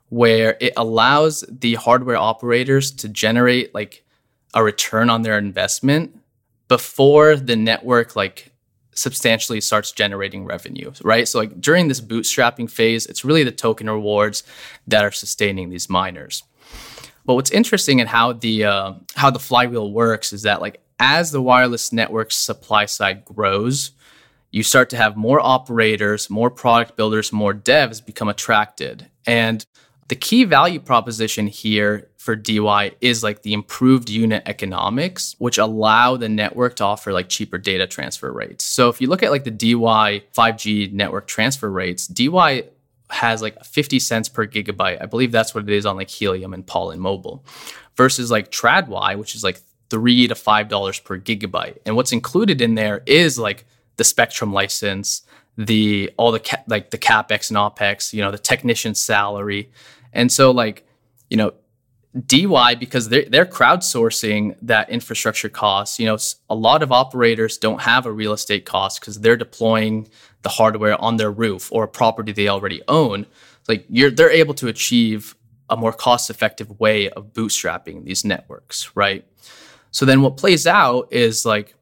where 0.10 0.58
it 0.60 0.74
allows 0.76 1.44
the 1.48 1.76
hardware 1.76 2.18
operators 2.18 2.92
to 2.92 3.08
generate 3.08 3.74
like 3.76 4.04
a 4.54 4.64
return 4.64 5.10
on 5.10 5.22
their 5.22 5.38
investment 5.38 6.20
before 6.68 7.36
the 7.36 7.56
network 7.56 8.16
like 8.16 8.52
substantially 8.94 9.62
starts 9.62 9.92
generating 9.92 10.46
revenue, 10.46 10.92
right? 11.04 11.28
So 11.28 11.40
like 11.40 11.62
during 11.62 11.88
this 11.88 12.02
bootstrapping 12.02 12.70
phase, 12.70 13.06
it's 13.06 13.24
really 13.24 13.44
the 13.44 13.52
token 13.52 13.90
rewards 13.90 14.44
that 14.88 15.04
are 15.04 15.12
sustaining 15.12 15.70
these 15.70 15.90
miners. 15.90 16.44
But 17.26 17.36
what's 17.36 17.52
interesting 17.52 18.00
in 18.00 18.08
how 18.08 18.34
the 18.34 18.66
uh, 18.66 18.94
how 19.16 19.30
the 19.30 19.40
flywheel 19.40 19.92
works 19.92 20.34
is 20.34 20.44
that 20.44 20.62
like 20.62 20.82
as 21.00 21.32
the 21.32 21.42
wireless 21.42 21.94
network 21.94 22.32
supply 22.32 22.86
side 22.86 23.26
grows, 23.26 23.92
you 24.52 24.64
start 24.64 24.90
to 24.90 24.98
have 24.98 25.16
more 25.16 25.40
operators, 25.40 26.30
more 26.30 26.50
product 26.50 26.96
builders, 26.96 27.32
more 27.32 27.54
devs 27.54 28.04
become 28.04 28.28
attracted. 28.28 29.08
And 29.26 29.66
the 30.08 30.16
key 30.16 30.44
value 30.44 30.80
proposition 30.80 31.48
here 31.48 32.10
for 32.18 32.36
DeWi 32.36 32.96
is 33.00 33.24
like 33.24 33.44
the 33.44 33.54
improved 33.54 34.10
unit 34.10 34.42
economics, 34.48 35.36
which 35.38 35.60
allow 35.60 36.18
the 36.18 36.28
network 36.28 36.76
to 36.78 36.84
offer 36.84 37.14
like 37.14 37.30
cheaper 37.30 37.60
data 37.60 37.86
transfer 37.86 38.32
rates. 38.34 38.66
So 38.66 38.90
if 38.90 39.00
you 39.00 39.08
look 39.08 39.22
at 39.22 39.32
like 39.32 39.44
the 39.44 39.52
DeWi 39.52 40.24
5G 40.36 40.92
network 40.94 41.28
transfer 41.28 41.70
rates, 41.72 42.08
DY 42.08 42.64
has 43.12 43.42
like 43.42 43.64
50 43.64 44.00
cents 44.00 44.30
per 44.30 44.48
gigabyte. 44.48 45.02
I 45.02 45.06
believe 45.06 45.32
that's 45.32 45.54
what 45.54 45.64
it 45.64 45.70
is 45.70 45.86
on 45.86 45.96
like 45.96 46.10
Helium 46.10 46.54
and 46.54 46.66
Pollen 46.66 47.00
Mobile 47.00 47.46
versus 47.96 48.32
like 48.32 48.52
TradWi, 48.52 49.18
which 49.18 49.36
is 49.36 49.44
like 49.44 49.62
three 49.90 50.28
to 50.28 50.36
five 50.36 50.68
dollars 50.68 51.00
per 51.00 51.18
gigabyte. 51.18 51.78
And 51.86 51.96
what's 51.96 52.12
included 52.12 52.62
in 52.62 52.76
there 52.76 53.04
is 53.06 53.40
like 53.40 53.66
the 53.98 54.04
Spectrum 54.04 54.54
license, 54.54 55.24
the 55.58 56.12
all 56.18 56.32
the 56.32 56.40
ca- 56.40 56.64
like 56.68 56.92
the 56.92 56.98
capex 56.98 57.50
and 57.50 57.58
opex, 57.58 58.14
you 58.14 58.22
know, 58.22 58.32
the 58.32 58.38
technician 58.38 58.96
salary, 58.96 59.72
and 60.14 60.32
so, 60.32 60.52
like, 60.52 60.88
you 61.30 61.38
know, 61.38 61.54
DeWi, 62.18 62.80
because 62.80 63.10
they're, 63.10 63.26
they're 63.30 63.46
crowdsourcing 63.46 64.56
that 64.64 64.90
infrastructure 64.90 65.50
costs, 65.50 66.00
you 66.00 66.06
know, 66.08 66.18
a 66.50 66.56
lot 66.56 66.82
of 66.82 66.92
operators 66.92 67.58
don't 67.58 67.82
have 67.82 68.06
a 68.06 68.12
real 68.12 68.34
estate 68.34 68.66
cost 68.66 69.00
because 69.00 69.20
they're 69.20 69.38
deploying 69.38 70.08
the 70.42 70.50
hardware 70.50 71.00
on 71.00 71.18
their 71.18 71.30
roof 71.30 71.72
or 71.72 71.84
a 71.84 71.88
property 71.88 72.32
they 72.32 72.48
already 72.48 72.82
own. 72.88 73.28
Like, 73.68 73.86
you're, 73.90 74.10
they're 74.10 74.32
able 74.32 74.56
to 74.56 74.68
achieve 74.68 75.36
a 75.70 75.78
more 75.78 75.94
cost 75.94 76.32
effective 76.32 76.80
way 76.80 77.10
of 77.12 77.34
bootstrapping 77.34 78.06
these 78.06 78.26
networks, 78.26 78.90
right? 78.96 79.24
So 79.92 80.06
then 80.06 80.22
what 80.22 80.38
plays 80.38 80.68
out 80.68 81.08
is 81.12 81.46
like, 81.46 81.76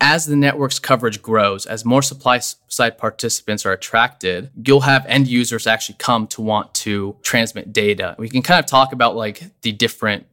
as 0.00 0.24
the 0.24 0.36
network's 0.36 0.78
coverage 0.78 1.20
grows, 1.20 1.66
as 1.66 1.84
more 1.84 2.00
supply 2.00 2.38
side 2.38 2.96
participants 2.96 3.66
are 3.66 3.72
attracted, 3.72 4.50
you'll 4.64 4.80
have 4.80 5.04
end 5.06 5.28
users 5.28 5.66
actually 5.66 5.96
come 5.98 6.26
to 6.28 6.40
want 6.40 6.72
to 6.72 7.16
transmit 7.22 7.72
data. 7.72 8.14
We 8.18 8.30
can 8.30 8.40
kind 8.40 8.58
of 8.58 8.66
talk 8.66 8.92
about 8.92 9.14
like 9.14 9.42
the 9.60 9.72
different, 9.72 10.26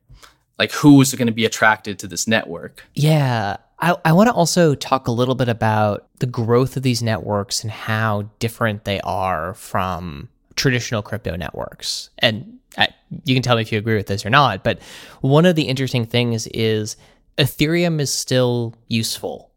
like 0.58 0.72
who's 0.72 1.14
going 1.14 1.28
to 1.28 1.34
be 1.34 1.44
attracted 1.44 2.00
to 2.00 2.08
this 2.08 2.28
network. 2.28 2.86
Yeah. 2.94 3.58
I, 3.80 3.96
I 4.06 4.14
want 4.14 4.28
to 4.28 4.34
also 4.34 4.74
talk 4.74 5.08
a 5.08 5.12
little 5.12 5.36
bit 5.36 5.50
about 5.50 6.08
the 6.20 6.26
growth 6.26 6.78
of 6.78 6.84
these 6.84 7.04
networks 7.04 7.62
and 7.62 7.70
how 7.70 8.30
different 8.40 8.86
they 8.86 9.02
are 9.02 9.54
from 9.54 10.30
traditional 10.56 11.02
crypto 11.02 11.36
networks. 11.36 12.10
And 12.20 12.57
You 13.24 13.36
can 13.36 13.44
tell 13.44 13.56
me 13.56 13.62
if 13.62 13.72
you 13.72 13.78
agree 13.78 13.96
with 13.96 14.08
this 14.08 14.26
or 14.26 14.30
not, 14.30 14.64
but 14.64 14.82
one 15.22 15.46
of 15.46 15.56
the 15.56 15.64
interesting 15.64 16.06
things 16.06 16.48
is 16.48 16.98
Ethereum 17.38 18.00
is 18.00 18.12
still 18.12 18.76
useful 18.88 19.52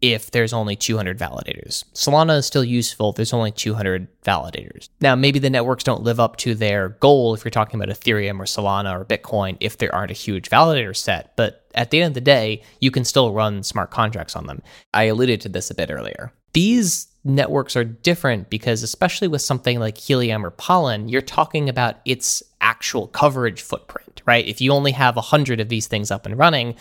if 0.00 0.30
there's 0.30 0.52
only 0.52 0.76
200 0.76 1.18
validators. 1.18 1.84
Solana 1.92 2.38
is 2.38 2.46
still 2.46 2.62
useful 2.62 3.10
if 3.10 3.16
there's 3.16 3.32
only 3.32 3.50
200 3.50 4.06
validators. 4.22 4.88
Now, 5.00 5.16
maybe 5.16 5.38
the 5.38 5.50
networks 5.50 5.82
don't 5.82 6.04
live 6.04 6.20
up 6.20 6.36
to 6.36 6.54
their 6.54 6.90
goal 6.90 7.34
if 7.34 7.44
you're 7.44 7.50
talking 7.50 7.80
about 7.80 7.94
Ethereum 7.94 8.38
or 8.38 8.44
Solana 8.44 8.98
or 8.98 9.04
Bitcoin 9.04 9.56
if 9.58 9.78
there 9.78 9.92
aren't 9.92 10.12
a 10.12 10.14
huge 10.14 10.50
validator 10.50 10.94
set, 10.94 11.36
but 11.36 11.66
at 11.74 11.90
the 11.90 12.00
end 12.00 12.12
of 12.12 12.14
the 12.14 12.20
day, 12.20 12.62
you 12.80 12.90
can 12.90 13.04
still 13.04 13.32
run 13.32 13.62
smart 13.62 13.90
contracts 13.90 14.36
on 14.36 14.46
them. 14.46 14.62
I 14.94 15.04
alluded 15.04 15.40
to 15.42 15.48
this 15.48 15.70
a 15.70 15.74
bit 15.74 15.90
earlier. 15.90 16.32
These 16.52 17.08
networks 17.28 17.76
are 17.76 17.84
different 17.84 18.50
because, 18.50 18.82
especially 18.82 19.28
with 19.28 19.42
something 19.42 19.78
like 19.78 19.96
Helium 19.98 20.44
or 20.44 20.50
Pollen, 20.50 21.08
you're 21.08 21.22
talking 21.22 21.68
about 21.68 21.96
its 22.04 22.42
actual 22.60 23.06
coverage 23.08 23.62
footprint, 23.62 24.22
right? 24.26 24.46
If 24.46 24.60
you 24.60 24.72
only 24.72 24.92
have 24.92 25.16
100 25.16 25.60
of 25.60 25.68
these 25.68 25.86
things 25.86 26.10
up 26.10 26.26
and 26.26 26.36
running, 26.36 26.74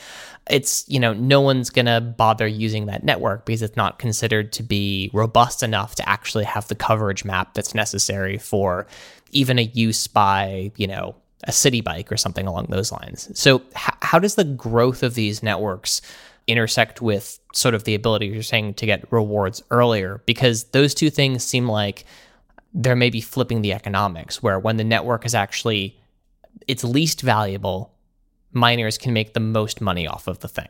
it's, 0.50 0.88
you 0.88 1.00
know, 1.00 1.14
no 1.14 1.42
one's 1.42 1.70
going 1.70 1.86
to 1.86 2.02
bother 2.02 2.48
using 2.48 2.88
that 2.88 3.04
network 3.04 3.46
because 3.46 3.62
it's 3.62 3.78
not 3.78 4.00
considered 4.00 4.52
to 4.54 4.64
be 4.64 5.12
robust 5.14 5.62
enough 5.62 5.96
to 5.96 6.10
actually 6.10 6.46
have 6.46 6.68
the 6.68 6.76
coverage 6.76 7.26
map 7.26 7.54
that's 7.54 7.76
necessary 7.76 8.38
for 8.38 8.88
even 9.32 9.60
a 9.60 9.64
use 9.64 10.08
by, 10.08 10.72
you 10.78 10.88
know, 10.88 11.16
a 11.44 11.52
Citi 11.52 11.84
Bike 11.84 12.12
or 12.12 12.18
something 12.18 12.48
along 12.48 12.68
those 12.70 12.92
lines. 12.92 13.30
So, 13.40 13.62
h- 13.76 13.94
how 14.02 14.20
does 14.20 14.36
the 14.36 14.44
growth 14.44 15.04
of 15.04 15.14
these 15.14 15.44
networks 15.44 16.02
intersect 16.48 17.02
with 17.02 17.40
sort 17.54 17.76
of 17.76 17.84
the 17.84 17.96
ability 17.96 18.28
you're 18.28 18.44
saying 18.44 18.76
to 18.76 18.86
get 18.86 19.12
rewards 19.12 19.64
earlier? 19.72 20.22
Because 20.26 20.66
those 20.66 20.94
two 20.94 21.10
things 21.10 21.44
seem 21.44 21.68
like 21.68 22.06
they're 22.74 22.96
maybe 22.96 23.22
flipping 23.22 23.62
the 23.62 23.74
economics, 23.74 24.42
where 24.42 24.60
when 24.60 24.78
the 24.78 24.84
network 24.84 25.26
is 25.26 25.36
actually 25.36 26.00
its 26.68 26.84
least 26.84 27.22
valuable, 27.22 27.94
miners 28.52 28.98
can 28.98 29.14
make 29.14 29.34
the 29.34 29.40
most 29.40 29.82
money 29.82 30.08
off 30.08 30.28
of 30.28 30.40
the 30.40 30.48
thing. 30.48 30.70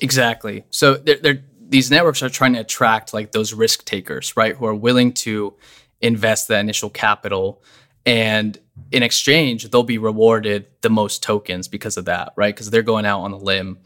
Exactly. 0.00 0.64
So 0.70 0.94
they're, 0.94 1.18
they're, 1.18 1.44
these 1.60 1.90
networks 1.90 2.22
are 2.22 2.28
trying 2.28 2.54
to 2.54 2.60
attract 2.60 3.12
like 3.14 3.32
those 3.32 3.52
risk 3.52 3.84
takers, 3.84 4.36
right, 4.36 4.56
who 4.56 4.66
are 4.66 4.74
willing 4.74 5.12
to 5.12 5.54
invest 6.00 6.48
that 6.48 6.60
initial 6.60 6.90
capital 6.90 7.62
and 8.06 8.58
in 8.90 9.02
exchange 9.02 9.70
they'll 9.70 9.82
be 9.82 9.98
rewarded 9.98 10.66
the 10.80 10.90
most 10.90 11.22
tokens 11.22 11.68
because 11.68 11.96
of 11.96 12.06
that 12.06 12.32
right 12.36 12.54
because 12.54 12.70
they're 12.70 12.82
going 12.82 13.04
out 13.04 13.20
on 13.20 13.32
a 13.32 13.36
limb 13.36 13.78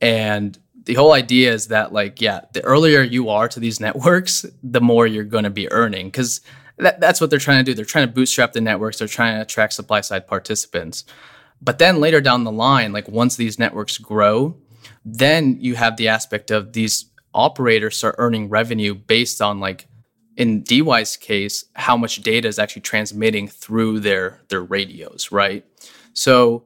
and 0.00 0.58
the 0.90 0.96
whole 0.96 1.12
idea 1.12 1.52
is 1.52 1.68
that 1.68 1.92
like 1.92 2.20
yeah 2.20 2.40
the 2.52 2.64
earlier 2.64 3.00
you 3.00 3.28
are 3.28 3.48
to 3.48 3.60
these 3.60 3.78
networks 3.78 4.44
the 4.60 4.80
more 4.80 5.06
you're 5.06 5.22
going 5.22 5.44
to 5.44 5.50
be 5.50 5.70
earning 5.70 6.08
because 6.08 6.40
that, 6.78 6.98
that's 6.98 7.20
what 7.20 7.30
they're 7.30 7.38
trying 7.38 7.64
to 7.64 7.70
do. 7.70 7.74
They're 7.74 7.84
trying 7.84 8.08
to 8.08 8.12
bootstrap 8.12 8.54
the 8.54 8.60
networks. 8.60 8.98
They're 8.98 9.06
trying 9.06 9.36
to 9.36 9.42
attract 9.42 9.74
supply 9.74 10.00
side 10.00 10.26
participants. 10.26 11.04
But 11.60 11.78
then 11.78 12.00
later 12.00 12.20
down 12.20 12.42
the 12.42 12.50
line 12.50 12.92
like 12.92 13.06
once 13.08 13.36
these 13.36 13.56
networks 13.56 13.98
grow 13.98 14.56
then 15.04 15.58
you 15.60 15.76
have 15.76 15.96
the 15.96 16.08
aspect 16.08 16.50
of 16.50 16.72
these 16.72 17.04
operators 17.34 17.96
start 17.96 18.16
earning 18.18 18.48
revenue 18.48 18.94
based 18.94 19.40
on 19.40 19.60
like 19.60 19.86
in 20.36 20.64
DeWi's 20.64 21.16
case, 21.16 21.66
how 21.74 21.96
much 21.96 22.22
data 22.22 22.48
is 22.48 22.58
actually 22.58 22.82
transmitting 22.82 23.46
through 23.46 24.00
their 24.00 24.40
their 24.48 24.62
radios, 24.62 25.30
right? 25.30 25.64
So 26.14 26.64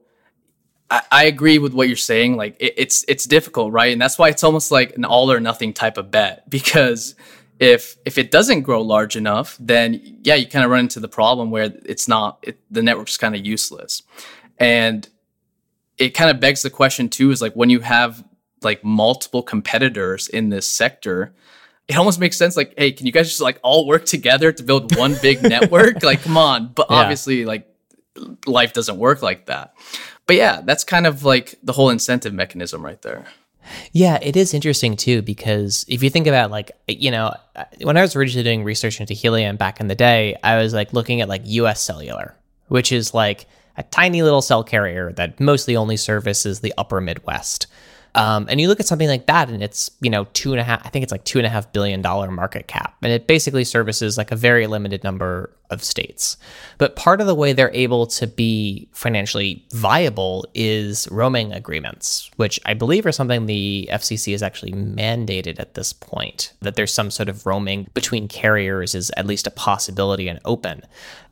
I, 0.90 1.02
I 1.10 1.24
agree 1.24 1.58
with 1.58 1.74
what 1.74 1.88
you're 1.88 1.96
saying. 1.96 2.36
Like 2.36 2.56
it, 2.60 2.74
it's 2.76 3.04
it's 3.08 3.24
difficult, 3.24 3.72
right? 3.72 3.92
And 3.92 4.00
that's 4.00 4.18
why 4.18 4.28
it's 4.28 4.44
almost 4.44 4.70
like 4.70 4.96
an 4.96 5.04
all 5.04 5.30
or 5.30 5.40
nothing 5.40 5.72
type 5.72 5.96
of 5.96 6.10
bet 6.10 6.48
because 6.50 7.14
if 7.58 7.96
if 8.04 8.18
it 8.18 8.30
doesn't 8.30 8.62
grow 8.62 8.82
large 8.82 9.16
enough, 9.16 9.56
then 9.60 10.18
yeah, 10.22 10.34
you 10.34 10.46
kind 10.46 10.64
of 10.64 10.70
run 10.70 10.80
into 10.80 11.00
the 11.00 11.08
problem 11.08 11.50
where 11.50 11.72
it's 11.84 12.08
not 12.08 12.38
it, 12.42 12.58
the 12.70 12.82
network's 12.82 13.16
kind 13.16 13.34
of 13.34 13.44
useless, 13.44 14.02
and 14.58 15.08
it 15.98 16.10
kind 16.10 16.30
of 16.30 16.40
begs 16.40 16.62
the 16.62 16.70
question 16.70 17.08
too: 17.08 17.30
is 17.30 17.40
like 17.40 17.54
when 17.54 17.70
you 17.70 17.80
have 17.80 18.24
like 18.62 18.82
multiple 18.82 19.42
competitors 19.42 20.26
in 20.28 20.48
this 20.48 20.66
sector 20.66 21.34
it 21.86 21.96
almost 21.96 22.18
makes 22.18 22.36
sense 22.36 22.56
like 22.56 22.74
hey 22.78 22.90
can 22.92 23.06
you 23.06 23.12
guys 23.12 23.28
just 23.28 23.40
like 23.40 23.58
all 23.62 23.86
work 23.86 24.04
together 24.04 24.50
to 24.50 24.62
build 24.62 24.96
one 24.96 25.16
big 25.20 25.42
network 25.42 26.02
like 26.02 26.22
come 26.22 26.36
on 26.36 26.68
but 26.74 26.86
yeah. 26.90 26.96
obviously 26.96 27.44
like 27.44 27.68
life 28.46 28.72
doesn't 28.72 28.98
work 28.98 29.22
like 29.22 29.46
that 29.46 29.74
but 30.26 30.36
yeah 30.36 30.60
that's 30.64 30.84
kind 30.84 31.06
of 31.06 31.24
like 31.24 31.56
the 31.62 31.72
whole 31.72 31.90
incentive 31.90 32.32
mechanism 32.34 32.84
right 32.84 33.00
there. 33.02 33.26
Yeah 33.92 34.18
it 34.20 34.36
is 34.36 34.52
interesting 34.52 34.94
too 34.96 35.22
because 35.22 35.86
if 35.88 36.02
you 36.02 36.10
think 36.10 36.26
about 36.26 36.50
like 36.50 36.72
you 36.86 37.10
know 37.10 37.34
when 37.82 37.96
i 37.96 38.02
was 38.02 38.14
originally 38.14 38.44
doing 38.44 38.62
research 38.62 39.00
into 39.00 39.14
helium 39.14 39.56
back 39.56 39.80
in 39.80 39.88
the 39.88 39.94
day 39.94 40.36
i 40.44 40.58
was 40.58 40.74
like 40.74 40.92
looking 40.92 41.22
at 41.22 41.30
like 41.30 41.46
us 41.46 41.80
cellular 41.80 42.36
which 42.68 42.92
is 42.92 43.14
like 43.14 43.46
a 43.76 43.82
tiny 43.84 44.22
little 44.22 44.42
cell 44.42 44.62
carrier 44.62 45.12
that 45.12 45.40
mostly 45.40 45.76
only 45.76 45.96
services 45.96 46.60
the 46.60 46.74
upper 46.76 47.00
midwest 47.00 47.66
um, 48.14 48.46
and 48.48 48.60
you 48.60 48.68
look 48.68 48.78
at 48.78 48.86
something 48.86 49.08
like 49.08 49.26
that, 49.26 49.48
and 49.48 49.62
it's 49.62 49.90
you 50.00 50.08
know 50.08 50.26
two 50.34 50.52
and 50.52 50.60
a 50.60 50.64
half. 50.64 50.86
I 50.86 50.88
think 50.88 51.02
it's 51.02 51.10
like 51.10 51.24
two 51.24 51.38
and 51.38 51.46
a 51.46 51.50
half 51.50 51.72
billion 51.72 52.00
dollar 52.00 52.30
market 52.30 52.68
cap, 52.68 52.96
and 53.02 53.12
it 53.12 53.26
basically 53.26 53.64
services 53.64 54.16
like 54.16 54.30
a 54.30 54.36
very 54.36 54.66
limited 54.68 55.02
number 55.02 55.50
of 55.70 55.82
states. 55.82 56.36
But 56.78 56.94
part 56.94 57.20
of 57.20 57.26
the 57.26 57.34
way 57.34 57.52
they're 57.52 57.74
able 57.74 58.06
to 58.06 58.28
be 58.28 58.88
financially 58.92 59.66
viable 59.72 60.46
is 60.54 61.08
roaming 61.10 61.52
agreements, 61.52 62.30
which 62.36 62.60
I 62.64 62.74
believe 62.74 63.04
are 63.04 63.12
something 63.12 63.46
the 63.46 63.88
FCC 63.90 64.32
is 64.32 64.42
actually 64.42 64.72
mandated 64.72 65.58
at 65.58 65.74
this 65.74 65.92
point. 65.92 66.52
That 66.60 66.76
there's 66.76 66.94
some 66.94 67.10
sort 67.10 67.28
of 67.28 67.46
roaming 67.46 67.88
between 67.94 68.28
carriers 68.28 68.94
is 68.94 69.10
at 69.16 69.26
least 69.26 69.48
a 69.48 69.50
possibility 69.50 70.28
and 70.28 70.38
open. 70.44 70.82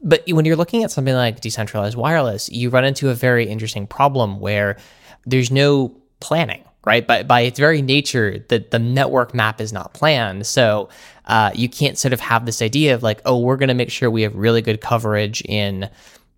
But 0.03 0.25
when 0.29 0.45
you're 0.45 0.57
looking 0.57 0.83
at 0.83 0.90
something 0.90 1.14
like 1.14 1.40
decentralized 1.40 1.97
wireless, 1.97 2.49
you 2.51 2.71
run 2.71 2.85
into 2.85 3.11
a 3.11 3.14
very 3.14 3.47
interesting 3.47 3.87
problem 3.87 4.40
where 4.40 4.77
there's 5.25 5.53
no 5.53 5.97
planning 6.18 6.64
right? 6.85 7.07
But 7.07 7.29
by 7.29 7.42
its 7.42 7.59
very 7.59 7.83
nature, 7.83 8.45
the, 8.49 8.64
the 8.71 8.79
network 8.79 9.35
map 9.35 9.61
is 9.61 9.73
not 9.73 9.95
planned. 9.95 10.47
So 10.47 10.88
uh, 11.27 11.53
you 11.55 11.68
can't 11.68 11.97
sort 11.97 12.12
of 12.12 12.21
have 12.21 12.47
this 12.47 12.61
idea 12.61 12.95
of 12.95 13.03
like, 13.03 13.21
oh, 13.25 13.38
we're 13.38 13.57
going 13.57 13.68
to 13.68 13.75
make 13.75 13.90
sure 13.90 14.11
we 14.11 14.23
have 14.23 14.35
really 14.35 14.62
good 14.62 14.81
coverage 14.81 15.42
in, 15.42 15.88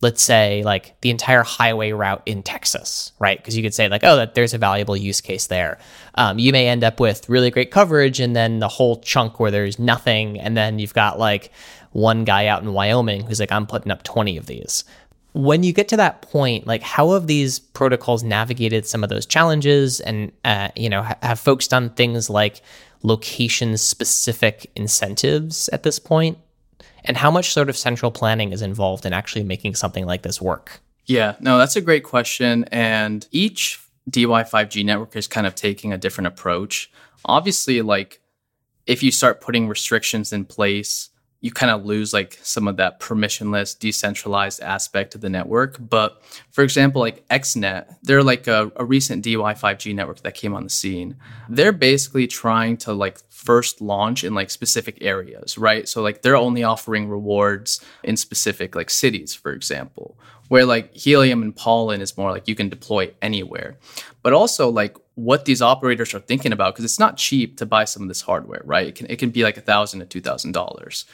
let's 0.03 0.23
say, 0.23 0.63
like 0.63 1.01
the 1.01 1.09
entire 1.09 1.43
highway 1.43 1.93
route 1.93 2.23
in 2.27 2.43
Texas, 2.43 3.13
right? 3.19 3.39
Because 3.39 3.57
you 3.57 3.63
could 3.63 3.75
say 3.75 3.89
like, 3.89 4.05
oh, 4.05 4.17
that 4.17 4.35
there's 4.35 4.53
a 4.53 4.59
valuable 4.59 4.97
use 4.97 5.23
case 5.23 5.47
there. 5.47 5.79
Um, 6.17 6.39
you 6.39 6.53
may 6.53 6.69
end 6.69 6.85
up 6.85 7.01
with 7.01 7.29
really 7.29 7.51
great 7.51 7.71
coverage 7.71 8.21
and 8.21 8.37
then 8.37 8.59
the 8.59 8.69
whole 8.69 9.01
chunk 9.01 9.41
where 9.41 9.51
there's 9.51 9.79
nothing, 9.79 10.39
and 10.39 10.57
then 10.57 10.79
you've 10.79 10.95
got 10.95 11.19
like 11.19 11.51
one 11.93 12.25
guy 12.25 12.49
out 12.49 12.63
in 12.63 12.73
Wyoming 12.73 13.25
who's 13.25 13.41
like, 13.41 13.53
I'm 13.53 13.67
putting 13.67 13.93
up 13.93 14.03
20 14.03 14.37
of 14.37 14.47
these 14.47 14.85
when 15.35 15.65
you 15.65 15.73
get 15.73 15.89
to 15.89 15.97
that 15.97 16.23
point 16.23 16.65
like 16.67 16.81
how 16.83 17.13
have 17.13 17.27
these 17.27 17.59
protocols 17.59 18.23
navigated 18.23 18.87
some 18.87 19.03
of 19.05 19.11
those 19.11 19.27
challenges? 19.27 20.01
And 20.01 20.33
uh, 20.45 20.69
you 20.77 20.89
know 20.89 21.03
ha- 21.03 21.19
have 21.23 21.39
folks 21.39 21.69
done 21.69 21.91
things 21.91 22.31
like 22.31 22.63
location 23.03 23.77
specific 23.77 24.71
incentives 24.75 25.69
at 25.71 25.83
this 25.83 25.99
point? 25.99 26.39
And 27.05 27.19
how 27.19 27.31
much 27.31 27.53
sort 27.53 27.69
of 27.69 27.77
central 27.77 28.11
planning 28.11 28.53
is 28.53 28.63
involved 28.63 29.05
in 29.05 29.13
actually 29.13 29.43
making 29.45 29.75
something 29.75 30.07
like 30.07 30.23
this 30.23 30.41
work? 30.41 30.81
Yeah 31.05 31.35
no 31.41 31.59
that's 31.59 31.77
a 31.77 31.81
great 31.81 32.05
question. 32.05 32.65
And 32.71 33.27
each 33.33 33.81
DeWi 34.09 34.49
5G 34.49 34.85
network 34.85 35.17
is 35.17 35.27
kind 35.27 35.47
of 35.47 35.55
taking 35.55 35.93
a 35.93 35.99
different 35.99 36.29
approach. 36.29 36.91
Obviously 37.25 37.83
like 37.83 38.21
if 38.87 39.03
you 39.03 39.11
start 39.11 39.41
putting 39.41 39.67
restrictions 39.67 40.33
in 40.33 40.45
place 40.45 41.11
you 41.45 41.51
kind 41.51 41.71
of 41.71 41.85
lose 41.85 42.15
like 42.15 42.39
some 42.43 42.67
of 42.67 42.79
that 42.79 42.99
permissionless, 43.01 43.79
decentralized 43.79 44.63
aspect 44.63 45.15
of 45.15 45.21
the 45.21 45.29
network. 45.29 45.77
But 45.79 46.23
for 46.51 46.65
example, 46.65 47.03
like 47.03 47.29
XNet, 47.29 47.97
they're 48.03 48.23
like 48.23 48.47
a, 48.47 48.73
a 48.77 48.85
recent 48.87 49.23
DeWi 49.23 49.53
5G 49.53 49.95
network 49.95 50.23
that 50.23 50.33
came 50.33 50.55
on 50.55 50.65
the 50.65 50.71
scene. 50.71 51.17
They're 51.51 51.71
basically 51.73 52.27
trying 52.27 52.79
to 52.79 52.95
like 52.95 53.19
first 53.29 53.83
launch 53.83 54.25
in 54.25 54.33
like 54.33 54.49
specific 54.49 54.97
areas, 55.03 55.59
right? 55.59 55.87
So 55.87 56.01
like 56.01 56.23
they're 56.23 56.35
only 56.35 56.65
offering 56.65 57.11
rewards 57.11 57.85
in 58.03 58.17
specific 58.17 58.75
like 58.75 58.89
cities, 58.89 59.35
for 59.35 59.53
example, 59.53 60.17
where 60.49 60.65
like 60.65 60.95
helium 60.95 61.43
and 61.43 61.55
pollen 61.55 62.01
is 62.01 62.17
more 62.17 62.31
like 62.31 62.49
you 62.49 62.55
can 62.55 62.71
deploy 62.71 63.13
anywhere. 63.21 63.77
But 64.23 64.33
also 64.33 64.71
like 64.71 64.97
what 65.17 65.45
these 65.45 65.63
operators 65.63 66.13
are 66.13 66.21
thinking 66.21 66.53
about 66.53 66.75
because 66.75 66.85
it's 66.85 66.99
not 66.99 67.17
cheap 67.17 67.57
to 67.59 67.67
buy 67.67 67.85
some 67.85 68.03
of 68.03 68.09
this 68.09 68.23
hardware, 68.23 68.63
right? 68.65 68.89
It 68.89 68.95
can 68.95 69.07
it 69.09 69.19
can 69.19 69.31
be 69.31 69.43
like 69.43 69.57
a 69.57 69.61
thousand 69.61 70.01
to 70.01 70.07
two 70.07 70.21
thousand 70.21 70.53
dollars 70.53 71.05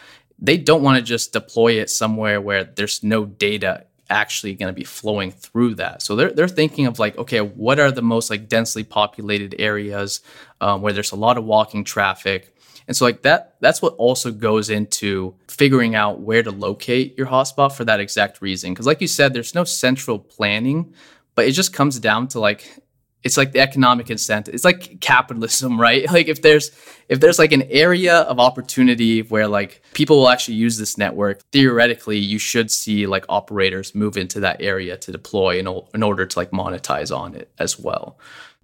they 0.41 0.57
don't 0.57 0.83
want 0.83 0.97
to 0.97 1.03
just 1.03 1.33
deploy 1.33 1.75
it 1.75 1.91
somewhere 1.91 2.41
where 2.41 2.65
there's 2.65 3.03
no 3.03 3.25
data 3.25 3.85
actually 4.09 4.55
going 4.55 4.73
to 4.73 4.77
be 4.77 4.85
flowing 4.85 5.31
through 5.31 5.77
that. 5.77 6.03
So 6.03 6.17
they're 6.17 6.33
they're 6.33 6.49
thinking 6.49 6.87
of 6.87 6.99
like, 6.99 7.17
okay, 7.17 7.41
what 7.41 7.79
are 7.79 7.93
the 7.93 8.03
most 8.03 8.31
like 8.31 8.49
densely 8.49 8.83
populated 8.83 9.55
areas 9.59 10.21
um, 10.61 10.83
where 10.83 10.93
there's 10.93 11.13
a 11.13 11.17
lot 11.17 11.39
of 11.39 11.45
walking 11.45 11.85
traffic, 11.85 12.55
and 12.89 12.97
so 12.97 13.05
like 13.05 13.23
that 13.23 13.57
that's 13.61 13.81
what 13.81 13.95
also 13.95 14.33
goes 14.33 14.69
into 14.69 15.35
figuring 15.49 15.95
out 15.95 16.21
where 16.21 16.43
to 16.43 16.51
locate 16.51 17.17
your 17.17 17.29
hotspot 17.29 17.73
for 17.73 17.85
that 17.85 18.01
exact 18.01 18.43
reason. 18.43 18.73
Because 18.73 18.87
like 18.87 19.01
you 19.01 19.09
said, 19.09 19.33
there's 19.33 19.55
no 19.55 19.65
central 19.65 20.19
planning, 20.19 20.93
but 21.35 21.47
it 21.47 21.53
just 21.53 21.73
comes 21.73 21.99
down 22.01 22.29
to 22.29 22.41
like 22.41 22.83
it's 23.23 23.37
like 23.37 23.53
the 23.53 23.61
economic 23.61 24.11
incentive. 24.11 24.55
It's 24.55 24.65
like 24.65 25.01
capitalism 25.01 25.81
right? 25.87 26.11
Like 26.11 26.29
if 26.29 26.43
there's 26.43 26.71
if 27.09 27.21
there's 27.21 27.39
like 27.39 27.53
an 27.53 27.63
area 27.63 28.21
of 28.23 28.39
opportunity 28.39 29.23
where 29.23 29.49
like 29.49 29.83
people 29.95 30.19
will 30.19 30.29
actually 30.29 30.55
use 30.55 30.79
this 30.79 30.97
network 30.97 31.43
theoretically 31.53 32.19
you 32.19 32.39
should 32.39 32.71
see 32.71 33.07
like 33.07 33.25
operators 33.29 33.95
move 33.95 34.17
into 34.17 34.41
that 34.41 34.61
area 34.61 34.97
to 34.97 35.13
deploy 35.13 35.59
in, 35.59 35.67
in 35.95 36.03
order 36.03 36.27
to 36.27 36.39
like 36.39 36.51
monetize 36.51 37.15
on 37.15 37.35
it 37.35 37.51
as 37.59 37.79
well. 37.79 38.19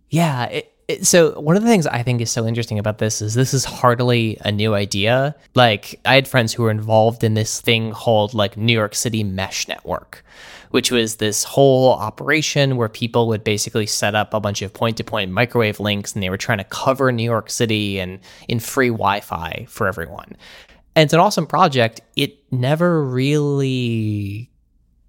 Yeah 0.08 0.60
it, 0.88 1.06
so 1.06 1.38
one 1.40 1.56
of 1.56 1.62
the 1.62 1.68
things 1.68 1.86
i 1.86 2.02
think 2.02 2.20
is 2.20 2.30
so 2.30 2.46
interesting 2.46 2.78
about 2.78 2.98
this 2.98 3.20
is 3.20 3.34
this 3.34 3.52
is 3.52 3.64
hardly 3.64 4.38
a 4.44 4.52
new 4.52 4.74
idea. 4.74 5.34
Like 5.54 6.00
i 6.04 6.14
had 6.14 6.28
friends 6.28 6.52
who 6.52 6.62
were 6.62 6.70
involved 6.70 7.24
in 7.24 7.34
this 7.34 7.60
thing 7.60 7.92
called 7.92 8.34
like 8.34 8.56
new 8.56 8.72
york 8.72 8.94
city 8.94 9.24
mesh 9.24 9.68
network 9.68 10.24
which 10.70 10.90
was 10.90 11.16
this 11.16 11.44
whole 11.44 11.92
operation 11.92 12.76
where 12.76 12.88
people 12.88 13.28
would 13.28 13.44
basically 13.44 13.86
set 13.86 14.14
up 14.14 14.34
a 14.34 14.40
bunch 14.40 14.62
of 14.62 14.72
point 14.72 14.96
to 14.96 15.04
point 15.04 15.30
microwave 15.30 15.80
links 15.80 16.14
and 16.14 16.22
they 16.22 16.30
were 16.30 16.36
trying 16.36 16.58
to 16.58 16.64
cover 16.64 17.10
New 17.12 17.24
York 17.24 17.50
City 17.50 17.98
and 17.98 18.18
in 18.48 18.60
free 18.60 18.88
Wi 18.88 19.20
Fi 19.20 19.66
for 19.68 19.86
everyone. 19.86 20.36
And 20.94 21.04
it's 21.04 21.12
an 21.12 21.20
awesome 21.20 21.46
project. 21.46 22.00
It 22.16 22.38
never 22.50 23.04
really 23.04 24.50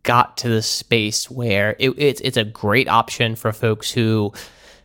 got 0.03 0.37
to 0.37 0.49
the 0.49 0.61
space 0.61 1.29
where 1.29 1.75
it, 1.79 1.89
it's 1.97 2.21
it's 2.21 2.37
a 2.37 2.45
great 2.45 2.87
option 2.87 3.35
for 3.35 3.51
folks 3.51 3.91
who 3.91 4.31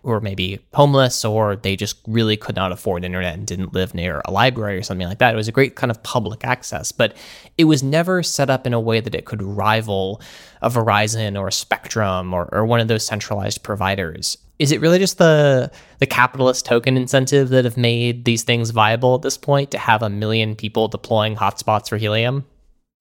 were 0.02 0.20
maybe 0.20 0.58
homeless 0.74 1.24
or 1.24 1.56
they 1.56 1.76
just 1.76 1.96
really 2.06 2.36
could 2.36 2.56
not 2.56 2.72
afford 2.72 3.04
internet 3.04 3.34
and 3.34 3.46
didn't 3.46 3.72
live 3.72 3.94
near 3.94 4.20
a 4.24 4.32
library 4.32 4.76
or 4.76 4.82
something 4.82 5.06
like 5.06 5.18
that. 5.18 5.32
It 5.32 5.36
was 5.36 5.48
a 5.48 5.52
great 5.52 5.76
kind 5.76 5.90
of 5.90 6.02
public 6.02 6.44
access, 6.44 6.92
but 6.92 7.16
it 7.56 7.64
was 7.64 7.82
never 7.82 8.22
set 8.22 8.50
up 8.50 8.66
in 8.66 8.72
a 8.72 8.80
way 8.80 9.00
that 9.00 9.14
it 9.14 9.24
could 9.24 9.42
rival 9.42 10.20
a 10.60 10.68
Verizon 10.70 11.38
or 11.38 11.48
a 11.48 11.52
Spectrum 11.52 12.34
or, 12.34 12.48
or 12.52 12.66
one 12.66 12.80
of 12.80 12.88
those 12.88 13.06
centralized 13.06 13.62
providers. 13.62 14.36
Is 14.58 14.70
it 14.70 14.80
really 14.80 14.98
just 14.98 15.18
the 15.18 15.70
the 15.98 16.06
capitalist 16.06 16.66
token 16.66 16.96
incentive 16.96 17.48
that 17.48 17.64
have 17.64 17.76
made 17.76 18.24
these 18.24 18.44
things 18.44 18.70
viable 18.70 19.14
at 19.16 19.22
this 19.22 19.36
point 19.36 19.70
to 19.72 19.78
have 19.78 20.02
a 20.02 20.10
million 20.10 20.54
people 20.54 20.88
deploying 20.88 21.36
hotspots 21.36 21.88
for 21.88 21.96
helium? 21.96 22.44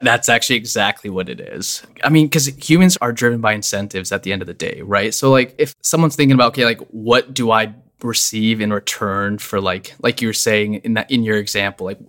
That's 0.01 0.29
actually 0.29 0.55
exactly 0.55 1.09
what 1.09 1.29
it 1.29 1.39
is. 1.39 1.83
I 2.03 2.09
mean, 2.09 2.25
because 2.25 2.47
humans 2.47 2.97
are 3.01 3.11
driven 3.11 3.41
by 3.41 3.53
incentives 3.53 4.11
at 4.11 4.23
the 4.23 4.33
end 4.33 4.41
of 4.41 4.47
the 4.47 4.53
day, 4.53 4.81
right? 4.83 5.13
So, 5.13 5.31
like, 5.31 5.55
if 5.57 5.75
someone's 5.81 6.15
thinking 6.15 6.33
about, 6.33 6.49
okay, 6.49 6.65
like, 6.65 6.79
what 6.89 7.33
do 7.33 7.51
I 7.51 7.73
receive 8.03 8.61
in 8.61 8.73
return 8.73 9.37
for 9.37 9.61
like 9.61 9.93
like 10.01 10.21
you 10.21 10.27
were 10.27 10.33
saying 10.33 10.75
in 10.75 10.95
that 10.95 11.09
in 11.11 11.23
your 11.23 11.37
example 11.37 11.85
like 11.85 11.99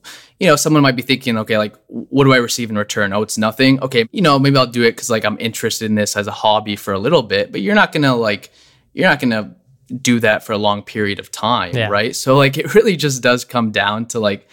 you 0.41 0.47
know 0.47 0.57
someone 0.57 0.83
might 0.83 0.97
be 0.97 1.03
thinking 1.03 1.37
okay 1.37 1.59
like 1.59 1.75
what 1.89 2.25
do 2.25 2.33
i 2.33 2.37
receive 2.37 2.71
in 2.71 2.79
return 2.79 3.13
oh 3.13 3.23
it's 3.23 3.39
nothing 3.39 3.81
okay 3.83 4.07
you 4.13 4.23
know 4.23 4.39
maybe 4.39 4.57
i'll 4.57 4.67
do 4.67 4.83
it 4.83 4.93
because 4.93 5.11
like 5.11 5.25
i'm 5.25 5.39
interested 5.39 5.87
in 5.87 5.95
this 5.95 6.17
as 6.17 6.27
a 6.27 6.33
hobby 6.33 6.77
for 6.77 6.93
a 6.95 6.99
little 6.99 7.23
bit 7.23 7.53
but 7.53 7.61
you're 7.61 7.75
not 7.75 7.93
gonna 7.93 8.15
like 8.15 8.51
you're 8.93 9.09
not 9.09 9.21
gonna 9.21 9.55
do 10.01 10.21
that 10.21 10.43
for 10.45 10.53
a 10.53 10.59
long 10.59 10.83
period 10.83 11.19
of 11.19 11.31
time 11.31 11.75
yeah. 11.77 11.89
right 11.89 12.17
so 12.17 12.37
like 12.37 12.57
it 12.57 12.75
really 12.75 12.97
just 12.97 13.23
does 13.23 13.45
come 13.45 13.71
down 13.71 14.07
to 14.07 14.19
like 14.19 14.49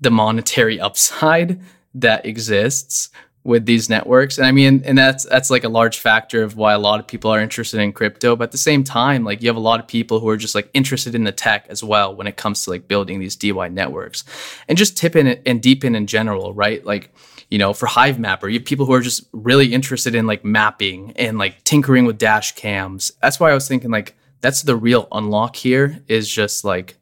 the 0.00 0.10
monetary 0.10 0.80
upside 0.88 1.60
that 2.00 2.26
exists 2.26 3.10
with 3.44 3.64
these 3.64 3.88
networks. 3.88 4.36
And 4.36 4.46
i 4.46 4.52
mean 4.52 4.82
and 4.84 4.98
that's 4.98 5.24
that's 5.24 5.48
like 5.48 5.64
a 5.64 5.68
large 5.68 5.98
factor 5.98 6.42
of 6.42 6.56
why 6.56 6.74
a 6.74 6.78
lot 6.78 7.00
of 7.00 7.06
people 7.06 7.30
are 7.30 7.40
interested 7.40 7.80
in 7.80 7.92
crypto. 7.92 8.36
But 8.36 8.44
at 8.44 8.52
the 8.52 8.58
same 8.58 8.84
time 8.84 9.24
like 9.24 9.40
you 9.40 9.48
have 9.48 9.56
a 9.56 9.60
lot 9.60 9.80
of 9.80 9.86
people 9.86 10.20
who 10.20 10.28
are 10.28 10.36
just 10.36 10.54
like 10.54 10.68
interested 10.74 11.14
in 11.14 11.24
the 11.24 11.32
tech 11.32 11.66
as 11.68 11.82
well 11.82 12.14
when 12.14 12.26
it 12.26 12.36
comes 12.36 12.64
to 12.64 12.70
like 12.70 12.88
building 12.88 13.20
these 13.20 13.36
DeWi 13.36 13.72
networks. 13.72 14.24
And 14.68 14.76
just 14.76 14.98
TIPIN 14.98 15.40
and 15.46 15.62
DePIN 15.62 15.84
in 15.84 15.94
in 15.94 16.06
general 16.06 16.52
right? 16.52 16.84
Like 16.84 17.14
you 17.48 17.56
know 17.56 17.72
for 17.72 17.86
Hivemapper 17.86 18.52
you 18.52 18.58
have 18.58 18.66
people 18.66 18.84
who 18.84 18.92
are 18.92 19.00
just 19.00 19.26
really 19.32 19.72
interested 19.72 20.14
in 20.14 20.26
like 20.26 20.44
mapping 20.44 21.12
and 21.16 21.38
like 21.38 21.64
tinkering 21.64 22.04
with 22.04 22.18
dash 22.18 22.54
cams. 22.54 23.12
That's 23.22 23.40
why 23.40 23.50
i 23.50 23.54
was 23.54 23.66
thinking 23.66 23.90
like 23.90 24.14
that's 24.40 24.62
the 24.62 24.76
real 24.76 25.08
unlock 25.10 25.56
here 25.56 26.02
is 26.06 26.28
just 26.28 26.64
like 26.64 26.96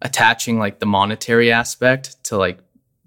attaching 0.00 0.58
like 0.58 0.80
the 0.80 0.86
monetary 0.86 1.52
aspect 1.52 2.22
to 2.24 2.36
like 2.36 2.58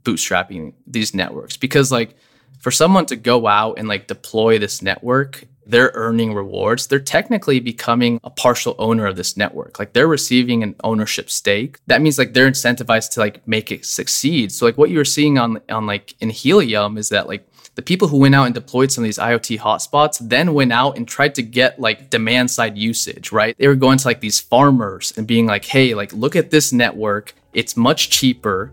bootstrapping 0.06 0.74
these 0.88 1.14
networks. 1.14 1.58
Because 1.58 1.92
like 1.92 2.16
for 2.60 2.72
someone 2.72 3.06
to 3.08 3.18
go 3.18 3.48
out 3.48 3.78
and 3.78 3.88
like 3.90 4.08
deploy 4.08 4.58
this 4.58 4.82
network 4.82 5.46
they're 5.66 5.92
earning 5.96 6.34
rewards. 6.34 6.88
They're 6.88 7.00
technically 7.00 7.60
becoming 7.60 8.20
a 8.24 8.30
partial 8.30 8.76
owner 8.78 9.08
of 9.08 9.16
this 9.16 9.36
network. 9.36 9.80
Like 9.80 9.94
they're 9.94 10.08
receiving 10.08 10.64
an 10.64 10.76
ownership 10.84 11.30
stake. 11.30 11.80
That 11.88 12.02
means 12.02 12.18
like 12.18 12.34
they're 12.34 12.50
incentivized 12.50 13.12
to 13.12 13.20
like 13.20 13.48
make 13.48 13.72
it 13.72 13.86
succeed. 13.86 14.52
So 14.52 14.66
like 14.66 14.78
what 14.78 14.90
you 14.90 14.98
were 14.98 15.06
seeing 15.06 15.38
on 15.38 15.62
on 15.70 15.86
like 15.86 16.14
in 16.20 16.30
helium 16.30 16.98
is 16.98 17.10
that 17.10 17.28
like 17.28 17.48
the 17.76 17.82
people 17.82 18.08
who 18.08 18.18
went 18.18 18.36
out 18.36 18.46
and 18.46 18.56
deployed 18.56 18.92
some 18.92 19.04
of 19.04 19.08
these 19.08 19.18
IoT 19.18 19.60
hotspots 19.60 20.18
then 20.22 20.54
went 20.54 20.72
out 20.72 20.98
and 20.98 21.08
tried 21.08 21.36
to 21.36 21.42
get 21.42 21.80
like 21.80 22.10
demand 22.10 22.50
side 22.52 22.78
usage, 22.78 23.32
right? 23.32 23.58
They 23.58 23.68
were 23.68 23.76
going 23.76 23.98
to 23.98 24.08
like 24.08 24.22
these 24.22 24.40
farmers 24.40 25.14
and 25.18 25.28
being 25.28 25.46
like, 25.46 25.66
hey, 25.66 25.94
like, 25.94 26.14
look 26.14 26.38
at 26.38 26.52
this 26.52 26.72
network. 26.72 27.34
It's 27.54 27.76
much 27.76 28.10
cheaper 28.10 28.72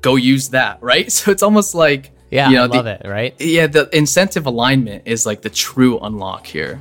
go 0.00 0.16
use 0.16 0.50
that, 0.50 0.82
right? 0.82 1.10
So 1.18 1.30
it's 1.30 1.42
almost 1.42 1.74
like 1.74 2.12
yeah, 2.30 2.50
you 2.50 2.56
know, 2.56 2.64
I 2.64 2.66
love 2.66 2.84
the, 2.84 3.04
it, 3.04 3.08
right? 3.08 3.34
Yeah, 3.40 3.66
the 3.66 3.88
incentive 3.96 4.46
alignment 4.46 5.04
is 5.06 5.24
like 5.24 5.42
the 5.42 5.50
true 5.50 5.98
unlock 6.00 6.46
here. 6.46 6.80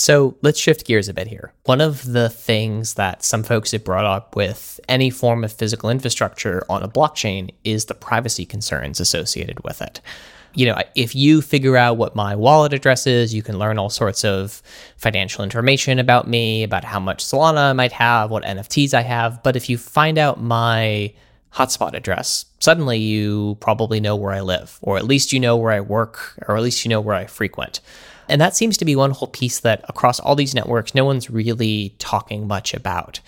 So 0.00 0.38
let's 0.40 0.58
shift 0.58 0.86
gears 0.86 1.10
a 1.10 1.14
bit 1.14 1.26
here. 1.26 1.52
One 1.64 1.82
of 1.82 2.10
the 2.10 2.30
things 2.30 2.94
that 2.94 3.22
some 3.22 3.42
folks 3.42 3.72
have 3.72 3.84
brought 3.84 4.06
up 4.06 4.34
with 4.34 4.80
any 4.88 5.10
form 5.10 5.44
of 5.44 5.52
physical 5.52 5.90
infrastructure 5.90 6.64
on 6.70 6.82
a 6.82 6.88
blockchain 6.88 7.50
is 7.64 7.84
the 7.84 7.94
privacy 7.94 8.46
concerns 8.46 8.98
associated 8.98 9.62
with 9.62 9.82
it 9.82 10.00
you 10.54 10.66
know, 10.66 10.76
if 10.94 11.14
you 11.14 11.42
figure 11.42 11.76
out 11.76 11.96
what 11.96 12.16
my 12.16 12.34
wallet 12.34 12.72
address 12.72 13.06
is, 13.06 13.32
you 13.32 13.42
can 13.42 13.58
learn 13.58 13.78
all 13.78 13.90
sorts 13.90 14.24
of 14.24 14.62
financial 14.96 15.44
information 15.44 15.98
about 15.98 16.28
me, 16.28 16.62
about 16.62 16.84
how 16.84 17.00
much 17.00 17.24
Solana 17.24 17.70
I 17.70 17.72
might 17.72 17.92
have, 17.92 18.30
what 18.30 18.42
NFTs 18.42 18.94
I 18.94 19.02
have. 19.02 19.42
But 19.42 19.56
if 19.56 19.68
you 19.68 19.78
find 19.78 20.18
out 20.18 20.42
my 20.42 21.12
hotspot 21.54 21.94
address, 21.94 22.46
suddenly 22.60 22.98
you 22.98 23.56
probably 23.60 24.00
know 24.00 24.16
where 24.16 24.32
I 24.32 24.40
live, 24.40 24.78
or 24.82 24.96
at 24.96 25.04
least 25.04 25.32
you 25.32 25.40
know 25.40 25.56
where 25.56 25.72
I 25.72 25.80
work, 25.80 26.34
or 26.48 26.56
at 26.56 26.62
least 26.62 26.84
you 26.84 26.88
know 26.88 27.00
where 27.00 27.16
I 27.16 27.26
frequent. 27.26 27.80
And 28.28 28.40
that 28.40 28.56
seems 28.56 28.76
to 28.76 28.84
be 28.84 28.94
one 28.94 29.10
whole 29.10 29.28
piece 29.28 29.60
that 29.60 29.84
across 29.88 30.20
all 30.20 30.36
these 30.36 30.54
networks, 30.54 30.94
no 30.94 31.04
one's 31.04 31.30
really 31.30 31.94
talking 31.98 32.46
much 32.46 32.74
about. 32.74 33.20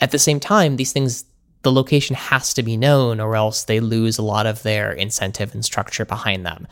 At 0.00 0.10
the 0.10 0.18
same 0.18 0.40
time, 0.40 0.76
these 0.76 0.92
things 0.92 1.24
the 1.62 1.72
location 1.72 2.16
has 2.16 2.52
to 2.54 2.62
be 2.62 2.76
known 2.76 3.20
or 3.20 3.36
else 3.36 3.64
they 3.64 3.80
lose 3.80 4.18
a 4.18 4.22
lot 4.22 4.46
of 4.46 4.62
their 4.62 4.92
incentive 4.92 5.54
and 5.54 5.64
structure 5.64 6.04
behind 6.04 6.44
them. 6.44 6.66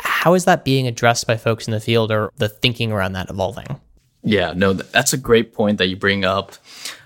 How 0.00 0.34
is 0.34 0.44
that 0.44 0.64
being 0.64 0.86
addressed 0.86 1.26
by 1.26 1.36
folks 1.36 1.66
in 1.66 1.72
the 1.72 1.80
field 1.80 2.10
or 2.10 2.30
the 2.36 2.48
thinking 2.48 2.92
around 2.92 3.12
that 3.14 3.30
evolving? 3.30 3.80
Yeah, 4.22 4.54
no, 4.56 4.72
that's 4.72 5.12
a 5.12 5.18
great 5.18 5.52
point 5.52 5.78
that 5.78 5.88
you 5.88 5.96
bring 5.96 6.24
up. 6.24 6.52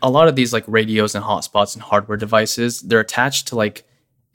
A 0.03 0.11
lot 0.11 0.29
of 0.29 0.37
these 0.37 0.53
like 0.53 0.65
radios 0.67 1.15
and 1.15 1.25
hotspots 1.25 1.75
and 1.75 1.83
hardware 1.83 2.17
devices, 2.17 2.81
they're 2.81 3.01
attached 3.01 3.49
to 3.49 3.57
like 3.57 3.85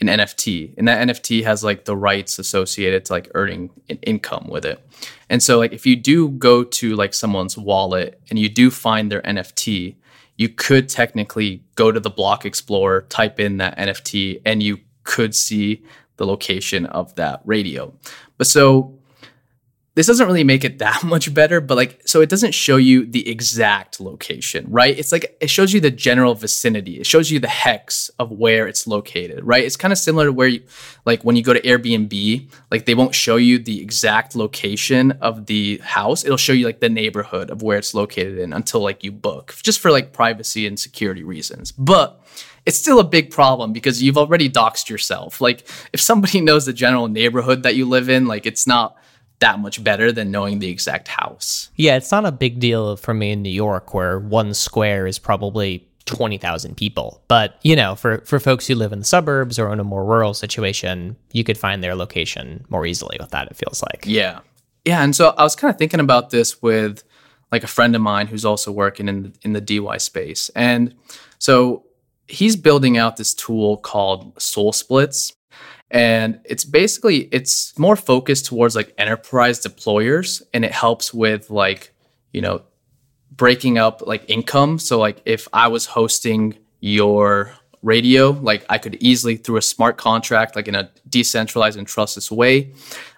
an 0.02 0.08
NFT, 0.08 0.74
and 0.78 0.88
that 0.88 1.08
NFT 1.08 1.44
has 1.46 1.64
like 1.64 1.86
the 1.86 1.96
rights 1.96 2.40
associated 2.40 3.06
to 3.06 3.14
like 3.14 3.32
earning 3.36 3.70
an 3.90 4.00
income 4.02 4.48
with 4.50 4.66
it. 4.66 4.86
And 5.30 5.42
so 5.42 5.58
like 5.58 5.72
if 5.72 5.86
you 5.86 5.96
do 5.96 6.30
go 6.30 6.64
to 6.64 6.96
like 6.96 7.14
someone's 7.14 7.58
wallet 7.58 8.20
and 8.30 8.38
you 8.38 8.50
do 8.50 8.70
find 8.70 9.10
their 9.10 9.22
NFT, 9.22 9.96
you 10.38 10.50
could 10.50 10.90
technically 10.90 11.64
go 11.76 11.92
to 11.92 12.00
the 12.00 12.10
block 12.10 12.46
explorer, 12.46 13.02
type 13.04 13.40
in 13.40 13.58
that 13.58 13.78
NFT, 13.78 14.42
and 14.46 14.64
you 14.64 14.80
could 15.04 15.36
see 15.36 15.84
the 16.18 16.26
location 16.26 16.86
of 16.88 17.14
that 17.16 17.42
radio. 17.46 17.94
But 18.38 18.48
so 18.48 18.98
this 19.96 20.08
doesn't 20.08 20.26
really 20.26 20.44
make 20.44 20.64
it 20.64 20.80
that 20.84 21.04
much 21.04 21.34
better, 21.34 21.62
but 21.62 21.76
like, 21.76 22.02
so 22.06 22.22
it 22.22 22.30
doesn't 22.30 22.54
show 22.54 22.78
you 22.78 23.06
the 23.06 23.30
exact 23.30 24.00
location, 24.00 24.66
right? 24.70 24.98
It's 24.98 25.12
like, 25.12 25.38
it 25.40 25.50
shows 25.50 25.74
you 25.74 25.80
the 25.80 25.92
general 25.92 26.36
vicinity. 26.36 27.00
It 27.00 27.06
shows 27.06 27.32
you 27.32 27.40
the 27.40 27.48
hex 27.48 28.10
of 28.20 28.32
where 28.32 28.68
it's 28.68 28.88
located, 28.88 29.44
right? 29.44 29.64
It's 29.64 29.76
kind 29.76 29.92
of 29.92 29.98
similar 29.98 30.26
to 30.26 30.34
where 30.34 30.48
you, 30.48 30.64
like 31.06 31.24
when 31.24 31.36
you 31.36 31.44
go 31.44 31.54
to 31.54 31.62
Airbnb, 31.62 32.50
like 32.72 32.86
they 32.86 32.96
won't 32.96 33.16
show 33.16 33.36
you 33.36 33.60
the 33.60 33.82
exact 33.82 34.36
location 34.36 35.12
of 35.14 35.46
the 35.46 35.78
house. 35.80 36.24
It'll 36.24 36.38
show 36.38 36.54
you 36.54 36.66
like 36.66 36.80
the 36.80 36.90
neighborhood 36.90 37.50
of 37.50 37.62
where 37.62 37.78
it's 37.78 37.94
located 37.94 38.40
in 38.40 38.54
until 38.54 38.82
like 38.82 39.04
you 39.04 39.12
book, 39.12 39.56
just 39.62 39.80
for 39.80 39.92
like 39.92 40.14
privacy 40.14 40.66
and 40.66 40.80
security 40.80 41.24
reasons. 41.24 41.72
But 41.72 42.20
it's 42.66 42.78
still 42.78 43.00
a 43.00 43.04
big 43.04 43.30
problem 43.30 43.74
because 43.74 44.02
you've 44.02 44.18
already 44.18 44.50
doxed 44.50 44.90
yourself. 44.90 45.42
Like 45.42 45.68
if 45.92 46.02
somebody 46.02 46.42
knows 46.42 46.66
the 46.66 46.74
general 46.74 47.08
neighborhood 47.08 47.64
that 47.64 47.76
you 47.76 47.86
live 47.88 48.10
in, 48.10 48.26
like 48.26 48.46
it's 48.46 48.66
not, 48.66 48.98
that 49.44 49.60
much 49.60 49.84
better 49.84 50.14
than 50.14 50.32
knowing 50.32 50.60
the 50.60 50.70
exact 50.70 51.10
house. 51.10 51.70
Yeah, 51.76 51.98
it's 51.98 52.12
not 52.12 52.26
a 52.26 52.32
big 52.32 52.62
deal 52.62 52.96
for 52.96 53.14
me 53.14 53.32
in 53.32 53.42
New 53.42 53.50
York 53.50 53.94
where 53.94 54.18
one 54.18 54.54
square 54.54 55.06
is 55.06 55.20
probably 55.20 55.86
20,000 56.06 56.78
people. 56.78 57.22
But, 57.28 57.60
you 57.62 57.76
know, 57.76 57.96
for, 57.96 58.20
for 58.20 58.40
folks 58.40 58.68
who 58.68 58.76
live 58.76 58.94
in 58.94 59.00
the 59.00 59.06
suburbs 59.06 59.60
or 59.60 59.74
in 59.74 59.82
a 59.82 59.84
more 59.84 60.06
rural 60.06 60.34
situation, 60.34 61.18
you 61.34 61.44
could 61.44 61.58
find 61.58 61.84
their 61.84 61.94
location 61.94 62.64
more 62.70 62.86
easily 62.86 63.18
with 63.20 63.32
that, 63.32 63.50
it 63.52 63.58
feels 63.58 63.82
like. 63.82 64.06
Yeah. 64.08 64.40
Yeah. 64.86 65.04
And 65.04 65.14
so 65.14 65.34
I 65.38 65.44
was 65.44 65.58
kind 65.58 65.74
of 65.74 65.78
thinking 65.78 66.00
about 66.00 66.30
this 66.30 66.62
with 66.62 67.04
like 67.52 67.66
a 67.66 67.68
friend 67.68 67.98
of 67.98 68.02
mine 68.02 68.28
who's 68.28 68.46
also 68.46 68.72
working 68.72 69.10
in 69.10 69.24
the, 69.24 69.34
in 69.42 69.52
the 69.52 69.62
DeWi 69.62 70.00
space. 70.00 70.50
And 70.56 70.96
so 71.38 71.84
he's 72.30 72.56
building 72.56 72.98
out 72.98 73.18
this 73.18 73.34
tool 73.34 73.76
called 73.76 74.42
Soul 74.42 74.72
Splits 74.72 75.34
and 75.94 76.40
it's 76.44 76.66
basically 76.66 77.30
it's 77.32 77.78
more 77.78 77.96
focused 77.96 78.48
towards 78.48 78.76
like 78.76 78.94
enterprise 78.98 79.62
deployers 79.62 80.42
and 80.54 80.66
it 80.66 80.72
helps 80.72 81.14
with 81.14 81.50
like 81.52 81.94
you 82.34 82.42
know 82.42 82.64
breaking 83.32 83.78
up 83.78 84.02
like 84.06 84.30
income. 84.30 84.80
So 84.80 85.00
like 85.00 85.22
if 85.26 85.48
i 85.54 85.68
was 85.68 85.86
hosting 85.86 86.58
your 86.80 87.54
radio 87.84 88.32
like 88.32 88.66
i 88.70 88.78
could 88.78 88.96
easily 89.02 89.36
through 89.36 89.58
a 89.58 89.62
smart 89.62 89.98
contract 89.98 90.56
like 90.56 90.68
in 90.68 90.76
a 90.76 90.90
decentralized 91.10 91.78
and 91.78 91.86
trustless 91.86 92.32
way 92.32 92.72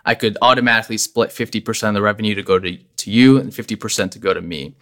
i 0.05 0.15
could 0.15 0.37
automatically 0.41 0.97
split 0.97 1.29
50% 1.29 1.89
of 1.89 1.93
the 1.93 2.01
revenue 2.01 2.33
to 2.33 2.41
go 2.41 2.57
to, 2.57 2.75
to 3.05 3.11
you 3.11 3.37
and 3.37 3.51
50% 3.51 4.11
to 4.11 4.19
go 4.19 4.33
to 4.33 4.41
me 4.41 4.75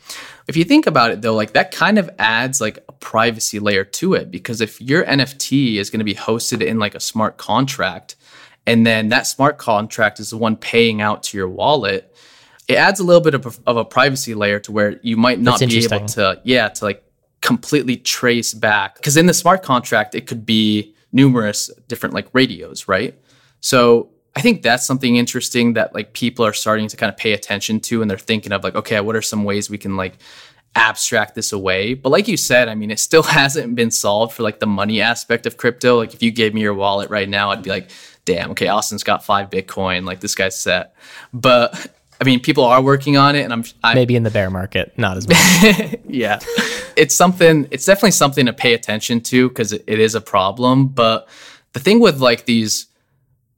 if 0.47 0.57
you 0.57 0.63
think 0.63 0.87
about 0.87 1.11
it 1.11 1.21
though 1.21 1.35
like 1.35 1.53
that 1.53 1.71
kind 1.71 1.97
of 1.97 2.09
adds 2.17 2.59
like 2.59 2.83
a 2.89 2.91
privacy 2.93 3.59
layer 3.59 3.85
to 3.85 4.13
it 4.15 4.31
because 4.31 4.59
if 4.59 4.81
your 4.81 5.05
nft 5.05 5.77
is 5.77 5.89
going 5.89 5.99
to 5.99 6.05
be 6.05 6.15
hosted 6.15 6.61
in 6.61 6.79
like 6.79 6.95
a 6.95 6.99
smart 6.99 7.37
contract 7.37 8.15
and 8.65 8.85
then 8.85 9.09
that 9.09 9.27
smart 9.27 9.57
contract 9.57 10.19
is 10.19 10.31
the 10.31 10.37
one 10.37 10.55
paying 10.55 11.01
out 11.01 11.23
to 11.23 11.37
your 11.37 11.47
wallet 11.47 12.13
it 12.67 12.75
adds 12.75 12.99
a 12.99 13.03
little 13.03 13.21
bit 13.21 13.33
of 13.33 13.45
a, 13.45 13.69
of 13.69 13.77
a 13.77 13.85
privacy 13.85 14.33
layer 14.33 14.59
to 14.59 14.71
where 14.71 14.99
you 15.03 15.17
might 15.17 15.39
not 15.39 15.59
be 15.59 15.83
able 15.83 16.05
to 16.05 16.41
yeah 16.43 16.67
to 16.67 16.85
like 16.85 17.03
completely 17.41 17.97
trace 17.97 18.53
back 18.53 18.95
because 18.95 19.17
in 19.17 19.25
the 19.25 19.33
smart 19.33 19.63
contract 19.63 20.15
it 20.15 20.25
could 20.27 20.45
be 20.45 20.93
numerous 21.13 21.69
different 21.87 22.13
like 22.13 22.27
radios, 22.33 22.87
right? 22.87 23.17
So 23.61 24.09
I 24.35 24.41
think 24.41 24.63
that's 24.63 24.85
something 24.85 25.15
interesting 25.15 25.73
that 25.73 25.93
like 25.93 26.13
people 26.13 26.45
are 26.45 26.53
starting 26.53 26.87
to 26.87 26.97
kind 26.97 27.11
of 27.11 27.17
pay 27.17 27.33
attention 27.33 27.79
to 27.81 28.01
and 28.01 28.09
they're 28.09 28.17
thinking 28.17 28.51
of 28.51 28.63
like, 28.63 28.75
okay, 28.75 28.99
what 28.99 29.15
are 29.15 29.21
some 29.21 29.43
ways 29.43 29.69
we 29.69 29.77
can 29.77 29.95
like 29.95 30.13
abstract 30.75 31.35
this 31.35 31.51
away? 31.51 31.93
But 31.93 32.09
like 32.09 32.27
you 32.27 32.37
said, 32.37 32.67
I 32.67 32.75
mean, 32.75 32.89
it 32.89 32.99
still 32.99 33.23
hasn't 33.39 33.75
been 33.75 33.91
solved 33.91 34.33
for 34.33 34.43
like 34.43 34.59
the 34.59 34.65
money 34.65 35.01
aspect 35.01 35.45
of 35.45 35.57
crypto. 35.57 35.97
Like 35.97 36.13
if 36.13 36.23
you 36.23 36.31
gave 36.31 36.53
me 36.53 36.61
your 36.61 36.73
wallet 36.73 37.09
right 37.09 37.29
now, 37.29 37.51
I'd 37.51 37.63
be 37.63 37.69
like, 37.69 37.91
damn, 38.25 38.51
okay, 38.51 38.67
Austin's 38.67 39.03
got 39.03 39.23
five 39.23 39.49
Bitcoin, 39.49 40.05
like 40.05 40.19
this 40.19 40.33
guy's 40.33 40.59
set. 40.59 40.95
But 41.31 41.91
I 42.19 42.25
mean, 42.25 42.39
people 42.39 42.63
are 42.63 42.81
working 42.81 43.17
on 43.17 43.35
it, 43.35 43.41
and 43.41 43.51
I'm 43.51 43.63
I, 43.83 43.95
maybe 43.95 44.15
in 44.15 44.23
the 44.23 44.31
bear 44.31 44.49
market, 44.49 44.93
not 44.97 45.17
as 45.17 45.27
much. 45.27 45.99
yeah, 46.07 46.39
it's 46.95 47.15
something. 47.15 47.67
It's 47.69 47.85
definitely 47.85 48.11
something 48.11 48.45
to 48.45 48.53
pay 48.53 48.73
attention 48.73 49.19
to 49.21 49.49
because 49.49 49.73
it, 49.73 49.83
it 49.87 49.99
is 49.99 50.15
a 50.15 50.21
problem. 50.21 50.87
But 50.87 51.27
the 51.73 51.79
thing 51.79 51.99
with 51.99 52.21
like 52.21 52.45
these 52.45 52.85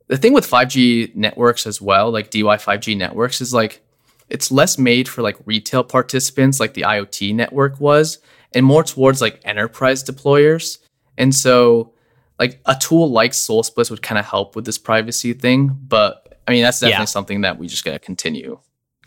the 0.07 0.17
thing 0.17 0.33
with 0.33 0.49
5G 0.49 1.15
networks 1.15 1.65
as 1.65 1.81
well, 1.81 2.11
like 2.11 2.31
DeWi 2.31 2.61
5G 2.61 2.97
networks, 2.97 3.41
is 3.41 3.53
like 3.53 3.81
it's 4.29 4.51
less 4.51 4.77
made 4.77 5.07
for 5.07 5.21
like 5.21 5.37
retail 5.45 5.83
participants 5.83 6.59
like 6.59 6.73
the 6.73 6.81
IoT 6.81 7.33
network 7.35 7.79
was, 7.79 8.19
and 8.53 8.65
more 8.65 8.83
towards 8.83 9.21
like 9.21 9.39
enterprise 9.43 10.03
deployers. 10.03 10.79
And 11.17 11.33
so 11.33 11.93
like 12.39 12.59
a 12.65 12.75
tool 12.75 13.09
like 13.09 13.31
SolSplits 13.31 13.89
would 13.89 14.01
kind 14.01 14.19
of 14.19 14.25
help 14.25 14.55
with 14.55 14.65
this 14.65 14.77
privacy 14.77 15.33
thing. 15.33 15.67
But 15.87 16.39
I 16.47 16.51
mean 16.51 16.63
that's 16.63 16.79
definitely 16.79 17.01
yeah. 17.01 17.05
something 17.05 17.41
that 17.41 17.57
we 17.57 17.67
just 17.67 17.85
gotta 17.85 17.99
continue 17.99 18.59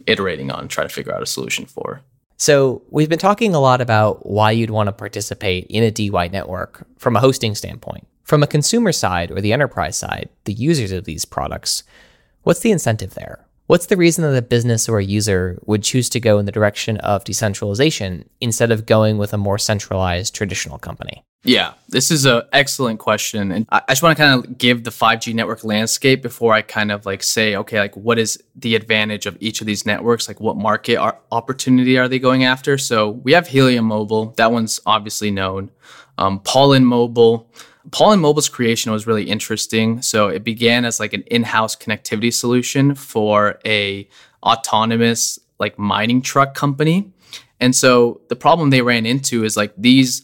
iterating 0.07 0.51
on, 0.51 0.61
and 0.61 0.71
try 0.71 0.85
to 0.85 0.89
figure 0.89 1.15
out 1.15 1.23
a 1.23 1.27
solution 1.27 1.67
for. 1.67 2.03
So, 2.41 2.83
we've 2.91 3.09
been 3.09 3.19
talking 3.19 3.53
a 3.57 3.59
lot 3.59 3.81
about 3.81 4.25
why 4.25 4.53
you'd 4.53 4.71
want 4.71 4.87
to 4.87 4.93
participate 4.93 5.67
in 5.67 5.83
a 5.83 5.91
DeWi 5.91 6.31
network 6.31 6.87
from 6.97 7.17
a 7.17 7.21
hosting 7.21 7.57
standpoint. 7.57 8.07
From 8.29 8.43
a 8.43 8.47
consumer 8.47 8.93
side 8.93 9.31
or 9.31 9.41
the 9.41 9.55
enterprise 9.55 9.97
side, 9.97 10.29
the 10.45 10.53
users 10.53 10.93
of 10.93 11.07
these 11.07 11.25
products, 11.25 11.83
what's 12.43 12.61
the 12.61 12.71
incentive 12.71 13.14
there? 13.14 13.47
What's 13.69 13.87
the 13.87 13.97
reason 13.97 14.23
that 14.23 14.37
a 14.37 14.43
business 14.43 14.87
or 14.87 14.99
a 14.99 15.05
user 15.05 15.59
would 15.64 15.83
choose 15.83 16.11
to 16.11 16.21
go 16.21 16.38
in 16.38 16.45
the 16.45 16.53
direction 16.53 16.99
of 16.99 17.25
decentralization 17.25 18.29
instead 18.43 18.71
of 18.71 18.85
going 18.85 19.17
with 19.17 19.33
a 19.33 19.38
more 19.38 19.57
centralized 19.57 20.35
traditional 20.35 20.77
company? 20.77 21.25
Yeah, 21.43 21.73
this 21.88 22.11
is 22.11 22.27
an 22.27 22.43
excellent 22.53 22.99
question. 22.99 23.51
And 23.51 23.64
I 23.71 23.81
just 23.88 24.03
want 24.03 24.19
to 24.19 24.23
kind 24.23 24.45
of 24.45 24.59
give 24.59 24.85
the 24.85 24.91
5G 24.91 25.35
network 25.35 25.64
landscape 25.64 26.21
before 26.21 26.53
I 26.53 26.61
kind 26.61 26.93
of 26.93 27.07
like 27.07 27.23
say, 27.23 27.57
okay, 27.57 27.79
like 27.79 27.97
what 27.97 28.19
is 28.19 28.43
the 28.55 28.75
advantage 28.75 29.25
of 29.25 29.38
each 29.41 29.62
of 29.62 29.67
these 29.67 29.87
networks? 29.87 30.29
Like 30.29 30.38
what 30.38 30.59
market 30.59 30.99
opportunity 31.33 31.97
are 31.97 32.09
they 32.09 32.19
going 32.19 32.45
after? 32.45 32.77
So 32.77 33.09
we 33.09 33.33
have 33.33 33.49
Helium 33.49 33.87
Mobile. 33.87 34.35
That 34.37 34.53
one's 34.53 34.81
obviously 34.85 35.31
known. 35.31 35.71
Um, 36.19 36.41
Pollen 36.41 36.85
Mobile. 36.85 37.51
Pollen 37.90 38.20
Mobile's 38.20 38.48
creation 38.48 38.92
was 38.92 39.07
really 39.07 39.24
interesting. 39.24 40.03
So 40.03 40.29
it 40.29 40.44
began 40.44 40.85
as 40.85 41.01
like 41.01 41.12
an 41.12 41.22
in-house 41.22 41.77
connectivity 41.77 42.33
solution 42.33 42.94
for 42.94 43.59
a 43.64 44.09
autonomous 44.42 45.38
like 45.59 45.79
mining 45.79 46.22
truck 46.22 46.55
company. 46.55 47.12
And 47.61 47.74
so 47.74 48.20
the 48.29 48.37
problem 48.37 48.70
they 48.70 48.83
ran 48.83 49.07
into 49.07 49.44
is 49.44 49.57
like 49.57 49.72
these 49.77 50.22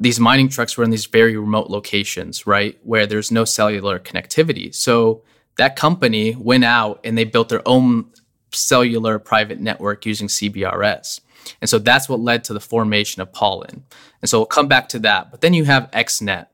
these 0.00 0.20
mining 0.20 0.48
trucks 0.48 0.76
were 0.76 0.84
in 0.84 0.90
these 0.90 1.06
very 1.06 1.36
remote 1.36 1.70
locations, 1.70 2.46
right, 2.46 2.78
where 2.84 3.04
there's 3.04 3.32
no 3.32 3.44
cellular 3.44 3.98
connectivity. 3.98 4.72
So 4.72 5.22
that 5.56 5.74
company 5.74 6.36
went 6.36 6.64
out 6.64 7.00
and 7.02 7.18
they 7.18 7.24
built 7.24 7.48
their 7.48 7.66
own 7.66 8.06
cellular 8.52 9.18
private 9.18 9.60
network 9.60 10.06
using 10.06 10.28
CBRS. 10.28 11.20
And 11.60 11.68
so 11.68 11.78
that's 11.78 12.08
what 12.08 12.20
led 12.20 12.44
to 12.44 12.54
the 12.54 12.60
formation 12.60 13.22
of 13.22 13.32
Pollen. 13.32 13.84
And 14.22 14.28
so 14.28 14.38
we'll 14.38 14.46
come 14.46 14.68
back 14.68 14.88
to 14.90 14.98
that. 15.00 15.30
But 15.30 15.40
then 15.40 15.54
you 15.54 15.64
have 15.64 15.90
XNet, 15.90 16.46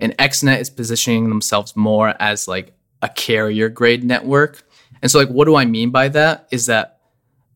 and 0.00 0.16
XNet 0.18 0.60
is 0.60 0.70
positioning 0.70 1.28
themselves 1.28 1.76
more 1.76 2.14
as 2.20 2.48
like 2.48 2.74
a 3.02 3.08
carrier 3.08 3.68
grade 3.68 4.04
network. 4.04 4.62
And 5.02 5.10
so, 5.10 5.18
like, 5.18 5.28
what 5.28 5.46
do 5.46 5.56
I 5.56 5.64
mean 5.64 5.90
by 5.90 6.08
that? 6.08 6.48
Is 6.50 6.66
that 6.66 7.00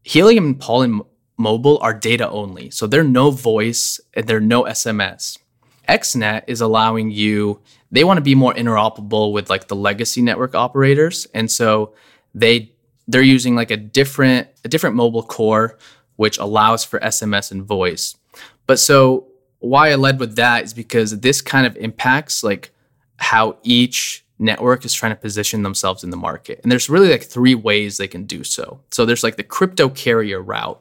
Helium 0.03 0.45
and 0.45 0.61
Pollen 0.61 1.01
Mobile 1.37 1.79
are 1.79 1.95
data 1.95 2.29
only. 2.31 2.71
So 2.71 2.87
they're 2.87 3.03
no 3.03 3.31
voice 3.31 4.01
and 4.15 4.27
they're 4.27 4.41
no 4.41 4.65
SMS. 4.65 5.39
XNet 5.89 6.45
is 6.47 6.61
allowing 6.61 7.11
you, 7.11 7.61
they 7.91 8.05
want 8.05 8.19
to 8.19 8.23
be 8.23 8.35
more 8.35 8.55
interoperable 8.55 9.33
with 9.33 9.51
like 9.51 9.69
the 9.69 9.77
legacy 9.77 10.23
network 10.23 10.55
operators. 10.55 11.27
And 11.35 11.51
so 11.51 11.95
they 12.35 12.73
they're 13.07 13.23
using 13.23 13.55
like 13.55 13.71
a 13.71 13.77
different 13.77 14.49
a 14.65 14.69
different 14.69 14.97
mobile 14.97 15.23
core 15.23 15.79
which 16.17 16.39
allows 16.39 16.85
for 16.85 17.01
SMS 17.01 17.51
and 17.51 17.65
voice. 17.65 18.17
But 18.67 18.79
so 18.79 19.27
why 19.65 19.91
I 19.91 19.95
led 19.95 20.21
with 20.21 20.37
that 20.37 20.65
is 20.65 20.75
because 20.75 21.21
this 21.21 21.41
kind 21.41 21.67
of 21.67 21.77
impacts 21.77 22.45
like 22.45 22.71
how 23.17 23.59
each 23.63 24.25
network 24.39 24.85
is 24.85 24.93
trying 24.93 25.13
to 25.13 25.17
position 25.17 25.63
themselves 25.63 26.05
in 26.05 26.11
the 26.11 26.17
market. 26.17 26.61
And 26.63 26.71
there's 26.71 26.91
really 26.91 27.11
like 27.11 27.23
three 27.23 27.55
ways 27.55 27.97
they 27.97 28.09
can 28.09 28.25
do 28.25 28.45
so. 28.45 28.81
So 28.91 29.05
there's 29.05 29.23
like 29.23 29.37
the 29.37 29.43
crypto 29.43 29.89
carrier 29.89 30.43
route. 30.43 30.81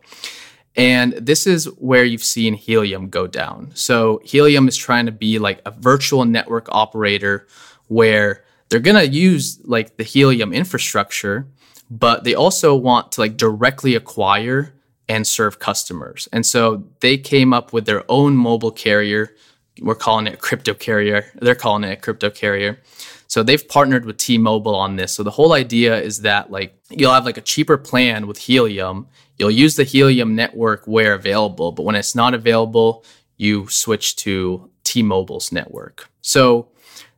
And 0.76 1.14
this 1.14 1.46
is 1.46 1.66
where 1.78 2.04
you've 2.04 2.24
seen 2.24 2.56
Helium 2.56 3.10
go 3.10 3.28
down. 3.28 3.72
So 3.76 4.22
Helium 4.26 4.68
is 4.68 4.76
trying 4.76 5.06
to 5.06 5.12
be 5.12 5.38
like 5.38 5.62
a 5.66 5.72
virtual 5.72 6.26
network 6.26 6.68
operator 6.72 7.48
where 7.88 8.44
they're 8.70 8.80
going 8.80 8.98
to 8.98 9.08
use 9.08 9.60
like 9.66 9.98
the 9.98 10.04
Helium 10.04 10.52
infrastructure, 10.52 11.48
but 11.92 12.24
they 12.24 12.34
also 12.34 12.76
want 12.76 13.12
to 13.14 13.22
like 13.22 13.38
directly 13.38 13.94
acquire 13.94 14.74
and 15.14 15.28
serve 15.28 15.60
customers. 15.60 16.28
And 16.34 16.44
so 16.44 16.84
they 17.02 17.20
came 17.20 17.54
up 17.54 17.72
with 17.72 17.86
their 17.86 18.04
own 18.10 18.36
mobile 18.36 18.72
carrier. 18.72 19.36
We're 19.80 19.94
calling 19.94 20.26
it 20.26 20.40
crypto 20.40 20.74
carrier. 20.74 21.32
They're 21.36 21.54
calling 21.54 21.84
it 21.84 22.02
crypto 22.02 22.32
carrier. 22.32 22.80
So 23.28 23.44
they've 23.44 23.68
partnered 23.68 24.06
with 24.06 24.18
T-Mobile 24.18 24.76
on 24.76 24.96
this. 24.96 25.14
So 25.14 25.22
the 25.22 25.30
whole 25.30 25.54
idea 25.54 26.02
is 26.02 26.22
that 26.22 26.50
like 26.50 26.76
you'll 26.90 27.14
have 27.14 27.26
like 27.26 27.38
a 27.38 27.42
cheaper 27.42 27.78
plan 27.78 28.26
with 28.26 28.40
Helium. 28.40 29.08
You'll 29.38 29.52
use 29.52 29.76
the 29.76 29.84
Helium 29.84 30.36
network 30.36 30.88
where 30.88 31.14
available, 31.14 31.72
but 31.72 31.84
when 31.84 31.96
it's 31.96 32.16
not 32.16 32.34
available, 32.34 33.06
you 33.38 33.68
switch 33.70 34.16
to 34.18 34.72
T-Mobile's 34.84 35.52
network. 35.52 36.10
So 36.22 36.70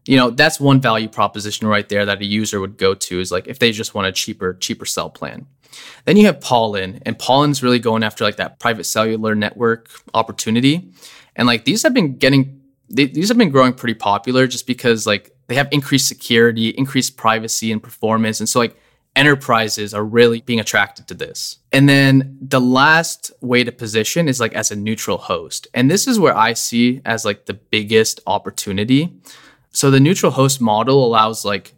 you 0.05 0.17
know 0.17 0.29
that's 0.29 0.59
one 0.59 0.81
value 0.81 1.07
proposition 1.07 1.67
right 1.67 1.87
there 1.89 2.05
that 2.05 2.21
a 2.21 2.25
user 2.25 2.59
would 2.59 2.77
go 2.77 2.93
to 2.93 3.19
is 3.19 3.31
like 3.31 3.47
if 3.47 3.57
they 3.59 3.71
just 3.71 3.95
want 3.95 4.07
a 4.07 4.11
cheaper 4.11 4.53
cheaper 4.53 4.85
cell 4.85 5.09
plan 5.09 5.47
then 6.05 6.17
you 6.17 6.25
have 6.25 6.41
Pollen, 6.41 7.01
and 7.05 7.17
Pollen's 7.17 7.63
really 7.63 7.79
going 7.79 8.03
after 8.03 8.23
like 8.23 8.37
that 8.37 8.59
private 8.59 8.85
cellular 8.85 9.35
network 9.35 9.89
opportunity. 10.13 10.91
And 11.35 11.47
like 11.47 11.65
these 11.65 11.83
have 11.83 11.93
been 11.93 12.17
getting 12.17 12.61
they, 12.89 13.07
these 13.07 13.29
have 13.29 13.37
been 13.37 13.49
growing 13.49 13.73
pretty 13.73 13.95
popular 13.95 14.47
just 14.47 14.67
because 14.67 15.07
like 15.07 15.35
they 15.47 15.55
have 15.55 15.67
increased 15.71 16.07
security, 16.07 16.69
increased 16.69 17.17
privacy 17.17 17.71
and 17.71 17.81
performance. 17.81 18.39
And 18.39 18.47
so 18.47 18.59
like 18.59 18.79
enterprises 19.15 19.93
are 19.93 20.03
really 20.03 20.41
being 20.41 20.59
attracted 20.59 21.07
to 21.07 21.13
this. 21.13 21.59
And 21.71 21.87
then 21.87 22.37
the 22.41 22.59
last 22.59 23.31
way 23.41 23.63
to 23.63 23.71
position 23.71 24.27
is 24.27 24.39
like 24.39 24.53
as 24.53 24.71
a 24.71 24.75
neutral 24.75 25.17
host. 25.17 25.67
And 25.73 25.89
this 25.89 26.07
is 26.07 26.19
where 26.19 26.35
I 26.35 26.53
see 26.53 27.01
as 27.05 27.25
like 27.25 27.45
the 27.45 27.53
biggest 27.53 28.19
opportunity. 28.27 29.13
So 29.71 29.89
the 29.89 29.99
neutral 29.99 30.31
host 30.31 30.61
model 30.61 31.05
allows 31.05 31.45
like 31.45 31.73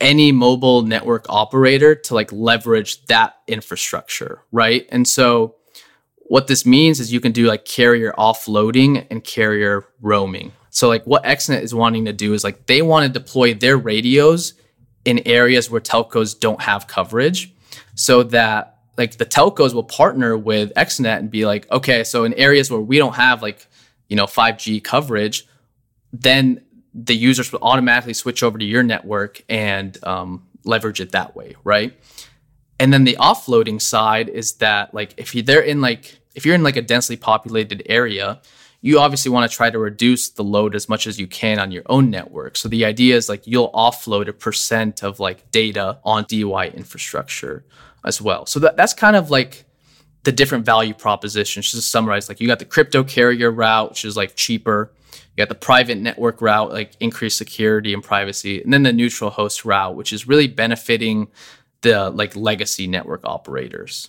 any 0.00 0.32
mobile 0.32 0.82
network 0.82 1.26
operator 1.28 1.94
to 1.94 2.14
like 2.14 2.32
leverage 2.32 3.04
that 3.06 3.36
infrastructure, 3.46 4.42
right? 4.52 4.86
And 4.90 5.06
so 5.06 5.56
what 6.26 6.46
this 6.46 6.66
means 6.66 7.00
is 7.00 7.12
you 7.12 7.20
can 7.20 7.32
do 7.32 7.46
like 7.46 7.64
carrier 7.64 8.12
offloading 8.18 9.06
and 9.10 9.22
carrier 9.22 9.86
roaming. 10.00 10.52
So 10.70 10.88
like 10.88 11.04
what 11.04 11.22
XNet 11.22 11.62
is 11.62 11.74
wanting 11.74 12.06
to 12.06 12.12
do 12.12 12.34
is 12.34 12.42
like 12.42 12.66
they 12.66 12.82
want 12.82 13.06
to 13.06 13.18
deploy 13.18 13.54
their 13.54 13.76
radios 13.76 14.54
in 15.04 15.20
areas 15.26 15.70
where 15.70 15.80
telcos 15.80 16.38
don't 16.38 16.62
have 16.62 16.88
coverage 16.88 17.52
so 17.94 18.22
that 18.24 18.78
like 18.96 19.18
the 19.18 19.26
telcos 19.26 19.74
will 19.74 19.84
partner 19.84 20.36
with 20.36 20.72
XNet 20.74 21.18
and 21.18 21.30
be 21.30 21.46
like, 21.46 21.70
okay, 21.70 22.04
so 22.04 22.24
in 22.24 22.32
areas 22.34 22.70
where 22.70 22.80
we 22.80 22.98
don't 22.98 23.14
have 23.14 23.42
like, 23.42 23.66
you 24.08 24.16
know, 24.16 24.26
5G 24.26 24.82
coverage, 24.82 25.46
then 26.12 26.63
the 26.94 27.14
users 27.14 27.50
will 27.50 27.60
automatically 27.62 28.14
switch 28.14 28.42
over 28.42 28.56
to 28.56 28.64
your 28.64 28.82
network 28.82 29.42
and 29.48 29.98
um, 30.04 30.46
leverage 30.64 31.00
it 31.00 31.12
that 31.12 31.34
way, 31.34 31.56
right? 31.64 31.92
And 32.78 32.92
then 32.92 33.04
the 33.04 33.16
offloading 33.20 33.80
side 33.80 34.28
is 34.28 34.54
that 34.54 34.94
like 34.94 35.14
if 35.16 35.34
you 35.34 35.42
they're 35.42 35.60
in 35.60 35.80
like 35.80 36.18
if 36.34 36.46
you're 36.46 36.54
in 36.54 36.62
like 36.62 36.76
a 36.76 36.82
densely 36.82 37.16
populated 37.16 37.82
area, 37.86 38.40
you 38.80 38.98
obviously 38.98 39.30
want 39.30 39.50
to 39.50 39.56
try 39.56 39.70
to 39.70 39.78
reduce 39.78 40.28
the 40.28 40.44
load 40.44 40.74
as 40.74 40.88
much 40.88 41.06
as 41.06 41.18
you 41.18 41.26
can 41.26 41.58
on 41.58 41.70
your 41.70 41.84
own 41.86 42.10
network. 42.10 42.56
So 42.56 42.68
the 42.68 42.84
idea 42.84 43.16
is 43.16 43.28
like 43.28 43.46
you'll 43.46 43.72
offload 43.72 44.28
a 44.28 44.32
percent 44.32 45.02
of 45.02 45.20
like 45.20 45.50
data 45.50 45.98
on 46.04 46.24
DeWi 46.24 46.74
infrastructure 46.74 47.64
as 48.04 48.20
well. 48.20 48.46
So 48.46 48.60
that, 48.60 48.76
that's 48.76 48.92
kind 48.92 49.16
of 49.16 49.30
like 49.30 49.64
the 50.24 50.32
different 50.32 50.66
value 50.66 50.94
propositions. 50.94 51.66
Just 51.66 51.76
to 51.76 51.82
summarize, 51.82 52.28
like 52.28 52.40
you 52.40 52.46
got 52.46 52.58
the 52.58 52.64
crypto 52.64 53.04
carrier 53.04 53.50
route, 53.50 53.90
which 53.90 54.04
is 54.04 54.16
like 54.16 54.34
cheaper. 54.36 54.92
You 55.36 55.42
got 55.44 55.48
the 55.48 55.54
private 55.54 55.98
network 55.98 56.40
route, 56.40 56.70
like 56.72 56.92
increased 57.00 57.38
security 57.38 57.92
and 57.92 58.02
privacy, 58.02 58.62
and 58.62 58.72
then 58.72 58.82
the 58.82 58.92
neutral 58.92 59.30
host 59.30 59.64
route, 59.64 59.96
which 59.96 60.12
is 60.12 60.28
really 60.28 60.48
benefiting 60.48 61.28
the 61.82 62.10
like 62.10 62.34
legacy 62.34 62.86
network 62.86 63.20
operators. 63.24 64.08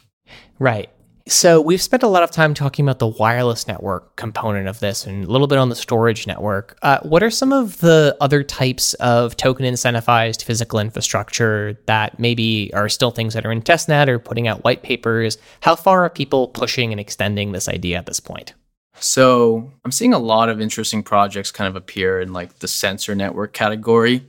Right. 0.59 0.89
So, 1.27 1.59
we've 1.59 1.81
spent 1.81 2.03
a 2.03 2.07
lot 2.07 2.21
of 2.21 2.29
time 2.29 2.53
talking 2.53 2.85
about 2.85 2.99
the 2.99 3.07
wireless 3.07 3.67
network 3.67 4.15
component 4.15 4.67
of 4.67 4.79
this 4.79 5.07
and 5.07 5.25
a 5.25 5.31
little 5.31 5.47
bit 5.47 5.57
on 5.57 5.69
the 5.69 5.75
storage 5.75 6.27
network. 6.27 6.77
Uh, 6.83 6.99
what 7.01 7.23
are 7.23 7.31
some 7.31 7.51
of 7.51 7.79
the 7.79 8.15
other 8.21 8.43
types 8.43 8.93
of 8.95 9.35
token 9.35 9.65
incentivized 9.65 10.43
physical 10.43 10.77
infrastructure 10.77 11.79
that 11.87 12.19
maybe 12.19 12.71
are 12.75 12.87
still 12.89 13.09
things 13.09 13.33
that 13.33 13.43
are 13.43 13.51
in 13.51 13.63
testnet 13.63 14.07
or 14.07 14.19
putting 14.19 14.47
out 14.47 14.63
white 14.63 14.83
papers? 14.83 15.39
How 15.61 15.75
far 15.75 16.03
are 16.03 16.11
people 16.11 16.49
pushing 16.49 16.91
and 16.93 16.99
extending 16.99 17.53
this 17.53 17.67
idea 17.67 17.97
at 17.97 18.05
this 18.05 18.19
point? 18.19 18.53
So, 18.99 19.71
I'm 19.83 19.91
seeing 19.91 20.13
a 20.13 20.19
lot 20.19 20.49
of 20.49 20.61
interesting 20.61 21.03
projects 21.03 21.51
kind 21.51 21.67
of 21.67 21.75
appear 21.75 22.19
in 22.21 22.33
like 22.33 22.59
the 22.59 22.67
sensor 22.67 23.15
network 23.15 23.53
category. 23.53 24.25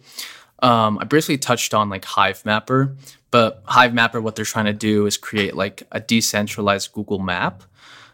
Um, 0.62 0.98
I 0.98 1.04
briefly 1.04 1.38
touched 1.38 1.74
on 1.74 1.88
like 1.88 2.04
Hivemapper, 2.04 2.96
but 3.30 3.64
Hivemapper, 3.66 4.22
what 4.22 4.36
they're 4.36 4.44
trying 4.44 4.64
to 4.66 4.72
do 4.72 5.06
is 5.06 5.16
create 5.16 5.54
like 5.54 5.82
a 5.92 6.00
decentralized 6.00 6.92
Google 6.92 7.18
map 7.18 7.62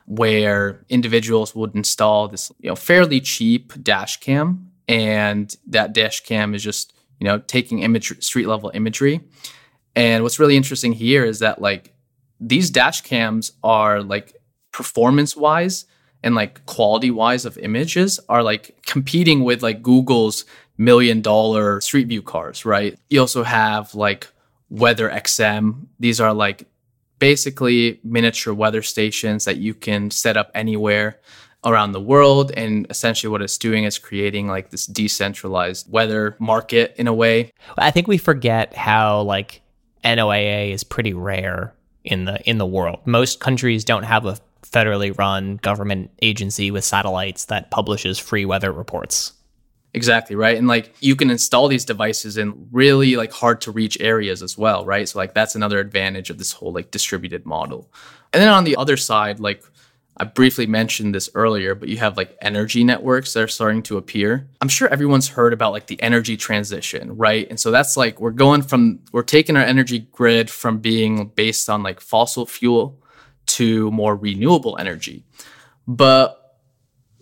where 0.07 0.85
individuals 0.89 1.55
would 1.55 1.75
install 1.75 2.29
this, 2.29 2.51
you 2.61 2.69
know, 2.69 2.75
fairly 2.77 3.21
cheap 3.21 3.73
dash 3.83 4.19
cam. 4.19 4.73
And 4.89 5.55
that 5.69 5.93
dash 5.93 6.21
cam 6.21 6.55
is 6.55 6.63
just, 6.63 6.93
you 7.21 7.27
know, 7.27 7.39
taking 7.39 7.81
image 7.81 8.23
street 8.23 8.47
level 8.47 8.71
imagery. 8.75 9.21
And 9.95 10.23
what's 10.23 10.39
really 10.39 10.57
interesting 10.57 10.93
here 10.93 11.25
is 11.25 11.39
that 11.39 11.61
like 11.61 11.95
these 12.41 12.71
dash 12.71 13.03
cams 13.03 13.53
are 13.63 14.03
like 14.03 14.35
performance 14.73 15.37
wise 15.37 15.85
and 16.23 16.35
like 16.35 16.65
quality 16.67 17.11
wise 17.11 17.45
of 17.45 17.59
images 17.59 18.21
are 18.29 18.43
like 18.43 18.77
competing 18.87 19.45
with 19.45 19.63
like 19.63 19.83
Google's 19.83 20.45
million 20.79 21.21
dollar 21.21 21.81
street 21.81 22.09
view 22.09 22.23
cars, 22.23 22.65
right? 22.65 22.99
You 23.11 23.21
also 23.21 23.43
have 23.43 23.95
like 23.95 24.29
WeatherXM. 24.73 25.87
These 26.01 26.21
are 26.21 26.33
like 26.33 26.67
basically 27.19 28.01
miniature 28.03 28.55
weather 28.55 28.83
stations 28.83 29.45
that 29.45 29.59
you 29.59 29.75
can 29.75 30.11
set 30.11 30.37
up 30.37 30.51
anywhere 30.55 31.21
around 31.65 31.93
the 31.93 32.01
world. 32.01 32.51
And 32.57 32.87
essentially, 32.91 33.31
what 33.31 33.43
it's 33.43 33.59
doing 33.59 33.85
is 33.85 33.99
creating 33.99 34.49
like 34.49 34.71
this 34.71 34.87
decentralized 34.87 35.91
weather 35.91 36.37
market 36.39 36.95
in 36.97 37.07
a 37.07 37.15
way. 37.15 37.53
I 37.79 37.91
think 37.91 38.09
we 38.09 38.19
forget 38.19 38.75
how 38.75 39.23
like 39.23 39.63
NOAA 40.05 40.73
is 40.73 40.85
pretty 40.85 41.13
rare 41.13 41.75
in 42.05 42.25
the 42.25 42.41
in 42.49 42.59
the 42.59 42.67
world. 42.67 43.01
Most 43.05 43.41
countries 43.41 43.85
don't 43.85 44.03
have 44.03 44.27
a 44.27 44.39
federally 44.73 45.17
run 45.17 45.57
government 45.57 46.11
agency 46.23 46.71
with 46.71 46.85
satellites 46.85 47.47
that 47.47 47.71
publishes 47.71 48.19
free 48.19 48.45
weather 48.45 48.73
reports. 48.73 49.33
Exactly, 49.95 50.35
right? 50.35 50.57
And 50.57 50.67
like 50.67 50.95
you 51.01 51.15
can 51.15 51.31
install 51.31 51.69
these 51.69 51.85
devices 51.85 52.39
in 52.39 52.69
really 52.73 53.17
like 53.17 53.31
hard 53.33 53.61
to 53.63 53.71
reach 53.71 53.99
areas 54.01 54.43
as 54.43 54.57
well, 54.57 54.87
right? 54.87 55.07
So 55.07 55.19
like 55.19 55.35
that's 55.35 55.55
another 55.55 55.79
advantage 55.79 56.31
of 56.31 56.39
this 56.39 56.53
whole 56.53 56.73
like 56.73 56.91
distributed 56.91 57.45
model. 57.45 57.93
And 58.33 58.43
then 58.43 58.49
on 58.49 58.65
the 58.65 58.77
other 58.77 58.97
side, 58.97 59.39
like 59.39 59.63
I 60.17 60.25
briefly 60.25 60.67
mentioned 60.67 61.15
this 61.15 61.29
earlier, 61.35 61.75
but 61.75 61.89
you 61.89 61.99
have 61.99 62.17
like 62.17 62.37
energy 62.41 62.85
networks 62.85 63.35
that 63.35 63.43
are 63.43 63.49
starting 63.49 63.83
to 63.85 63.99
appear. 63.99 64.49
I'm 64.63 64.69
sure 64.69 64.89
everyone's 64.89 65.29
heard 65.29 65.53
about 65.53 65.73
like 65.73 65.89
the 65.89 66.01
energy 66.03 66.39
transition, 66.39 67.17
right? 67.17 67.47
And 67.51 67.61
so 67.61 67.71
that's 67.71 67.97
like 67.97 68.19
we're 68.19 68.31
going 68.31 68.63
from 68.63 69.01
we're 69.13 69.23
taking 69.23 69.57
our 69.57 69.65
energy 69.65 69.99
grid 69.99 70.49
from 70.49 70.79
being 70.79 71.27
based 71.35 71.69
on 71.69 71.83
like 71.83 72.01
fossil 72.01 72.47
fuel 72.47 73.02
to 73.57 73.91
more 73.91 74.17
renewable 74.17 74.77
energy. 74.79 75.25
But 75.87 76.43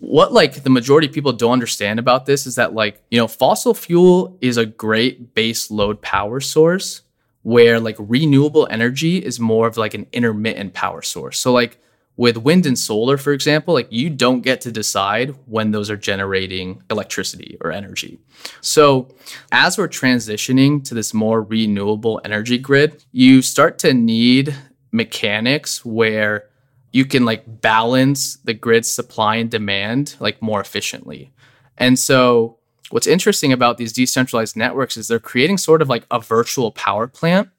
what 0.01 0.33
like 0.33 0.63
the 0.63 0.69
majority 0.69 1.07
of 1.07 1.13
people 1.13 1.31
don't 1.31 1.53
understand 1.53 1.99
about 1.99 2.25
this 2.25 2.47
is 2.47 2.55
that 2.55 2.73
like 2.73 3.01
you 3.11 3.19
know 3.19 3.27
fossil 3.27 3.73
fuel 3.73 4.35
is 4.41 4.57
a 4.57 4.65
great 4.65 5.35
base 5.35 5.69
load 5.69 6.01
power 6.01 6.39
source 6.39 7.03
where 7.43 7.79
like 7.79 7.95
renewable 7.99 8.67
energy 8.71 9.17
is 9.17 9.39
more 9.39 9.67
of 9.67 9.77
like 9.77 9.93
an 9.93 10.07
intermittent 10.11 10.73
power 10.73 11.03
source 11.03 11.39
so 11.39 11.53
like 11.53 11.77
with 12.17 12.35
wind 12.35 12.65
and 12.65 12.79
solar 12.79 13.15
for 13.15 13.31
example 13.31 13.75
like 13.75 13.87
you 13.91 14.09
don't 14.09 14.41
get 14.41 14.59
to 14.59 14.71
decide 14.71 15.35
when 15.45 15.69
those 15.69 15.91
are 15.91 15.97
generating 15.97 16.81
electricity 16.89 17.55
or 17.61 17.71
energy 17.71 18.19
so 18.59 19.07
as 19.51 19.77
we're 19.77 19.87
transitioning 19.87 20.83
to 20.83 20.95
this 20.95 21.13
more 21.13 21.43
renewable 21.43 22.19
energy 22.25 22.57
grid 22.57 23.03
you 23.11 23.39
start 23.39 23.77
to 23.77 23.93
need 23.93 24.55
mechanics 24.91 25.85
where 25.85 26.47
you 26.91 27.05
can 27.05 27.25
like 27.25 27.61
balance 27.61 28.35
the 28.43 28.53
grid 28.53 28.85
supply 28.85 29.35
and 29.37 29.49
demand 29.49 30.15
like 30.19 30.41
more 30.41 30.59
efficiently. 30.59 31.31
And 31.77 31.97
so 31.97 32.57
what's 32.89 33.07
interesting 33.07 33.53
about 33.53 33.77
these 33.77 33.93
decentralized 33.93 34.55
networks 34.55 34.97
is 34.97 35.07
they're 35.07 35.19
creating 35.19 35.57
sort 35.57 35.81
of 35.81 35.89
like 35.89 36.05
a 36.11 36.19
virtual 36.19 36.71
power 36.71 37.07
plant 37.07 37.49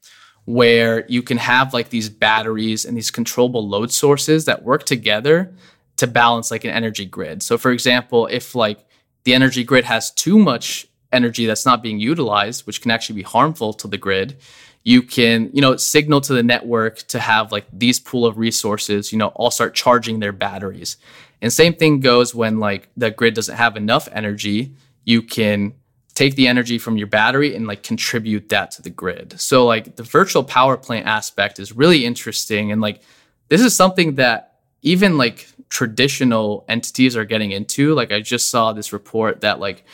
where 0.44 1.06
you 1.08 1.22
can 1.22 1.38
have 1.38 1.72
like 1.72 1.88
these 1.88 2.08
batteries 2.08 2.84
and 2.84 2.96
these 2.96 3.10
controllable 3.10 3.66
load 3.66 3.92
sources 3.92 4.44
that 4.44 4.62
work 4.62 4.84
together 4.84 5.52
to 5.96 6.06
balance 6.06 6.50
like 6.50 6.64
an 6.64 6.70
energy 6.70 7.06
grid. 7.06 7.42
So 7.42 7.56
for 7.56 7.70
example, 7.70 8.26
if 8.26 8.54
like 8.54 8.84
the 9.24 9.34
energy 9.34 9.64
grid 9.64 9.84
has 9.84 10.10
too 10.10 10.38
much 10.38 10.86
energy 11.12 11.46
that's 11.46 11.66
not 11.66 11.82
being 11.82 12.00
utilized, 12.00 12.66
which 12.66 12.82
can 12.82 12.90
actually 12.90 13.16
be 13.16 13.22
harmful 13.22 13.72
to 13.74 13.86
the 13.86 13.98
grid, 13.98 14.36
you 14.84 15.02
can 15.02 15.50
you 15.52 15.60
know 15.60 15.76
signal 15.76 16.20
to 16.20 16.32
the 16.32 16.42
network 16.42 16.98
to 16.98 17.18
have 17.20 17.52
like 17.52 17.66
these 17.72 18.00
pool 18.00 18.26
of 18.26 18.38
resources 18.38 19.12
you 19.12 19.18
know 19.18 19.28
all 19.28 19.50
start 19.50 19.74
charging 19.74 20.20
their 20.20 20.32
batteries. 20.32 20.96
And 21.40 21.52
same 21.52 21.74
thing 21.74 22.00
goes 22.00 22.34
when 22.34 22.60
like 22.60 22.88
the 22.96 23.10
grid 23.10 23.34
doesn't 23.34 23.56
have 23.56 23.76
enough 23.76 24.08
energy 24.12 24.74
you 25.04 25.22
can 25.22 25.74
take 26.14 26.36
the 26.36 26.46
energy 26.46 26.78
from 26.78 26.96
your 26.96 27.06
battery 27.06 27.54
and 27.54 27.66
like 27.66 27.82
contribute 27.82 28.48
that 28.50 28.70
to 28.72 28.82
the 28.82 28.90
grid. 28.90 29.40
So 29.40 29.64
like 29.64 29.96
the 29.96 30.02
virtual 30.02 30.44
power 30.44 30.76
plant 30.76 31.06
aspect 31.06 31.58
is 31.58 31.72
really 31.72 32.04
interesting 32.04 32.70
and 32.70 32.80
like 32.80 33.02
this 33.48 33.60
is 33.60 33.74
something 33.74 34.16
that 34.16 34.60
even 34.82 35.16
like 35.16 35.48
traditional 35.68 36.64
entities 36.68 37.16
are 37.16 37.24
getting 37.24 37.50
into. 37.50 37.94
Like 37.94 38.12
i 38.12 38.20
just 38.20 38.50
saw 38.50 38.72
this 38.72 38.92
report 38.92 39.40
that 39.40 39.58
like 39.58 39.84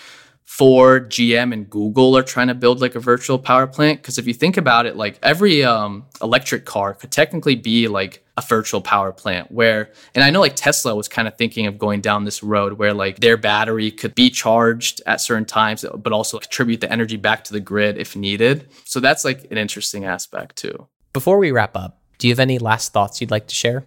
Ford, 0.49 1.11
GM, 1.11 1.53
and 1.53 1.69
Google 1.69 2.17
are 2.17 2.23
trying 2.23 2.49
to 2.49 2.55
build 2.55 2.81
like 2.81 2.95
a 2.95 3.01
virtual 3.01 3.39
power 3.39 3.67
plant. 3.67 4.01
Because 4.01 4.17
if 4.17 4.27
you 4.27 4.33
think 4.33 4.57
about 4.57 4.87
it, 4.87 4.97
like 4.97 5.19
every 5.23 5.63
um, 5.63 6.07
electric 6.23 6.65
car 6.65 6.95
could 6.95 7.13
technically 7.13 7.55
be 7.55 7.87
like 7.87 8.25
a 8.39 8.41
virtual 8.41 8.81
power 8.81 9.13
plant 9.13 9.53
where, 9.53 9.93
and 10.15 10.25
I 10.25 10.31
know 10.31 10.41
like 10.41 10.57
Tesla 10.57 10.97
was 10.97 11.07
kind 11.07 11.29
of 11.29 11.37
thinking 11.37 11.67
of 11.67 11.79
going 11.79 12.01
down 12.01 12.25
this 12.25 12.43
road 12.43 12.73
where 12.73 12.95
like 12.95 13.21
their 13.21 13.37
battery 13.37 13.91
could 13.91 14.15
be 14.15 14.31
charged 14.31 15.03
at 15.05 15.21
certain 15.21 15.45
times, 15.45 15.85
but 15.97 16.15
also 16.15 16.39
contribute 16.39 16.81
the 16.81 16.91
energy 16.91 17.19
back 17.19 17.45
to 17.45 17.53
the 17.53 17.61
grid 17.61 17.99
if 17.99 18.17
needed. 18.17 18.69
So 18.85 19.01
that's 19.01 19.27
like 19.27 19.49
an 19.53 19.59
interesting 19.59 20.07
aspect 20.07 20.57
too. 20.57 20.89
Before 21.13 21.37
we 21.37 21.53
wrap 21.53 21.77
up, 21.77 22.01
do 22.17 22.27
you 22.27 22.33
have 22.33 22.41
any 22.41 22.59
last 22.59 22.95
thoughts 22.95 23.21
you'd 23.21 23.31
like 23.31 23.49
to 23.49 23.55
share? 23.55 23.87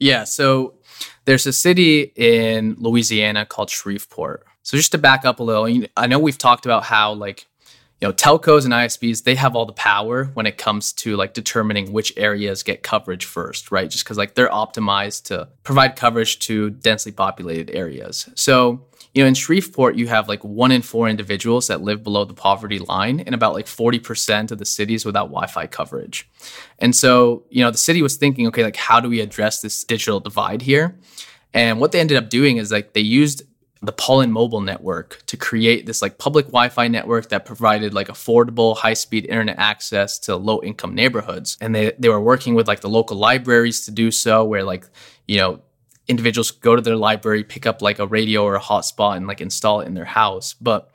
Yeah. 0.00 0.24
So 0.24 0.74
there's 1.26 1.46
a 1.46 1.52
city 1.52 2.12
in 2.16 2.74
Louisiana 2.80 3.46
called 3.46 3.70
Shreveport 3.70 4.44
so 4.64 4.78
just 4.78 4.92
to 4.92 4.98
back 4.98 5.26
up 5.26 5.40
a 5.40 5.42
little, 5.42 5.86
I 5.94 6.06
know 6.06 6.18
we've 6.18 6.38
talked 6.38 6.64
about 6.64 6.84
how 6.84 7.12
like 7.12 7.46
you 8.00 8.08
know 8.08 8.12
telcos 8.14 8.64
and 8.64 8.72
ISPs 8.72 9.22
they 9.22 9.34
have 9.34 9.54
all 9.54 9.66
the 9.66 9.74
power 9.74 10.24
when 10.34 10.46
it 10.46 10.56
comes 10.56 10.92
to 10.94 11.16
like 11.16 11.34
determining 11.34 11.92
which 11.92 12.14
areas 12.16 12.62
get 12.62 12.82
coverage 12.82 13.26
first, 13.26 13.70
right? 13.70 13.90
Just 13.90 14.04
because 14.04 14.16
like 14.16 14.34
they're 14.34 14.48
optimized 14.48 15.24
to 15.24 15.48
provide 15.64 15.96
coverage 15.96 16.38
to 16.40 16.70
densely 16.70 17.12
populated 17.12 17.70
areas. 17.70 18.28
So 18.36 18.86
you 19.12 19.22
know 19.22 19.28
in 19.28 19.34
Shreveport 19.34 19.96
you 19.96 20.06
have 20.08 20.28
like 20.28 20.42
one 20.42 20.72
in 20.72 20.80
four 20.80 21.10
individuals 21.10 21.66
that 21.66 21.82
live 21.82 22.02
below 22.02 22.24
the 22.24 22.32
poverty 22.32 22.78
line, 22.78 23.20
and 23.20 23.34
about 23.34 23.52
like 23.52 23.66
forty 23.66 23.98
percent 23.98 24.50
of 24.50 24.56
the 24.56 24.64
cities 24.64 25.04
without 25.04 25.26
Wi-Fi 25.26 25.66
coverage. 25.66 26.26
And 26.78 26.96
so 26.96 27.44
you 27.50 27.62
know 27.62 27.70
the 27.70 27.76
city 27.76 28.00
was 28.00 28.16
thinking, 28.16 28.46
okay, 28.46 28.64
like 28.64 28.76
how 28.76 28.98
do 28.98 29.10
we 29.10 29.20
address 29.20 29.60
this 29.60 29.84
digital 29.84 30.20
divide 30.20 30.62
here? 30.62 30.98
And 31.52 31.80
what 31.80 31.92
they 31.92 32.00
ended 32.00 32.16
up 32.16 32.30
doing 32.30 32.56
is 32.56 32.72
like 32.72 32.94
they 32.94 33.00
used 33.00 33.42
the 33.84 33.92
Pollen 33.92 34.32
Mobile 34.32 34.60
network 34.60 35.22
to 35.26 35.36
create 35.36 35.86
this 35.86 36.02
like 36.02 36.18
public 36.18 36.46
Wi-Fi 36.46 36.88
network 36.88 37.28
that 37.28 37.44
provided 37.44 37.94
like 37.94 38.08
affordable 38.08 38.76
high-speed 38.76 39.26
internet 39.26 39.58
access 39.58 40.18
to 40.20 40.36
low-income 40.36 40.94
neighborhoods. 40.94 41.56
And 41.60 41.74
they 41.74 41.92
they 41.98 42.08
were 42.08 42.20
working 42.20 42.54
with 42.54 42.68
like 42.68 42.80
the 42.80 42.88
local 42.88 43.16
libraries 43.16 43.84
to 43.86 43.90
do 43.90 44.10
so 44.10 44.44
where 44.44 44.64
like, 44.64 44.86
you 45.26 45.38
know, 45.38 45.60
individuals 46.08 46.50
go 46.50 46.76
to 46.76 46.82
their 46.82 46.96
library, 46.96 47.44
pick 47.44 47.66
up 47.66 47.82
like 47.82 47.98
a 47.98 48.06
radio 48.06 48.44
or 48.44 48.56
a 48.56 48.60
hotspot 48.60 49.16
and 49.16 49.26
like 49.26 49.40
install 49.40 49.80
it 49.80 49.86
in 49.86 49.94
their 49.94 50.04
house. 50.04 50.54
But 50.54 50.90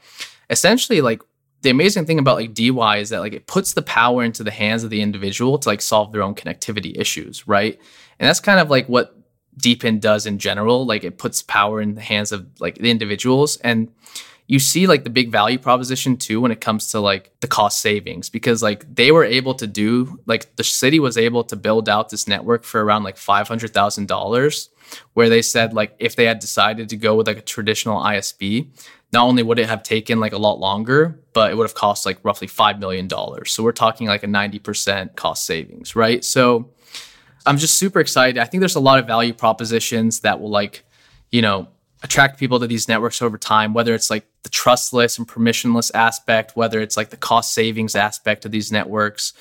essentially 0.50 1.02
like 1.02 1.22
the 1.62 1.70
amazing 1.70 2.06
thing 2.06 2.20
about 2.20 2.38
like 2.38 2.54
DeWi 2.54 3.02
is 3.02 3.10
that 3.10 3.20
like 3.20 3.34
it 3.34 3.48
puts 3.48 3.74
the 3.74 3.82
power 3.82 4.24
into 4.24 4.44
the 4.44 4.52
hands 4.52 4.84
of 4.84 4.90
the 4.90 5.02
individual 5.02 5.58
to 5.60 5.70
like 5.70 5.82
solve 5.82 6.12
their 6.12 6.24
own 6.24 6.36
connectivity 6.36 6.98
issues, 6.98 7.48
right? 7.48 7.80
And 8.20 8.28
that's 8.28 8.40
kind 8.40 8.60
of 8.60 8.70
like 8.70 8.88
what 8.88 9.16
DePIN 9.60 10.00
does 10.00 10.26
in 10.26 10.40
general. 10.40 10.86
Like 10.86 11.04
it 11.04 11.18
puts 11.18 11.42
power 11.42 11.82
in 11.82 11.96
the 11.96 12.02
hands 12.02 12.32
of 12.32 12.48
like 12.60 12.76
the 12.76 12.90
individuals. 12.90 13.58
And 13.58 13.92
you 14.50 14.58
see 14.58 14.88
like 14.88 15.04
the 15.04 15.12
big 15.12 15.32
value 15.32 15.60
proposition 15.60 16.18
too 16.18 16.42
when 16.42 16.52
it 16.52 16.60
comes 16.60 16.90
to 16.90 17.00
like 17.00 17.32
the 17.40 17.48
cost 17.48 17.80
savings 17.82 18.32
because 18.32 18.64
like 18.64 18.84
they 18.94 19.12
were 19.12 19.24
able 19.24 19.54
to 19.54 19.68
do 19.68 20.20
like 20.26 20.56
the 20.56 20.64
city 20.64 21.00
was 21.00 21.18
able 21.18 21.44
to 21.44 21.56
build 21.56 21.88
out 21.88 22.10
this 22.10 22.28
network 22.28 22.64
for 22.64 22.84
around 22.84 23.04
like 23.04 23.16
$500,000 23.16 24.70
where 25.14 25.30
they 25.30 25.44
said 25.44 25.74
like 25.74 25.96
if 26.00 26.16
they 26.16 26.26
had 26.26 26.40
decided 26.40 26.90
to 26.90 26.98
go 26.98 27.14
with 27.14 27.28
like 27.28 27.38
a 27.38 27.42
traditional 27.42 28.02
ISP 28.02 28.70
not 29.14 29.24
only 29.24 29.44
would 29.44 29.60
it 29.60 29.70
have 29.70 29.84
taken 29.84 30.20
like 30.20 30.34
a 30.34 30.38
lot 30.40 30.60
longer 30.60 31.22
but 31.34 31.52
it 31.52 31.56
would 31.56 31.66
have 31.66 31.76
cost 31.76 32.08
like 32.08 32.18
roughly 32.24 32.48
5 32.48 32.80
million 32.80 33.08
dollars 33.08 33.52
so 33.52 33.62
we're 33.62 33.72
talking 33.72 34.08
like 34.08 34.24
a 34.24 34.28
90% 34.28 35.16
cost 35.16 35.46
savings 35.46 35.96
right 35.96 36.26
so 36.26 36.72
I'm 37.50 37.58
just 37.58 37.80
super 37.80 38.00
excited. 38.00 38.38
I 38.38 38.46
think 38.46 38.62
there's 38.62 38.76
a 38.76 38.80
lot 38.80 39.00
of 39.00 39.08
value 39.08 39.34
propositions 39.34 40.20
that 40.20 40.40
will 40.40 40.52
like, 40.52 40.86
you 41.32 41.42
know, 41.42 41.68
attract 42.04 42.40
people 42.40 42.60
to 42.60 42.68
these 42.68 42.88
networks 42.88 43.24
over 43.24 43.40
time, 43.40 43.74
whether 43.74 43.96
it's 43.96 44.12
like 44.12 44.28
the 44.44 44.50
trustless 44.50 45.18
and 45.18 45.28
permissionless 45.28 45.90
aspect, 45.96 46.56
whether 46.56 46.80
it's 46.80 46.96
like 46.96 47.10
the 47.10 47.18
cost 47.18 47.56
savings 47.56 47.96
aspect 47.96 48.46
of 48.46 48.52
these 48.52 48.72
networks, 48.72 49.34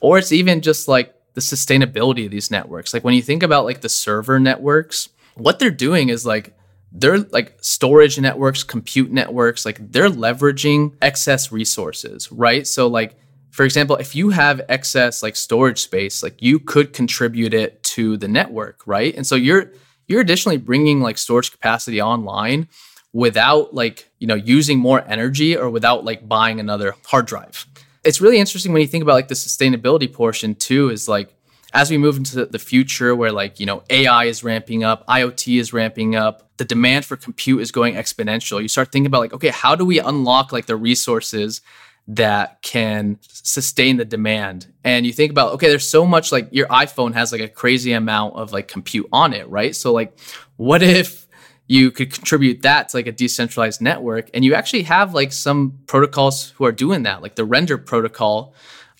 or 0.00 0.18
it's 0.18 0.32
even 0.32 0.60
just 0.60 0.88
like 0.88 1.14
the 1.34 1.40
sustainability 1.40 2.24
of 2.24 2.32
these 2.32 2.50
networks. 2.50 2.92
Like 2.92 3.04
when 3.04 3.14
you 3.14 3.22
think 3.22 3.44
about 3.44 3.64
like 3.64 3.80
the 3.80 3.88
server 3.88 4.40
networks, 4.40 5.08
what 5.36 5.60
they're 5.60 5.70
doing 5.70 6.08
is 6.08 6.26
like 6.26 6.56
they're 6.90 7.20
like 7.20 7.56
storage 7.60 8.18
networks, 8.18 8.64
compute 8.64 9.12
networks, 9.12 9.64
like 9.64 9.78
they're 9.92 10.10
leveraging 10.10 10.96
excess 11.00 11.52
resources, 11.52 12.30
right? 12.32 12.66
So 12.66 12.88
like 12.88 13.14
for 13.52 13.64
example, 13.64 13.96
if 13.96 14.16
you 14.16 14.30
have 14.30 14.62
excess 14.70 15.22
like 15.22 15.36
storage 15.36 15.82
space, 15.82 16.22
like 16.22 16.40
you 16.40 16.58
could 16.58 16.94
contribute 16.94 17.52
it 17.52 17.82
to 17.82 18.16
the 18.16 18.26
network, 18.26 18.80
right? 18.86 19.14
And 19.14 19.26
so 19.26 19.34
you're 19.36 19.70
you're 20.08 20.22
additionally 20.22 20.56
bringing 20.56 21.00
like 21.00 21.18
storage 21.18 21.52
capacity 21.52 22.00
online 22.00 22.68
without 23.12 23.74
like, 23.74 24.10
you 24.18 24.26
know, 24.26 24.34
using 24.34 24.78
more 24.78 25.04
energy 25.06 25.54
or 25.54 25.68
without 25.68 26.02
like 26.02 26.26
buying 26.26 26.60
another 26.60 26.94
hard 27.06 27.26
drive. 27.26 27.66
It's 28.04 28.22
really 28.22 28.38
interesting 28.38 28.72
when 28.72 28.80
you 28.80 28.88
think 28.88 29.02
about 29.02 29.14
like 29.14 29.28
the 29.28 29.34
sustainability 29.34 30.10
portion 30.10 30.54
too 30.54 30.88
is 30.88 31.06
like 31.06 31.34
as 31.74 31.90
we 31.90 31.98
move 31.98 32.16
into 32.16 32.46
the 32.46 32.58
future 32.58 33.14
where 33.14 33.32
like, 33.32 33.60
you 33.60 33.66
know, 33.66 33.82
AI 33.90 34.24
is 34.24 34.42
ramping 34.42 34.82
up, 34.82 35.06
IoT 35.06 35.60
is 35.60 35.74
ramping 35.74 36.16
up, 36.16 36.48
the 36.56 36.64
demand 36.64 37.04
for 37.04 37.16
compute 37.16 37.60
is 37.60 37.70
going 37.70 37.94
exponential. 37.96 38.62
You 38.62 38.68
start 38.68 38.92
thinking 38.92 39.06
about 39.06 39.20
like, 39.20 39.34
okay, 39.34 39.48
how 39.48 39.74
do 39.74 39.84
we 39.84 39.98
unlock 39.98 40.52
like 40.52 40.66
the 40.66 40.76
resources 40.76 41.60
that 42.08 42.60
can 42.62 43.18
sustain 43.22 43.96
the 43.96 44.04
demand. 44.04 44.72
And 44.84 45.06
you 45.06 45.12
think 45.12 45.30
about, 45.30 45.52
okay, 45.54 45.68
there's 45.68 45.88
so 45.88 46.04
much 46.04 46.32
like 46.32 46.48
your 46.50 46.66
iPhone 46.66 47.14
has 47.14 47.32
like 47.32 47.40
a 47.40 47.48
crazy 47.48 47.92
amount 47.92 48.34
of 48.34 48.52
like 48.52 48.68
compute 48.68 49.08
on 49.12 49.32
it, 49.32 49.48
right? 49.48 49.74
So, 49.74 49.92
like, 49.92 50.18
what 50.56 50.82
if 50.82 51.26
you 51.68 51.90
could 51.90 52.12
contribute 52.12 52.62
that 52.62 52.88
to 52.88 52.96
like 52.96 53.06
a 53.06 53.12
decentralized 53.12 53.80
network 53.80 54.28
and 54.34 54.44
you 54.44 54.54
actually 54.54 54.82
have 54.82 55.14
like 55.14 55.32
some 55.32 55.78
protocols 55.86 56.50
who 56.50 56.64
are 56.64 56.72
doing 56.72 57.04
that? 57.04 57.22
Like 57.22 57.36
the 57.36 57.44
render 57.44 57.78
protocol 57.78 58.54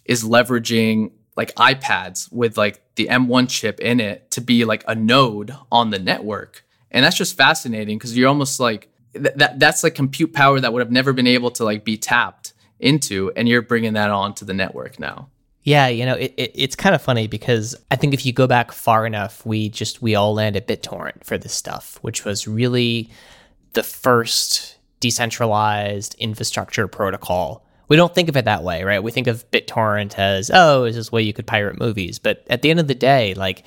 is 0.04 0.22
leveraging 0.22 1.10
like 1.36 1.54
iPads 1.56 2.30
with 2.32 2.56
like 2.56 2.82
the 2.94 3.08
M1 3.08 3.48
chip 3.48 3.80
in 3.80 4.00
it 4.00 4.30
to 4.32 4.40
be 4.40 4.64
like 4.64 4.84
a 4.86 4.94
node 4.94 5.54
on 5.72 5.90
the 5.90 5.98
network. 5.98 6.64
And 6.90 7.04
that's 7.04 7.16
just 7.16 7.36
fascinating 7.36 7.98
because 7.98 8.16
you're 8.16 8.28
almost 8.28 8.60
like, 8.60 8.90
th- 9.14 9.34
that 9.36 9.58
that's 9.58 9.82
like 9.82 9.94
compute 9.94 10.32
power 10.32 10.60
that 10.60 10.72
would 10.72 10.80
have 10.80 10.92
never 10.92 11.12
been 11.12 11.26
able 11.26 11.50
to 11.52 11.64
like 11.64 11.84
be 11.84 11.96
tapped 11.96 12.52
into 12.82 13.32
and 13.36 13.48
you're 13.48 13.62
bringing 13.62 13.94
that 13.94 14.10
on 14.10 14.34
to 14.34 14.44
the 14.44 14.54
network 14.54 14.98
now. 14.98 15.28
Yeah 15.62 15.86
you 15.86 16.04
know 16.04 16.14
it, 16.14 16.34
it, 16.36 16.50
it's 16.54 16.74
kind 16.74 16.92
of 16.92 17.00
funny 17.00 17.28
because 17.28 17.76
i 17.92 17.94
think 17.94 18.14
if 18.14 18.26
you 18.26 18.32
go 18.32 18.48
back 18.48 18.72
far 18.72 19.06
enough 19.06 19.46
we 19.46 19.68
just 19.68 20.02
we 20.02 20.16
all 20.16 20.34
land 20.34 20.56
at 20.56 20.66
bittorrent 20.66 21.22
for 21.22 21.38
this 21.38 21.52
stuff 21.52 21.98
which 22.02 22.24
was 22.24 22.48
really 22.48 23.08
the 23.74 23.84
first 23.84 24.76
decentralized 25.00 26.14
infrastructure 26.18 26.86
protocol. 26.86 27.66
We 27.88 27.96
don't 27.96 28.14
think 28.14 28.28
of 28.28 28.36
it 28.36 28.44
that 28.46 28.62
way 28.62 28.84
right? 28.84 29.02
We 29.02 29.10
think 29.12 29.26
of 29.26 29.48
bittorrent 29.50 30.18
as 30.18 30.50
oh 30.52 30.84
is 30.84 30.96
this 30.96 31.12
way 31.12 31.22
you 31.22 31.32
could 31.32 31.46
pirate 31.46 31.78
movies. 31.78 32.18
But 32.18 32.44
at 32.50 32.62
the 32.62 32.70
end 32.70 32.80
of 32.80 32.88
the 32.88 32.94
day 32.94 33.34
like 33.34 33.64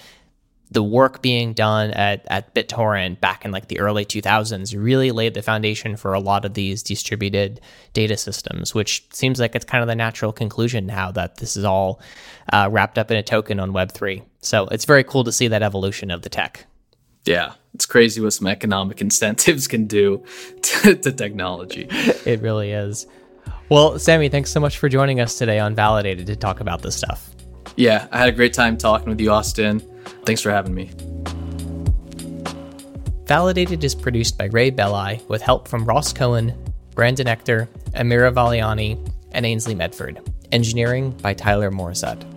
the 0.72 0.84
work 0.84 1.22
being 1.22 1.54
done 1.54 1.92
at, 1.92 2.26
at 2.28 2.54
BitTorrent 2.54 3.20
back 3.20 3.46
in 3.46 3.52
like 3.52 3.68
the 3.68 3.80
early 3.80 4.04
2000s 4.04 4.76
really 4.78 5.12
laid 5.12 5.34
the 5.34 5.42
foundation 5.42 5.96
for 5.96 6.14
a 6.14 6.20
lot 6.20 6.44
of 6.44 6.54
these 6.54 6.82
distributed 6.82 7.62
data 7.94 8.18
systems, 8.18 8.74
which 8.74 9.06
seems 9.14 9.40
like 9.40 9.56
it's 9.56 9.66
kind 9.66 9.82
of 9.82 9.88
the 9.88 9.96
natural 9.96 10.32
conclusion 10.32 10.86
now 10.86 11.12
that 11.12 11.38
this 11.38 11.56
is 11.56 11.64
all 11.64 12.02
uh, 12.52 12.68
wrapped 12.72 12.98
up 12.98 13.12
in 13.12 13.18
a 13.18 13.24
token 13.24 13.60
on 13.60 13.72
Web3. 13.72 14.24
So 14.40 14.68
it's 14.68 14.86
very 14.86 15.04
cool 15.04 15.24
to 15.24 15.32
see 15.32 15.48
that 15.48 15.62
evolution 15.62 16.10
of 16.10 16.24
the 16.24 16.30
tech. 16.30 16.66
Yeah, 17.26 17.54
it's 17.74 17.86
crazy 17.86 18.22
what 18.22 18.34
some 18.34 18.48
economic 18.48 19.02
incentives 19.02 19.68
can 19.68 19.86
do 19.86 20.24
to, 20.62 20.96
to 20.96 21.12
technology. 21.12 21.88
it 21.92 22.42
really 22.42 22.72
is. 22.72 23.08
Well, 23.70 23.98
Sami, 23.98 24.30
thanks 24.30 24.52
so 24.52 24.60
much 24.60 24.78
for 24.78 24.90
joining 24.90 25.20
us 25.20 25.38
today 25.38 25.60
on 25.60 25.76
Validated 25.76 26.28
to 26.28 26.36
talk 26.36 26.60
about 26.60 26.82
this 26.82 26.96
stuff. 26.96 27.30
Yeah, 27.76 28.08
I 28.12 28.20
had 28.20 28.30
a 28.30 28.32
great 28.32 28.54
time 28.54 28.78
talking 28.78 29.10
with 29.10 29.20
you, 29.20 29.32
Austin. 29.32 29.82
Thanks 30.26 30.42
for 30.42 30.52
having 30.52 30.74
me. 30.74 30.92
Validated 33.26 33.84
is 33.84 33.96
produced 33.96 34.38
by 34.38 34.46
Ray 34.46 34.70
Belli 34.70 35.22
with 35.28 35.42
help 35.42 35.68
from 35.68 35.86
Ross 35.86 36.14
Cohen, 36.14 36.54
Brandon 36.94 37.28
Ector, 37.28 37.68
Amira 37.94 38.32
Valiani, 38.32 39.00
and 39.32 39.46
Ainsley 39.46 39.76
Medford. 39.76 40.22
Engineering 40.52 41.12
by 41.12 41.34
Tyler 41.34 41.72
Morissette. 41.72 42.35